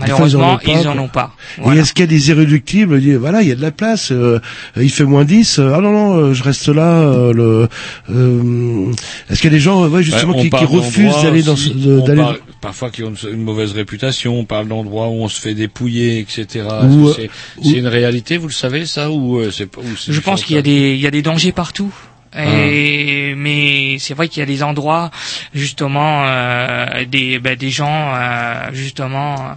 [0.00, 1.34] Malheureusement, ils en ont pas, ils en ont pas.
[1.56, 1.80] Et Voilà.
[1.80, 3.00] est-ce qu'il y a des irréductibles?
[3.16, 4.12] Voilà, il y a de la place.
[4.12, 4.38] euh,
[4.76, 5.58] il fait moins 10.
[5.58, 7.00] euh, ah non non, euh, je reste là.
[7.00, 7.68] euh, le,
[8.08, 8.92] euh,
[9.28, 11.74] est-ce qu'il y a des gens, ouais, justement, qui, qui refusent d'aller dans ce- aussi,
[11.74, 12.22] de- on d'aller
[12.60, 14.38] parfois qui ont une, une mauvaise réputation.
[14.38, 16.66] On parle d'endroits où on se fait dépouiller, etc.
[16.70, 17.30] Euh, c'est
[17.62, 20.44] c'est une réalité, vous le savez ça ou euh, c'est pas- ou c'est Je pense
[20.44, 21.92] qu'il y a fantasme des il y a des dangers partout.
[22.32, 22.44] Ah.
[22.44, 25.10] Et, mais c'est vrai qu'il y a des endroits
[25.54, 29.54] justement euh, des bah, des gens euh, justement euh,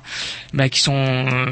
[0.54, 1.46] bah, qui sont euh,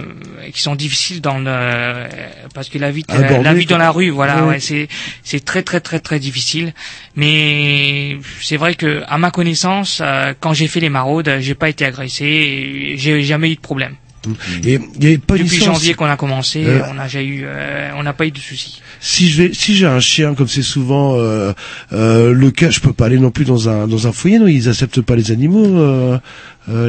[0.54, 2.08] qui sont difficiles dans le
[2.54, 4.88] parce que la vie Aborder, la vie dans la rue voilà ouais, c'est
[5.24, 6.74] c'est très très très très difficile.
[7.16, 11.68] Mais c'est vrai que à ma connaissance euh, quand j'ai fait les maraudes j'ai pas
[11.68, 13.96] été agressé j'ai jamais eu de problème
[14.64, 18.04] Et il y a pas depuis janvier qu'on a commencé Euh, on eu euh, on
[18.04, 18.82] n'a pas eu de soucis.
[19.00, 21.54] Si je vais, si j'ai un chien comme c'est souvent euh,
[21.94, 24.40] euh, le cas, je peux pas aller non plus dans un dans un foyer.
[24.40, 26.20] Non, ils acceptent pas les animaux,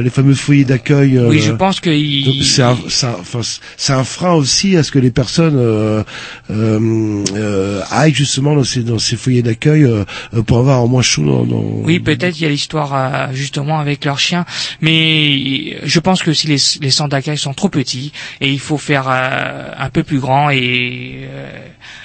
[0.01, 1.17] les fameux foyers d'accueil.
[1.17, 3.41] euh, oui je pense que il- c'est un, un, enfin,
[3.77, 6.03] c'est un frein aussi à ce que les personnes euh,
[6.49, 10.03] euh, euh, aillent justement dans ces dans ces foyers d'accueil euh,
[10.33, 11.45] euh, pour avoir au moins chaud dans.
[11.45, 14.45] dans- Oui, peut-être il y a l'histoire euh, justement avec leurs chiens,
[14.81, 18.77] mais je pense que si les, les centres d'accueil sont trop petits et il faut
[18.77, 21.49] faire euh, un peu plus grand et euh,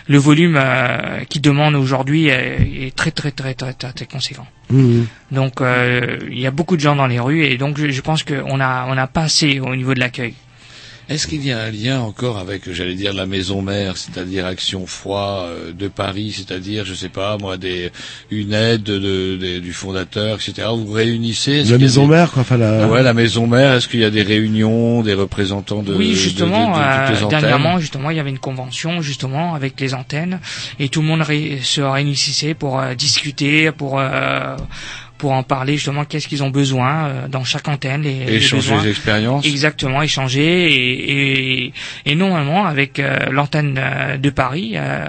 [0.09, 4.47] le volume euh, qu'ils demandent aujourd'hui est, est très très très très très, très conséquent.
[4.71, 5.07] Mhm.
[5.31, 8.01] Donc euh, il y a beaucoup de gens dans les rues et donc je, je
[8.01, 10.35] pense qu'on a on n'a pas assez au niveau de l'accueil.
[11.09, 14.87] Est-ce qu'il y a un lien encore avec, j'allais dire, la maison mère, c'est-à-dire Action
[14.87, 17.93] Froid euh, de Paris, c'est-à-dire, je sais pas, moi, des,
[18.33, 20.67] une aide de, de- du fondateur, etc.
[20.77, 22.43] Vous réunissez est-ce La qu'il y a maison des- mère, quoi.
[22.43, 22.89] Enfin, la...
[22.89, 23.75] Ouais, la maison mère.
[23.75, 27.11] Est-ce qu'il y a des réunions, des représentants de oui, de- justement, de, toutes euh,
[27.11, 30.41] les antennes dernièrement, justement, il y avait une convention justement avec les antennes
[30.81, 34.57] et tout le monde ré- se réunissait pour euh, discuter, pour euh,
[35.19, 38.57] pour en parler justement qu'est-ce qu'ils ont besoin euh, dans chaque antenne les, les Échanger
[38.71, 38.83] besoins.
[38.85, 39.47] les expériences.
[39.47, 41.73] exactement échanger et, et,
[42.05, 45.07] et normalement avec euh, l'antenne euh, de Paris euh,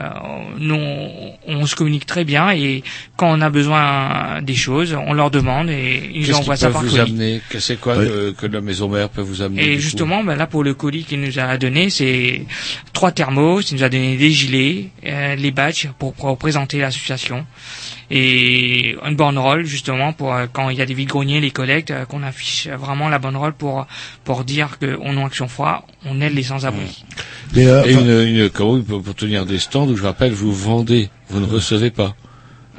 [0.59, 2.83] nous on, on se communique très bien et
[3.17, 6.67] quand on a besoin des choses on leur demande et ils Qu'est-ce envoient qu'ils ça
[6.67, 7.01] peuvent par vous colis.
[7.11, 7.41] amener?
[7.49, 10.47] Que c'est quoi que, que la maison mère peut vous amener Et justement, ben là
[10.47, 12.41] pour le colis qu'il nous a donné, c'est
[12.93, 13.71] trois thermos.
[13.71, 17.45] Il nous a donné des gilets, euh, les badges pour, pour représenter l'association
[18.09, 22.05] et une banderole justement pour euh, quand il y a des vides-greniers, les collectes, euh,
[22.05, 23.85] qu'on affiche vraiment la banderole pour
[24.23, 27.03] pour dire que au nom Action Foi, on aide les sans-abri.
[27.57, 28.49] Euh, Et enfin- une, une,
[28.83, 32.15] pour tenir des stands où je rappelle, vous vendez, vous ne recevez pas.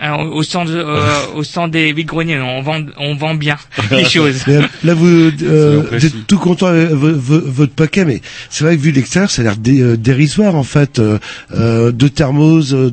[0.00, 1.00] Alors, au stand euh,
[1.34, 3.56] au stand des vides-greniers, on vend on vend bien
[3.90, 4.42] les choses.
[4.46, 5.06] Mais, euh, là, vous,
[5.42, 8.92] euh, vous êtes tout content avec vo- vo- votre paquet, mais c'est vrai que vu
[8.92, 10.98] de l'extérieur, ça a l'air dé- euh, dérisoire en fait.
[11.00, 11.18] Euh,
[11.54, 12.90] euh, deux thermos, euh,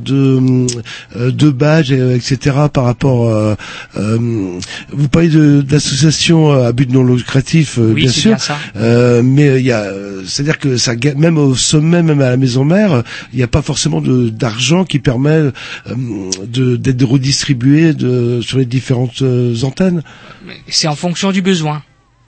[1.15, 2.55] euh, deux badges, euh, etc.
[2.73, 3.53] Par rapport, euh,
[3.97, 4.17] euh,
[4.91, 8.29] vous parlez de d'associations euh, à but non lucratif, euh, Oui, bien c'est sûr.
[8.31, 8.57] bien ça.
[8.77, 12.29] Euh, mais euh, il y a, euh, c'est-à-dire que ça, même au sommet, même à
[12.31, 13.01] la maison mère, euh,
[13.31, 15.51] il n'y a pas forcément de d'argent qui permet euh,
[16.47, 20.03] de d'être redistribué de sur les différentes euh, antennes.
[20.67, 21.83] c'est en fonction du besoin.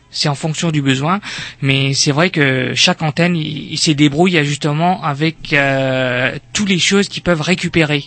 [0.10, 1.20] C'est en fonction du besoin,
[1.62, 6.80] mais c'est vrai que chaque antenne, il, il se débrouille justement avec euh, toutes les
[6.80, 8.06] choses qu'ils peuvent récupérer.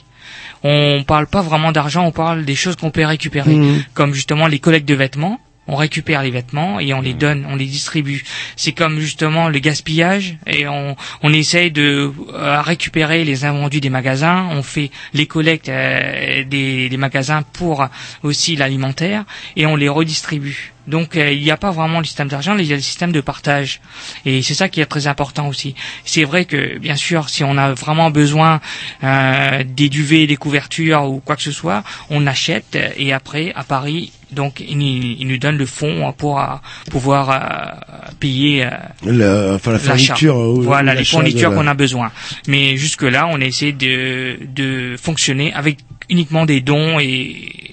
[0.63, 3.83] On parle pas vraiment d'argent, on parle des choses qu'on peut récupérer, Mhm.
[3.95, 5.39] comme justement les collectes de vêtements.
[5.69, 8.25] On récupère les vêtements et on les donne, on les distribue.
[8.57, 13.91] C'est comme justement le gaspillage et on, on essaye de euh, récupérer les invendus des
[13.91, 14.49] magasins.
[14.51, 17.87] On fait les collectes euh, des, des magasins pour
[18.23, 19.25] aussi l'alimentaire
[19.57, 20.73] et on les redistribue.
[20.87, 23.13] Donc euh, il n'y a pas vraiment le système d'argent, il y a le système
[23.13, 23.81] de partage.
[24.25, 25.75] Et c'est ça qui est très important aussi.
[26.05, 28.61] C'est vrai que bien sûr, si on a vraiment besoin
[29.05, 33.65] euh, des duvets, des couvertures ou quoi que ce soit, on achète et après à
[33.65, 36.45] Paris, donc ils, nous- ils nous donnent le fonds pour euh,
[36.91, 38.71] pouvoir euh, payer euh,
[39.05, 42.11] Le- enfin, la fourniture, ou- voilà ou les fournitures la- qu'on a besoin.
[42.47, 45.79] Mais jusque là, on essaie de de fonctionner avec
[46.09, 47.70] uniquement des dons et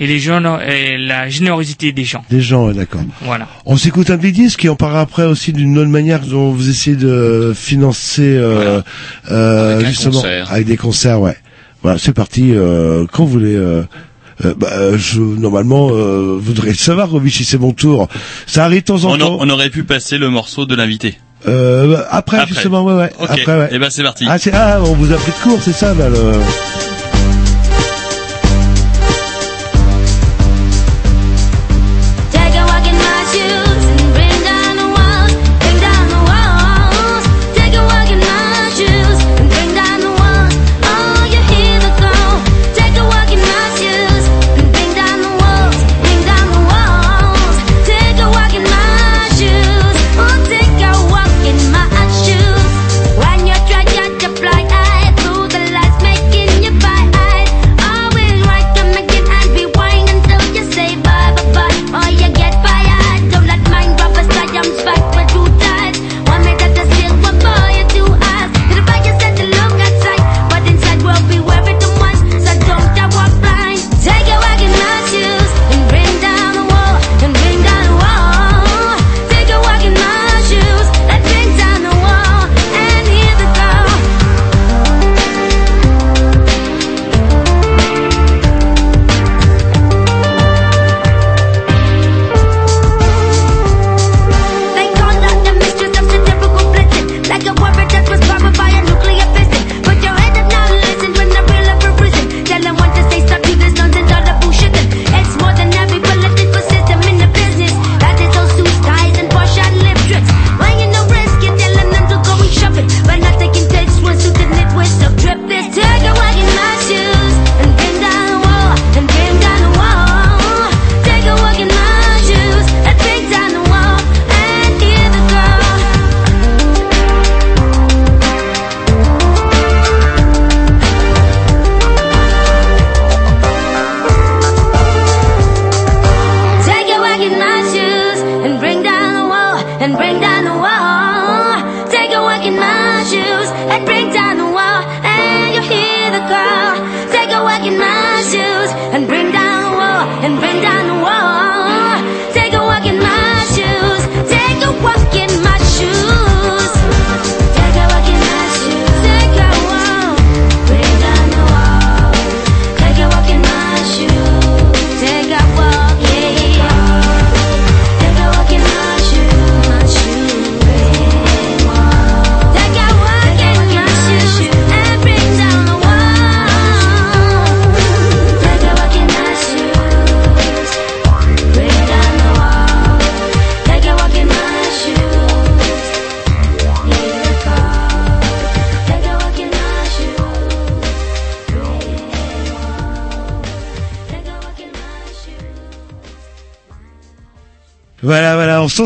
[0.00, 2.24] et les gens et la générosité des gens.
[2.30, 3.02] Des gens, ouais, d'accord.
[3.22, 3.46] Voilà.
[3.66, 6.68] On s'écoute un petit disque et on parlera après aussi d'une autre manière dont vous
[6.68, 8.80] essayez de financer euh,
[9.30, 10.50] euh, Avec justement concert.
[10.52, 11.36] avec des concerts, ouais.
[11.82, 12.52] Voilà, c'est parti.
[12.52, 13.54] Euh, quand vous voulez.
[13.54, 13.82] Euh,
[14.44, 18.08] euh, bah, euh, je normalement euh, voudrais le savoir, Roby, si c'est mon tour.
[18.48, 19.36] Ça arrive de temps en On, a- temps.
[19.38, 21.16] on aurait pu passer le morceau de l'invité.
[21.46, 22.48] Euh, après, Après.
[22.52, 23.12] justement, ouais, ouais.
[23.20, 23.68] Après, ouais.
[23.70, 24.24] Eh ben c'est parti.
[24.28, 26.08] Ah, c'est ah, on vous a pris de court, c'est ça, là.
[26.08, 26.32] Le...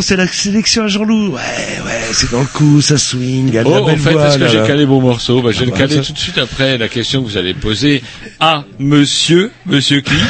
[0.00, 1.32] C'est la sélection à Jean-Loup.
[1.34, 1.40] Ouais,
[1.84, 4.48] ouais, c'est dans le coup, ça swing, elle Oh, la en fait, voix, est-ce que
[4.48, 6.78] j'ai calé mon morceau bah, Je vais Ah le bah, caler tout de suite après
[6.78, 8.02] la question que vous allez poser
[8.40, 10.14] à monsieur, monsieur qui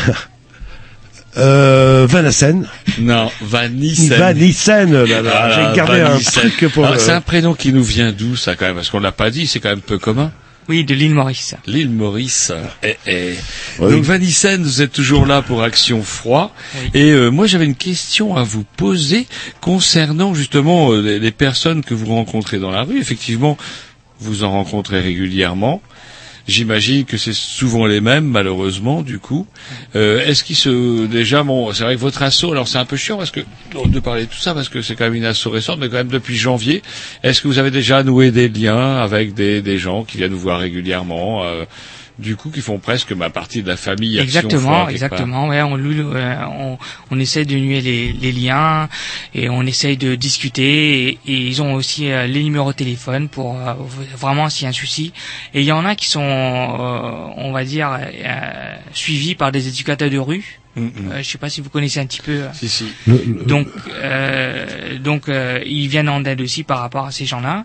[1.37, 2.67] Euh, Van Assen.
[2.99, 4.13] Non, Van Nissen.
[4.19, 5.21] Van Nissen, là, là.
[5.23, 8.57] Voilà, J'ai gardé un truc pour le- C'est un prénom qui nous vient d'où, ça,
[8.57, 8.75] quand même?
[8.77, 10.33] Parce qu'on l'a pas dit, c'est quand même peu commun.
[10.69, 11.55] Oui, de l'île Maurice.
[11.67, 12.53] L'île Maurice.
[12.83, 13.35] Eh, eh.
[13.79, 13.91] Oui.
[13.93, 16.55] Donc Van Nissen, vous êtes toujours là pour Action Froid.
[16.93, 19.27] Et euh, moi, j'avais une question à vous poser
[19.63, 22.99] concernant justement euh, les, les personnes que vous rencontrez dans la rue.
[23.01, 23.57] Effectivement,
[24.21, 25.81] vous en rencontrez régulièrement.
[26.49, 29.47] J'imagine que c'est souvent les mêmes, malheureusement, du coup.
[29.97, 31.07] Euh, Est-ce qu'ils se...
[31.07, 33.41] Déjà, bon, c'est vrai que votre assaut, alors c'est un peu chiant parce que
[33.87, 35.97] de parler de tout ça, parce que c'est quand même une assaut récente, mais quand
[35.97, 36.83] même depuis janvier.
[37.23, 40.39] Est-ce que vous avez déjà noué des liens avec des, des gens qui viennent vous
[40.41, 41.65] voir régulièrement euh,
[42.19, 44.19] du coup, qui font presque ma partie de la famille.
[44.19, 45.49] Action Exactement, exactement.
[45.49, 46.79] Ouais, on, euh, on,
[47.13, 48.89] on essaie de nuer les, les liens
[49.35, 51.09] et on essaye de discuter.
[51.11, 53.75] Et, et ils ont aussi euh, les numéros de téléphone pour euh,
[54.17, 55.13] vraiment s'il y a un souci.
[55.55, 59.69] Et il y en a qui sont, euh, on va dire, euh, suivis par des
[59.69, 60.59] éducateurs de rue.
[60.79, 62.33] Euh, je sais pas si vous connaissez un petit peu.
[62.33, 62.87] euh, Si, si.
[63.47, 63.67] Donc,
[64.03, 67.65] euh, donc euh, ils viennent en aide aussi par rapport à ces gens-là.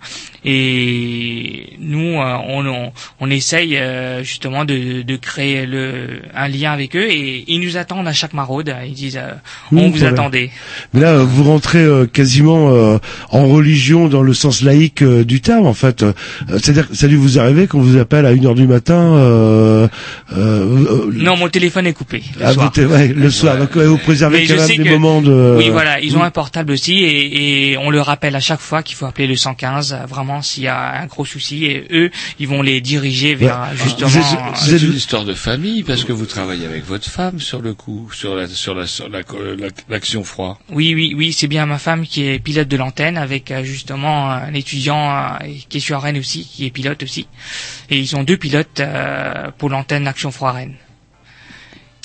[0.74, 6.72] Et nous, euh, on, on, on essaye euh, justement de, de créer le, un lien
[6.72, 7.08] avec eux.
[7.10, 8.74] Et ils nous attendent à chaque maraude.
[8.86, 9.34] Ils disent, euh,
[9.72, 10.50] on Mmh, vous attendait.
[10.94, 12.98] Mais là, vous rentrez euh, quasiment euh,
[13.32, 16.04] en religion dans le sens laïque euh, du terme, en fait.
[16.04, 16.14] Euh,
[16.50, 19.16] C'est-à-dire ça a dû vous arriver qu'on vous appelle à une heure du matin.
[19.16, 19.88] Euh,
[20.36, 22.24] euh, euh, Non, mon téléphone est coupé.
[22.40, 22.66] Le ah, soir.
[22.66, 23.58] vous t'es- ouais, le soir.
[23.58, 25.56] Donc ouais, vous préservez Mais quand même des que- moments de.
[25.58, 26.24] Oui, voilà, ils ont Mm.
[26.24, 29.36] un portable aussi et, et on le rappelle à chaque fois qu'il faut appeler le
[29.36, 32.10] 115, euh, vraiment s'il y a un gros souci et eux,
[32.40, 33.78] ils vont les diriger vers Ouais.
[33.84, 34.10] justement.
[34.16, 37.74] Euh, C'est une histoire de famille parce que vous travaillez avec votre femme sur le
[37.74, 40.60] coup, sur la sur la sur la- la- l'action froid.
[40.70, 44.30] Oui, oui, oui, c'est bien ma femme qui est pilote de l'antenne avec euh, justement
[44.32, 47.28] un étudiant euh, qui est sur Rennes aussi, qui est pilote aussi.
[47.90, 50.76] Et ils ont deux pilotes euh, pour l'antenne Action Froid Rennes.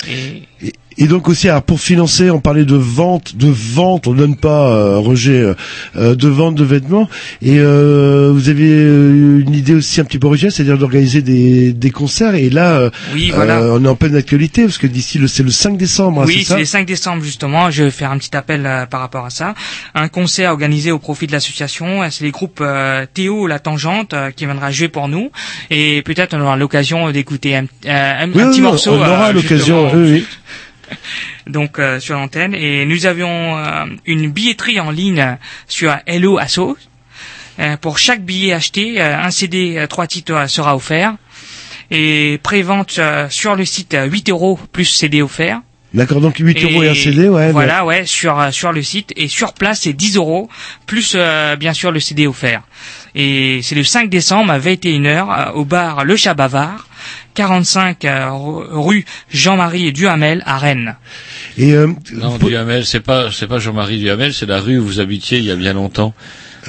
[0.09, 4.15] Et Et, et donc aussi, alors, pour financer, on parlait de vente, de vente, on
[4.15, 5.55] donne pas, euh, Roger, euh,
[5.97, 7.09] euh, de vente de vêtements.
[7.41, 11.73] Et euh, vous avez euh, une idée aussi un petit peu originale, c'est-à-dire d'organiser des,
[11.73, 12.35] des concerts.
[12.35, 13.61] Et là, euh, Oui, voilà.
[13.63, 16.45] on est en pleine actualité parce que d'ici, le c'est le 5 décembre, hein, oui,
[16.47, 17.71] c'est le 5 décembre justement.
[17.71, 19.55] Je vais faire un petit appel euh, par rapport à ça.
[19.95, 22.01] Un concert organisé au profit de l'association.
[22.11, 25.31] C'est les groupes euh, Théo La Tangente euh, qui viendra jouer pour nous.
[25.71, 28.93] Et peut-être on aura l'occasion d'écouter un, euh, un, Oui, un petit morceau.
[28.93, 29.91] On aura l'occasion.
[29.95, 30.25] oui.
[31.47, 32.55] donc euh, sur l'antenne.
[32.55, 35.37] Et nous avions euh, une billetterie en ligne
[35.67, 36.77] sur Hello Asso.
[37.61, 41.15] Euh, pour chaque billet acheté, euh, un CD, euh, trois titres euh, sera offert.
[41.91, 45.61] Et prévente euh, sur le site euh, 8 euros plus CD offert.
[45.95, 47.51] D'accord, donc 8 euros et un CD, ouais.
[47.51, 50.51] Voilà, ouais, sur euh, sur le site et sur place c'est 10 euros
[50.87, 52.63] plus euh, bien sûr le CD offert.
[53.15, 56.87] Et c'est le 5 décembre à 21h au bar Le Chat Bavard,
[57.35, 60.97] 45 euh, rue Jean-Marie Duhamel à Rennes.
[61.57, 65.01] Et euh, Non, Duhamel, c'est pas c'est pas Jean-Marie Duhamel, c'est la rue où vous
[65.01, 66.15] habitiez il y a bien longtemps.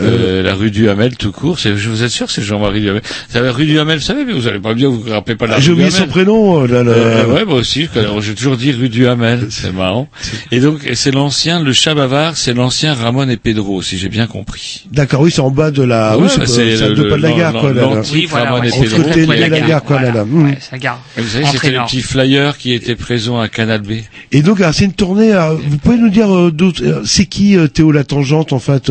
[0.01, 3.01] Euh, la rue Duhamel tout court, c'est, je vous êtes sûr que c'est Jean-Marie Duhamel?
[3.29, 5.45] C'est la rue Duhamel, vous savez, mais vous allez pas bien, vous vous rappelez pas
[5.45, 6.07] de la Ah, J'ai rue oublié Duhamel.
[6.07, 6.63] son prénom.
[6.63, 6.91] euh, Là, là.
[6.91, 7.87] Euh, ouais, moi aussi,
[8.21, 10.07] j'ai toujours dit rue Duhamel, c'est marrant.
[10.51, 14.27] Et donc, c'est l'ancien, le chat bavard, c'est l'ancien Ramon et Pedro, si j'ai bien
[14.27, 14.85] compris.
[14.91, 16.45] D'accord, oui, c'est en bas de la, Ouais, oui, c'est bah,
[16.77, 17.73] c'est deux pas de la gare, quoi.
[17.73, 17.81] là, là.
[17.95, 18.97] l'antique Oui, voilà, Ramon ouais, et c'est Pedro.
[18.97, 20.23] tout Côté près de la gare, quoi, là, là.
[20.23, 21.01] Ouais, c'est la gare.
[21.17, 23.91] Et vous savez, Entrée c'était le petit flyer qui était présent à Canal B.
[24.31, 25.33] Et donc, c'est une tournée.
[25.67, 27.01] vous pouvez nous dire d'autres.
[27.05, 28.89] C'est qui Théo la Tangente en fait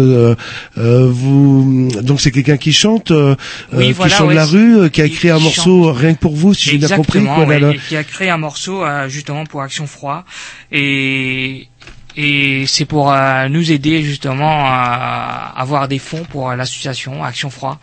[1.06, 3.34] Vous donc c'est quelqu'un qui chante, euh,
[3.72, 5.92] Oui, euh, voilà, qui chante ouais, la rue, euh, qui a qui- écrit un morceau
[5.92, 7.22] rien que pour vous, si j'ai bien compris.
[7.24, 7.72] Quoi, ouais, là.
[7.88, 10.24] qui a créé un morceau euh, justement pour Action Froid
[10.72, 11.68] et
[12.16, 17.50] et c'est pour euh, nous aider justement à avoir des fonds pour euh, l'association Action
[17.50, 17.78] Froid.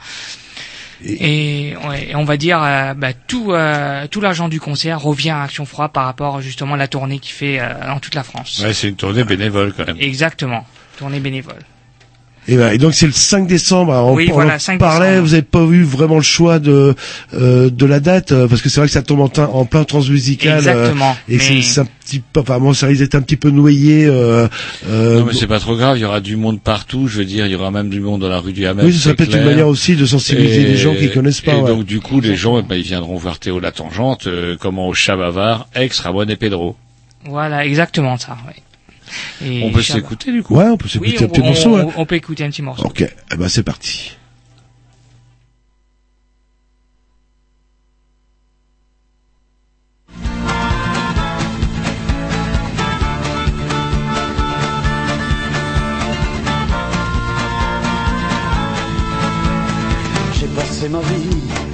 [1.04, 5.30] Et, ouais, et on va dire euh, bah, tout euh, tout l'argent du concert revient
[5.32, 8.24] à Action Froid par rapport justement à la tournée qu'il fait euh, dans toute la
[8.24, 8.62] France.
[8.64, 9.98] Ouais, c'est une tournée bénévole quand même.
[10.00, 10.66] Exactement,
[10.98, 11.60] tournée bénévole.
[12.48, 13.92] Et, ben, et donc c'est le 5 décembre.
[13.94, 15.08] Alors, on, Oui, on voilà, en 5 parlait.
[15.08, 15.26] décembre.
[15.26, 16.94] Vous n'avez pas eu vraiment le choix de
[17.34, 19.84] euh, de la date euh, parce que c'est vrai que ça tombe en, en plein
[19.84, 20.54] transmusical.
[20.54, 22.42] euh, Exactement, et c'est- mais- c'est un petit peu.
[22.42, 24.06] Enfin, moi, ça risque d'être un petit peu noyé.
[24.06, 24.48] Euh,
[24.88, 27.26] euh, Non, mais c'est pas trop grave, il y aura du monde partout, je veux
[27.26, 28.86] dire, il y aura même du monde dans la rue du Hamel.
[28.86, 31.42] Oui, ce serait c'est peut-être une manière aussi de sensibiliser Et- les gens qui connaissent
[31.42, 31.54] pas.
[31.54, 31.68] Et ouais.
[31.68, 34.88] donc, du coup, les gens, eh ben, ils viendront voir Théo la Tangente, euh, comment
[34.88, 36.76] au chat bavard, ex Ramon et Pedro.
[37.28, 38.38] Voilà, exactement ça.
[38.48, 38.54] ouais.
[39.42, 40.56] On peut s'écouter du coup.
[40.56, 41.76] Ouais, on peut s'écouter un petit morceau.
[41.76, 41.94] On, hein.
[41.98, 42.86] on peut écouter un petit morceau.
[42.86, 44.12] Ok, eh ben c'est parti.
[60.40, 61.66] J'ai passé ma vie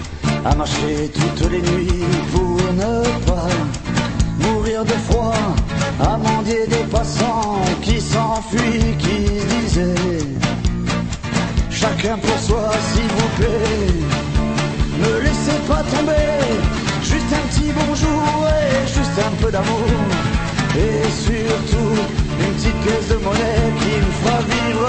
[0.45, 2.03] à marcher toutes les nuits
[2.33, 3.47] pour ne pas
[4.39, 5.33] mourir de froid
[6.01, 9.19] à mendier des passants qui s'enfuient, qui
[9.55, 10.25] disaient
[11.69, 13.93] chacun pour soi, s'il vous plaît.
[15.03, 16.31] Ne laissez pas tomber,
[17.03, 19.87] juste un petit bonjour et juste un peu d'amour.
[20.75, 21.93] Et surtout
[22.39, 24.87] une petite pièce de monnaie qui me fera vivre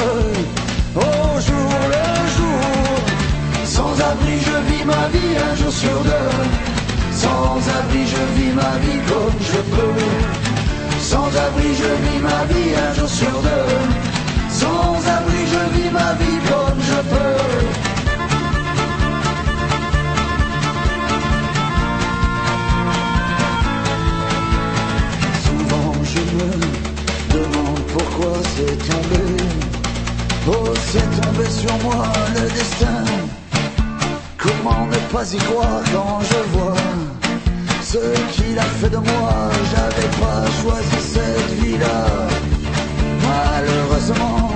[0.96, 2.06] au jour le
[2.36, 2.64] jour.
[3.64, 6.32] Sans abri, je vis ma vie un jour sur deux.
[7.12, 10.41] Sans abri, je vis ma vie comme je peux.
[11.12, 13.68] Sans abri, je vis ma vie un jour sur deux.
[14.48, 17.40] Sans abri, je vis ma vie comme je peux.
[25.44, 26.50] Souvent je me
[27.36, 29.24] demande pourquoi c'est tombé.
[30.48, 32.06] Oh, c'est tombé sur moi
[32.36, 33.04] le destin.
[34.38, 37.01] Comment ne pas y croire quand je vois
[37.92, 37.98] ce
[38.32, 42.06] qu'il a fait de moi J'avais pas choisi cette vie-là.
[43.28, 44.50] Malheureusement,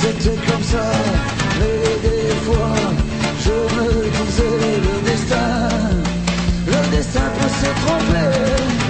[0.00, 0.86] c'était comme ça.
[1.58, 2.74] Mais des fois,
[3.44, 3.88] je me
[4.18, 5.68] disais le destin,
[6.66, 8.83] le destin peut se tromper.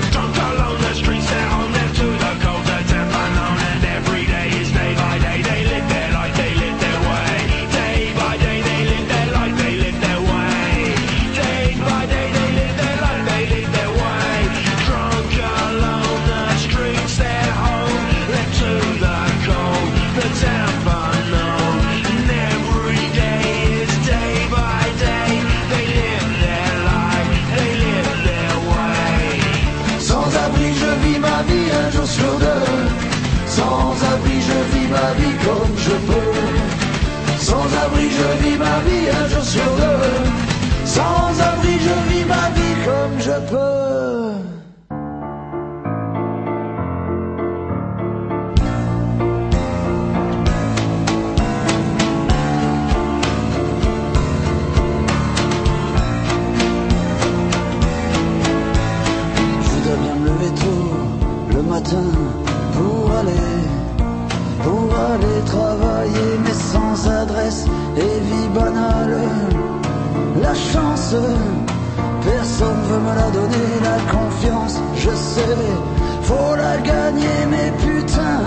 [38.25, 40.13] Je vis ma vie un jour sur deux.
[40.85, 44.33] Sans abri, je vis ma vie comme je peux.
[59.63, 60.91] Je voudrais bien me lever tôt
[61.57, 62.07] le matin
[62.75, 63.59] pour aller,
[64.63, 69.19] pour aller travailler, mais sans adresse et vie banale.
[70.43, 71.15] La chance,
[72.25, 75.57] personne veut me la donner, la confiance, je sais,
[76.23, 78.41] faut la gagner, mais putain.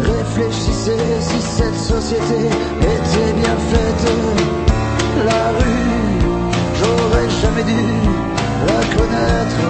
[0.00, 2.40] Réfléchissez si cette société
[2.80, 4.06] était bien faite.
[5.26, 5.92] La rue,
[6.78, 7.82] j'aurais jamais dû
[8.66, 9.62] la connaître.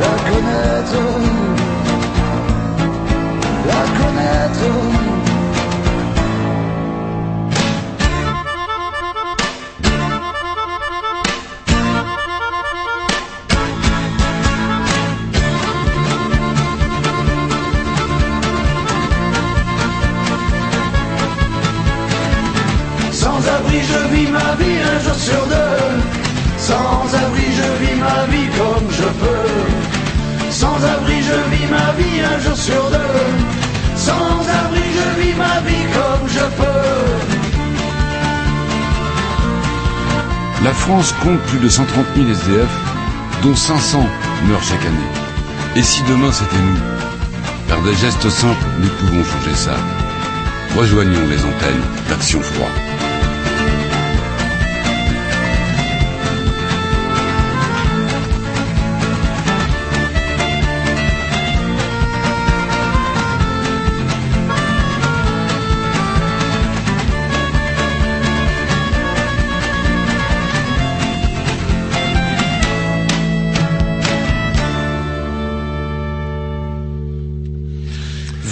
[0.00, 1.02] La connaître.
[3.66, 4.97] La connaître.
[23.82, 26.18] Je vis ma vie un jour sur deux.
[26.58, 30.50] Sans abri, je vis ma vie comme je peux.
[30.50, 33.28] Sans abri, je vis ma vie un jour sur deux.
[33.96, 37.38] Sans abri, je vis ma vie comme je peux.
[40.64, 42.68] La France compte plus de 130 000 SDF,
[43.42, 44.04] dont 500
[44.48, 45.12] meurent chaque année.
[45.76, 46.80] Et si demain c'était nous?
[47.68, 49.76] Par des gestes simples, nous pouvons changer ça.
[50.76, 52.87] Rejoignons les antennes d'Action Froid.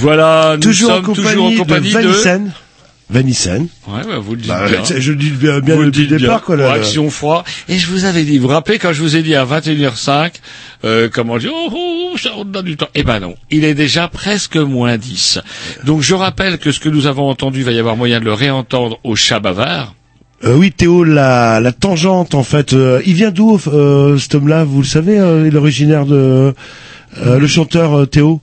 [0.06, 2.02] Voilà, nous toujours en sommes compagnie, toujours en compagnie de de...
[2.08, 2.52] Vanissen.
[3.08, 3.68] Vanissen.
[3.88, 4.82] Ouais, ouais, vous le dites Bah, bien.
[4.98, 6.44] je le dis bien, bien Vous le depuis le dites départ, bien.
[6.44, 6.72] quoi, là.
[6.72, 7.44] Action froid.
[7.68, 10.32] Et je vous avais dit, vous vous rappelez quand je vous ai dit à 21h05,
[10.84, 12.88] euh, comment dire, oh, oh, ça on donne du temps.
[12.94, 15.40] Eh ben non, il est déjà presque moins 10.
[15.84, 18.24] Donc je rappelle que ce que nous avons entendu, il va y avoir moyen de
[18.24, 19.94] le réentendre au chat bavard.
[20.44, 24.64] Euh, oui, Théo, la, la tangente, en fait, euh, il vient d'où, euh, cet homme-là
[24.64, 26.54] Vous le savez, euh, il est originaire de...
[27.24, 28.40] euh, le chanteur euh, Théo?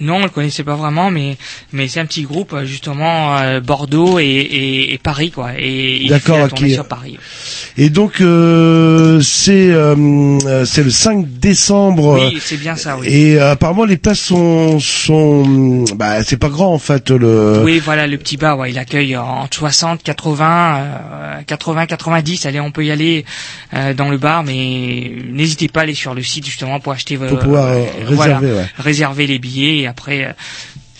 [0.00, 1.36] Non, on le connaissait pas vraiment, mais
[1.72, 5.50] mais c'est un petit groupe euh, justement euh, Bordeaux et, et, et Paris quoi.
[5.58, 6.74] Et D'accord, la tournée ok.
[6.74, 7.18] sur Paris.
[7.76, 9.94] Et donc euh, c'est euh,
[10.46, 12.18] euh, c'est le 5 décembre.
[12.20, 13.06] Oui, c'est bien ça, oui.
[13.08, 17.62] Et euh, apparemment les places sont sont bah c'est pas grand en fait le.
[17.64, 22.46] Oui, voilà, le petit bar, ouais, il accueille entre 60, 80, euh, 80, 90.
[22.46, 23.24] Allez, on peut y aller
[23.74, 27.16] euh, dans le bar, mais n'hésitez pas à aller sur le site justement pour acheter
[27.16, 27.74] Pour pouvoir,
[28.10, 28.66] voilà, réserver, ouais.
[28.78, 29.87] réserver les billets.
[29.88, 30.32] Et après, euh,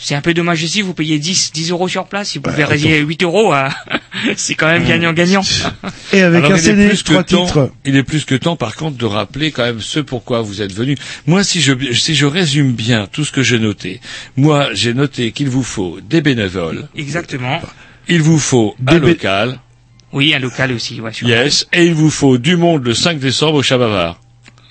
[0.01, 2.31] c'est un peu dommage aussi, vous payez 10, 10 euros sur place.
[2.31, 3.69] Si vous pouvez réserver 8 euros, euh,
[4.37, 5.43] c'est quand même gagnant-gagnant.
[6.15, 7.71] Et avec Alors, un CD, plus que trois temps- titres.
[7.85, 10.73] Il est plus que temps, par contre, de rappeler quand même ce pourquoi vous êtes
[10.73, 10.97] venu.
[11.27, 14.01] Moi, si je, si je résume bien tout ce que j'ai noté,
[14.37, 16.89] moi, j'ai noté qu'il vous faut des bénévoles.
[16.97, 17.61] Exactement.
[18.09, 19.59] Il vous faut un local.
[20.13, 21.67] Oui, un local aussi, ouais, Yes.
[21.75, 24.19] Et il vous faut du monde le 5 décembre au Chabavard.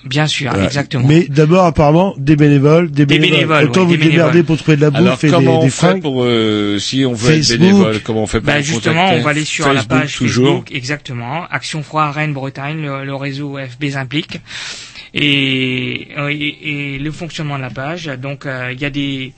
[0.04, 1.06] Bien sûr, exactement.
[1.08, 4.44] Mais d'abord apparemment des bénévoles, des, Des bénévoles, Autant ouais, vous des démerder bénévoles.
[4.44, 6.02] pour trouver de la bouffe Alors, et comment des, des on fait fringues.
[6.02, 7.54] pour, euh, si on veut Facebook.
[7.56, 9.98] être bénévole, comment on fait pour Bah justement, contacter on va aller sur la Facebook,
[10.00, 10.46] page toujours.
[10.48, 11.44] Facebook, exactement.
[11.50, 14.40] Action Froid Rennes Bretagne, le, le réseau FB implique.
[15.14, 18.06] Et, et, et le fonctionnement de la page.
[18.22, 19.32] Donc euh, il y a des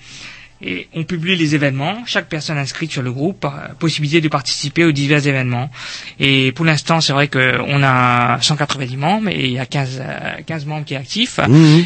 [0.63, 2.03] et on publie les événements.
[2.07, 5.71] Chaque personne inscrite sur le groupe a possibilité de participer aux divers événements.
[6.19, 10.43] Et pour l'instant, c'est vrai qu'on a 190 membres et il y a 15, euh,
[10.47, 11.41] 15 membres qui sont actifs.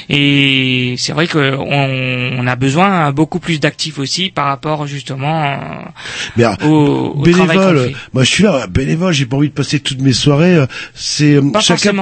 [0.08, 5.56] Et c'est vrai qu'on on a besoin beaucoup plus d'actifs aussi par rapport justement euh,
[6.36, 9.80] Mais alors, au, au bénévole, moi je suis là, bénévole, j'ai pas envie de passer
[9.80, 10.56] toutes mes soirées.
[10.56, 11.42] euh, C'est euh,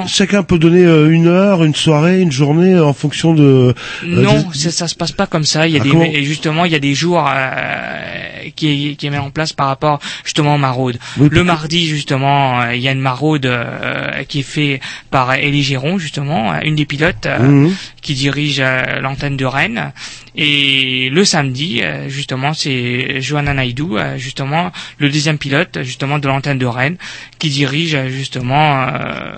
[0.06, 3.42] chacun, peut donner euh, une heure, une soirée, une journée en fonction de.
[3.42, 3.72] euh,
[4.04, 5.66] Non, ça, ça se passe pas comme ça.
[5.68, 9.06] Il y a Ah, des, et justement, il y a des jours euh, qui qui
[9.06, 10.98] est mis en place par rapport justement aux maraudes.
[11.18, 14.80] Oui, le mardi, justement, euh, il y a une maraude euh, qui est fait
[15.10, 17.74] par Élie Géron, justement, une des pilotes Mhm.
[18.02, 19.92] Qui dirige euh, l'antenne de Rennes.
[20.36, 26.26] Et le samedi, euh, justement, c'est Johanna Naidou, euh, justement, le deuxième pilote, justement, de
[26.28, 26.96] l'antenne de Rennes,
[27.38, 29.36] qui dirige justement euh,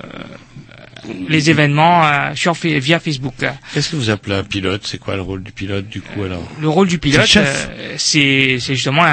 [1.29, 3.35] les événements euh, sur via Facebook.
[3.75, 4.83] Qu'est-ce que vous appelez un pilote?
[4.87, 6.43] C'est quoi le rôle du pilote, du coup, alors?
[6.61, 9.09] Le rôle du pilote, euh, c'est justement un,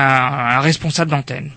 [0.58, 1.52] un responsable d'antenne.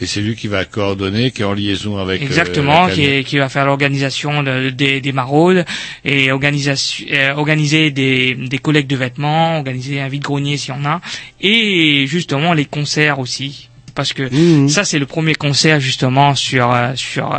[0.00, 2.22] Et c'est lui qui va coordonner, qui est en liaison avec...
[2.22, 5.64] euh, Exactement, qui, est- qui va faire l'organisation de- des, des maraudes
[6.04, 10.84] et organisation, euh, organiser des, des collectes de vêtements, organiser un vide-grenier s'il y en
[10.86, 11.00] a,
[11.40, 13.68] et justement les concerts aussi.
[13.94, 14.68] Parce que Mhm.
[14.68, 17.36] ça c'est le premier concert justement sur euh, sur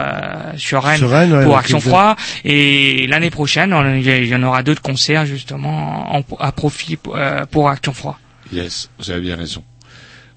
[0.58, 4.44] sur Rennes, Sur Rennes, ouais, pour Action Froid et l'année prochaine on- il y en
[4.44, 8.20] aura d'autres concerts justement en- à profit euh, pour Action Froid.
[8.52, 9.64] Yes, vous avez bien raison.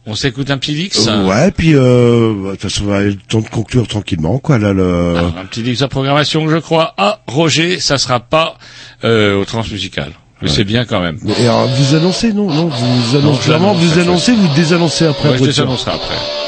[0.07, 3.41] On s'écoute un petit Dix Euh, ouais, puis euh, bah, de on va le temps
[3.41, 4.59] de conclure tranquillement, quoi.
[4.59, 5.17] Là, le.
[5.17, 6.95] Alors, un petit Dix à programmation, je crois.
[6.99, 8.59] Ah, Roger, ça sera pas
[9.05, 10.13] euh, au transmusical.
[10.43, 11.19] Mais c'est bien quand même.
[11.39, 15.07] Et alors, vous annoncez, non, non, vous Non, annoncez vraiment, l'annonce vous annoncez, vous désannoncez
[15.07, 15.31] après.
[15.31, 16.44] Ouais, je annoncerai après.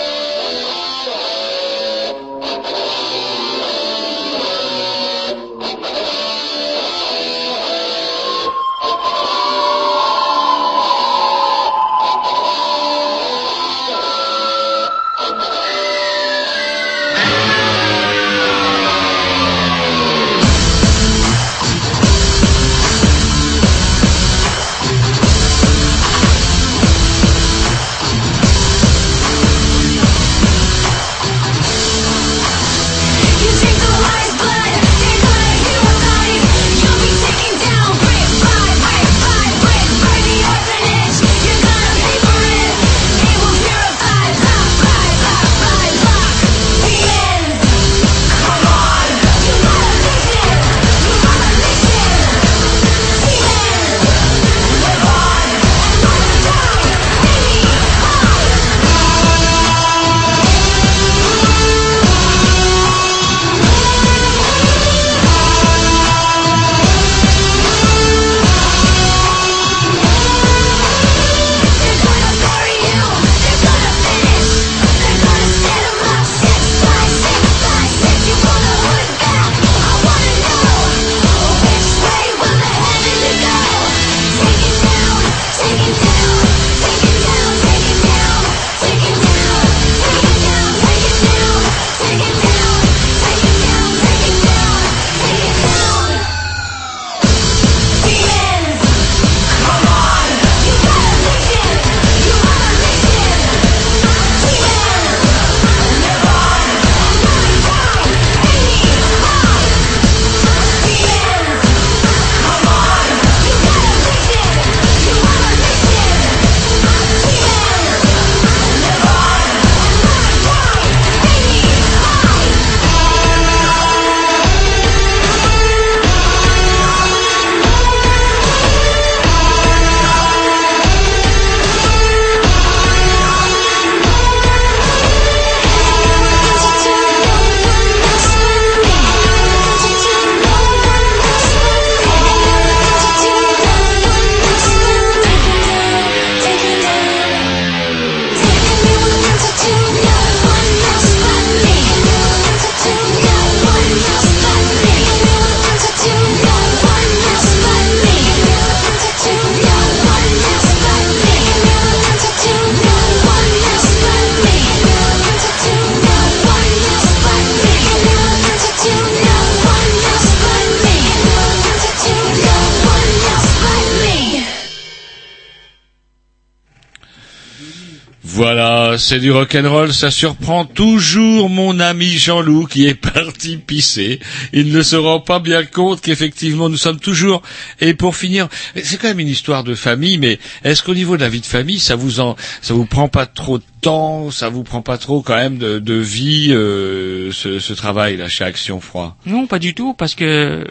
[179.07, 184.19] C'est du rock'n'roll, ça surprend toujours mon ami Jean-Loup qui est parti pisser.
[184.53, 187.41] Il ne se rend pas bien compte qu'effectivement nous sommes toujours.
[187.81, 188.49] Et pour finir,
[188.83, 191.47] c'est quand même une histoire de famille, mais est-ce qu'au niveau de la vie de
[191.47, 194.99] famille, ça vous en, ça vous prend pas trop de temps, ça vous prend pas
[194.99, 199.17] trop quand même de, de vie, euh, ce, ce travail là chez Action Froid?
[199.25, 200.67] Non, pas du tout, parce que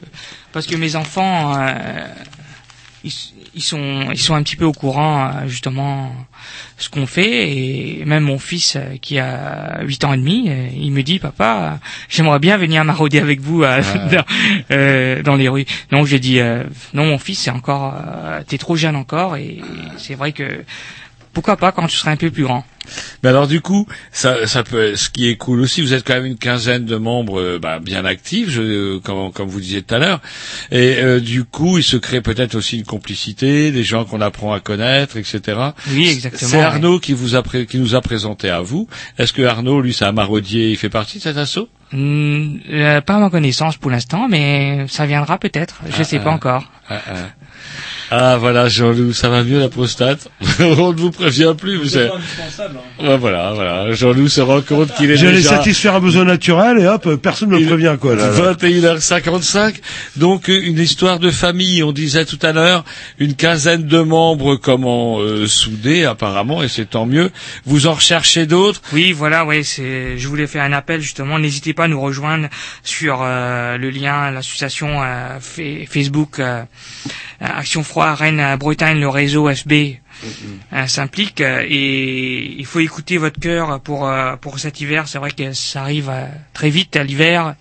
[0.51, 2.05] parce que mes enfants, euh,
[3.05, 3.13] ils,
[3.55, 6.11] ils sont ils sont un petit peu au courant euh, justement
[6.77, 10.67] ce qu'on fait et même mon fils euh, qui a 8 ans et demi, euh,
[10.76, 13.81] il me dit papa, j'aimerais bien venir marauder avec vous euh,
[14.11, 14.26] dans,
[14.72, 15.65] euh, dans les rues.
[15.91, 16.63] Donc j'ai dit euh,
[16.93, 19.61] non mon fils c'est encore euh, t'es trop jeune encore et
[19.97, 20.63] c'est vrai que
[21.34, 22.65] pourquoi pas quand tu seras un peu plus grand.
[23.23, 26.13] Mais alors du coup, ça, ça peut, ce qui est cool aussi, vous êtes quand
[26.15, 29.81] même une quinzaine de membres euh, bah, bien actifs, je, euh, comme, comme vous disiez
[29.81, 30.21] tout à l'heure,
[30.71, 34.53] et euh, du coup, il se crée peut-être aussi une complicité, des gens qu'on apprend
[34.53, 35.41] à connaître, etc.
[35.91, 36.63] Oui, exactement, C'est ouais.
[36.63, 38.87] Arnaud qui vous a pré- qui nous a présenté à vous.
[39.17, 41.69] Est-ce que Arnaud, lui, c'est un maraudier, il fait partie de cet assaut?
[41.93, 45.81] Euh, pas à ma connaissance pour l'instant, mais ça viendra peut-être.
[45.87, 46.23] Je Ah, sais ah.
[46.23, 46.63] pas encore.
[46.89, 47.13] Ah, ah.
[48.11, 50.29] Ah, voilà, Jean-Loup, ça va mieux la prostate?
[50.59, 52.09] On ne vous prévient plus, vous savez.
[52.99, 53.91] Ouais, voilà, voilà.
[53.93, 55.57] Jean-Loup se rend compte qu'il est J'allais déjà...
[55.57, 58.15] satisfaire un besoin naturel et hop, personne ne me prévient quoi.
[58.15, 58.53] Là, là.
[58.53, 59.76] 21h55.
[60.15, 62.84] Donc euh, une histoire de famille, on disait tout à l'heure,
[63.19, 67.31] une quinzaine de membres comment euh, soudés apparemment et c'est tant mieux.
[67.65, 68.81] Vous en recherchez d'autres?
[68.93, 70.18] Oui, voilà, ouais, c'est.
[70.18, 71.38] Je voulais faire un appel justement.
[71.39, 72.47] N'hésitez pas à nous rejoindre
[72.84, 76.64] sur euh, le lien, l'association euh, Fa- Facebook euh,
[77.41, 79.73] Action Froid Rennes Bretagne, le réseau FB.
[80.73, 85.07] Euh, s'implique euh, et il faut écouter votre cœur pour euh, pour cet hiver.
[85.07, 87.55] C'est vrai que ça arrive euh, très vite à l'hiver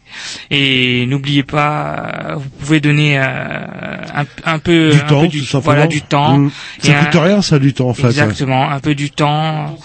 [0.51, 1.97] et n'oubliez pas,
[2.31, 6.03] euh, vous pouvez donner euh, un, un peu Du un temps, peu du, voilà du
[6.03, 6.39] temps.
[6.39, 6.51] Mm.
[6.83, 8.07] Et Ça un- coûte rien, ça, du temps, en fait.
[8.07, 9.77] Exactement, un peu du temps.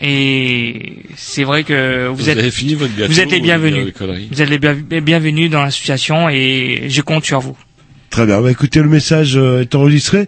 [0.00, 3.94] Et c'est vrai que vous, Vous êtes avez fini votre gâteau, vous êtes les bienvenus.
[4.30, 4.50] Vous êtes
[4.90, 7.56] les bienvenus dans l'association et je compte sur vous.
[8.16, 8.40] Très bien.
[8.40, 10.26] Bah, écoutez, le message euh, est enregistré.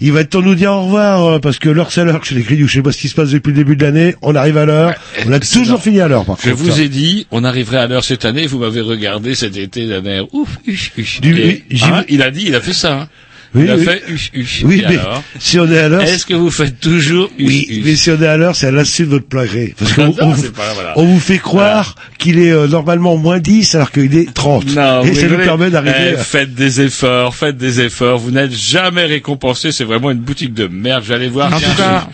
[0.00, 2.24] Il va être temps de nous dire au revoir euh, parce que l'heure c'est l'heure
[2.24, 2.66] chez les Grignoux.
[2.66, 4.16] Je sais pas ce qui se passe depuis le début de l'année.
[4.22, 4.94] On arrive à l'heure.
[5.24, 6.56] On a toujours fini à l'heure, par Je contre.
[6.60, 10.04] vous ai dit, on arriverait à l'heure cette année, vous m'avez regardé cet été d'un
[10.04, 11.20] air ouf, uch.
[11.20, 13.02] Du- Et, hein, il a dit, il a fait ça.
[13.02, 13.08] Hein.
[13.54, 13.84] Oui, a oui.
[13.84, 14.62] fait uch, uch.
[14.64, 17.82] Oui, Et mais alors si on est à l'heure, Est-ce que vous faites toujours oui,
[17.84, 19.74] mais si on est à l'heure, c'est à l'insu de votre plein gré.
[19.78, 20.94] Parce qu'on Non, on, voilà.
[20.96, 24.74] vous fait croire qu'il est euh, normalement moins 10 alors qu'il est 30.
[24.74, 26.24] Non, Et ça nous permet d'arriver Eh, à...
[26.24, 28.18] Faites des efforts, faites des efforts.
[28.18, 29.70] Vous n'êtes jamais récompensé.
[29.72, 31.04] C'est vraiment une boutique de merde.
[31.06, 31.52] J'allais voir.
[31.52, 32.08] En Tiens, tout cas,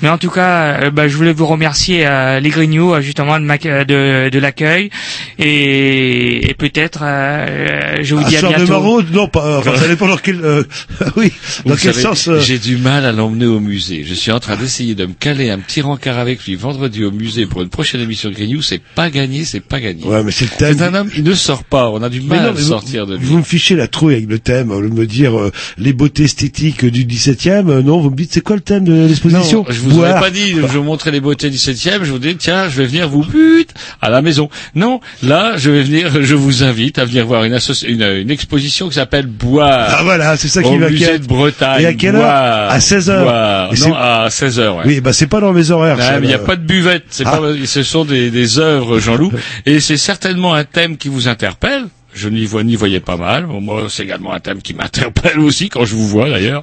[0.00, 3.38] mais en tout cas, euh, bah, je voulais vous remercier euh, les Grignoux euh, justement
[3.38, 4.90] de, ma- de, de l'accueil
[5.38, 8.72] et, et peut-être euh, je vous Un dis à soir de bientôt.
[8.72, 10.62] maraude, non, pas, enfin, ça dépend dans quel, euh,
[11.16, 11.32] oui,
[11.64, 14.04] dans Vous quel savez, sens, euh, J'ai du mal à l'emmener au musée.
[14.06, 17.10] Je suis en train d'essayer de me caler un petit rencard avec lui vendredi au
[17.10, 18.62] musée pour une prochaine émission de Grignou.
[18.62, 20.04] C'est pas gagné, c'est pas gagné.
[20.04, 20.76] Ouais, mais c'est le thème.
[20.78, 21.90] C'est un homme, il ne sort pas.
[21.90, 23.24] On a du mal non, à vous- sortir de lui.
[23.24, 25.92] Vous me fichez la trouille avec le thème, au lieu de me dire euh, les
[25.92, 27.68] beautés esthétiques du 17e.
[27.68, 29.64] euh, non, vous me dites c'est quoi le thème de l'exposition?
[29.66, 30.10] Non, je vous Boire.
[30.12, 32.76] aurais pas dit, je vous montrer les beautés du 17e, je vous dis, tiens, je
[32.76, 34.48] vais venir vous pute à la maison.
[34.74, 38.88] Non, là, je vais venir, je vous invite à venir voir une, une, une exposition
[38.88, 39.88] qui s'appelle Boire.
[39.98, 41.22] Ah voilà, c'est ça au qui musée m'inquiète.
[41.22, 41.82] de Bretagne.
[41.82, 43.22] Et à quelle heure Boire, À 16h.
[43.22, 43.70] Boire.
[43.74, 44.82] Et Non, à 16h, ouais.
[44.86, 45.96] Oui, bah c'est pas dans mes horaires.
[45.96, 47.30] Ouais, ça, mais il n'y a pas de buvette, Ah.
[47.38, 49.32] pas, ce sont des, des œuvres, Jean-Loup,
[49.66, 51.84] et c'est certainement un thème qui vous interpelle.
[52.14, 53.46] Je n'y vois, n'y voyais pas mal.
[53.46, 56.62] Bon, moi, c'est également un thème qui m'interpelle aussi quand je vous vois d'ailleurs.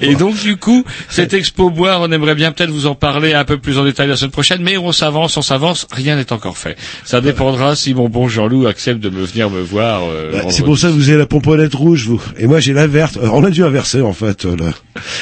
[0.00, 3.44] Et donc, du coup, cette expo boire, on aimerait bien peut-être vous en parler un
[3.44, 6.58] peu plus en détail la semaine prochaine, mais on s'avance, on s'avance, rien n'est encore
[6.58, 6.76] fait.
[7.04, 10.02] Ça dépendra si mon bon Jean-Loup accepte de me venir me voir.
[10.04, 12.20] euh, Ouais, c'est pour ça que vous avez la pomponnette rouge, vous.
[12.38, 13.16] Et moi, j'ai la verte.
[13.18, 14.44] Euh, on a dû inverser, en fait.
[14.46, 14.70] euh, là.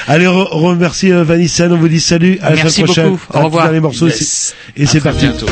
[0.08, 1.66] Allez, re- remercie euh, Vanessa.
[1.70, 2.38] On vous dit salut.
[2.40, 3.10] À la Merci semaine prochaine.
[3.10, 3.38] beaucoup.
[3.38, 3.64] Au revoir.
[3.66, 4.06] dernier morceau.
[4.06, 4.54] Yes.
[4.76, 5.26] c'est- Et c'est parti.
[5.26, 5.46] bientôt.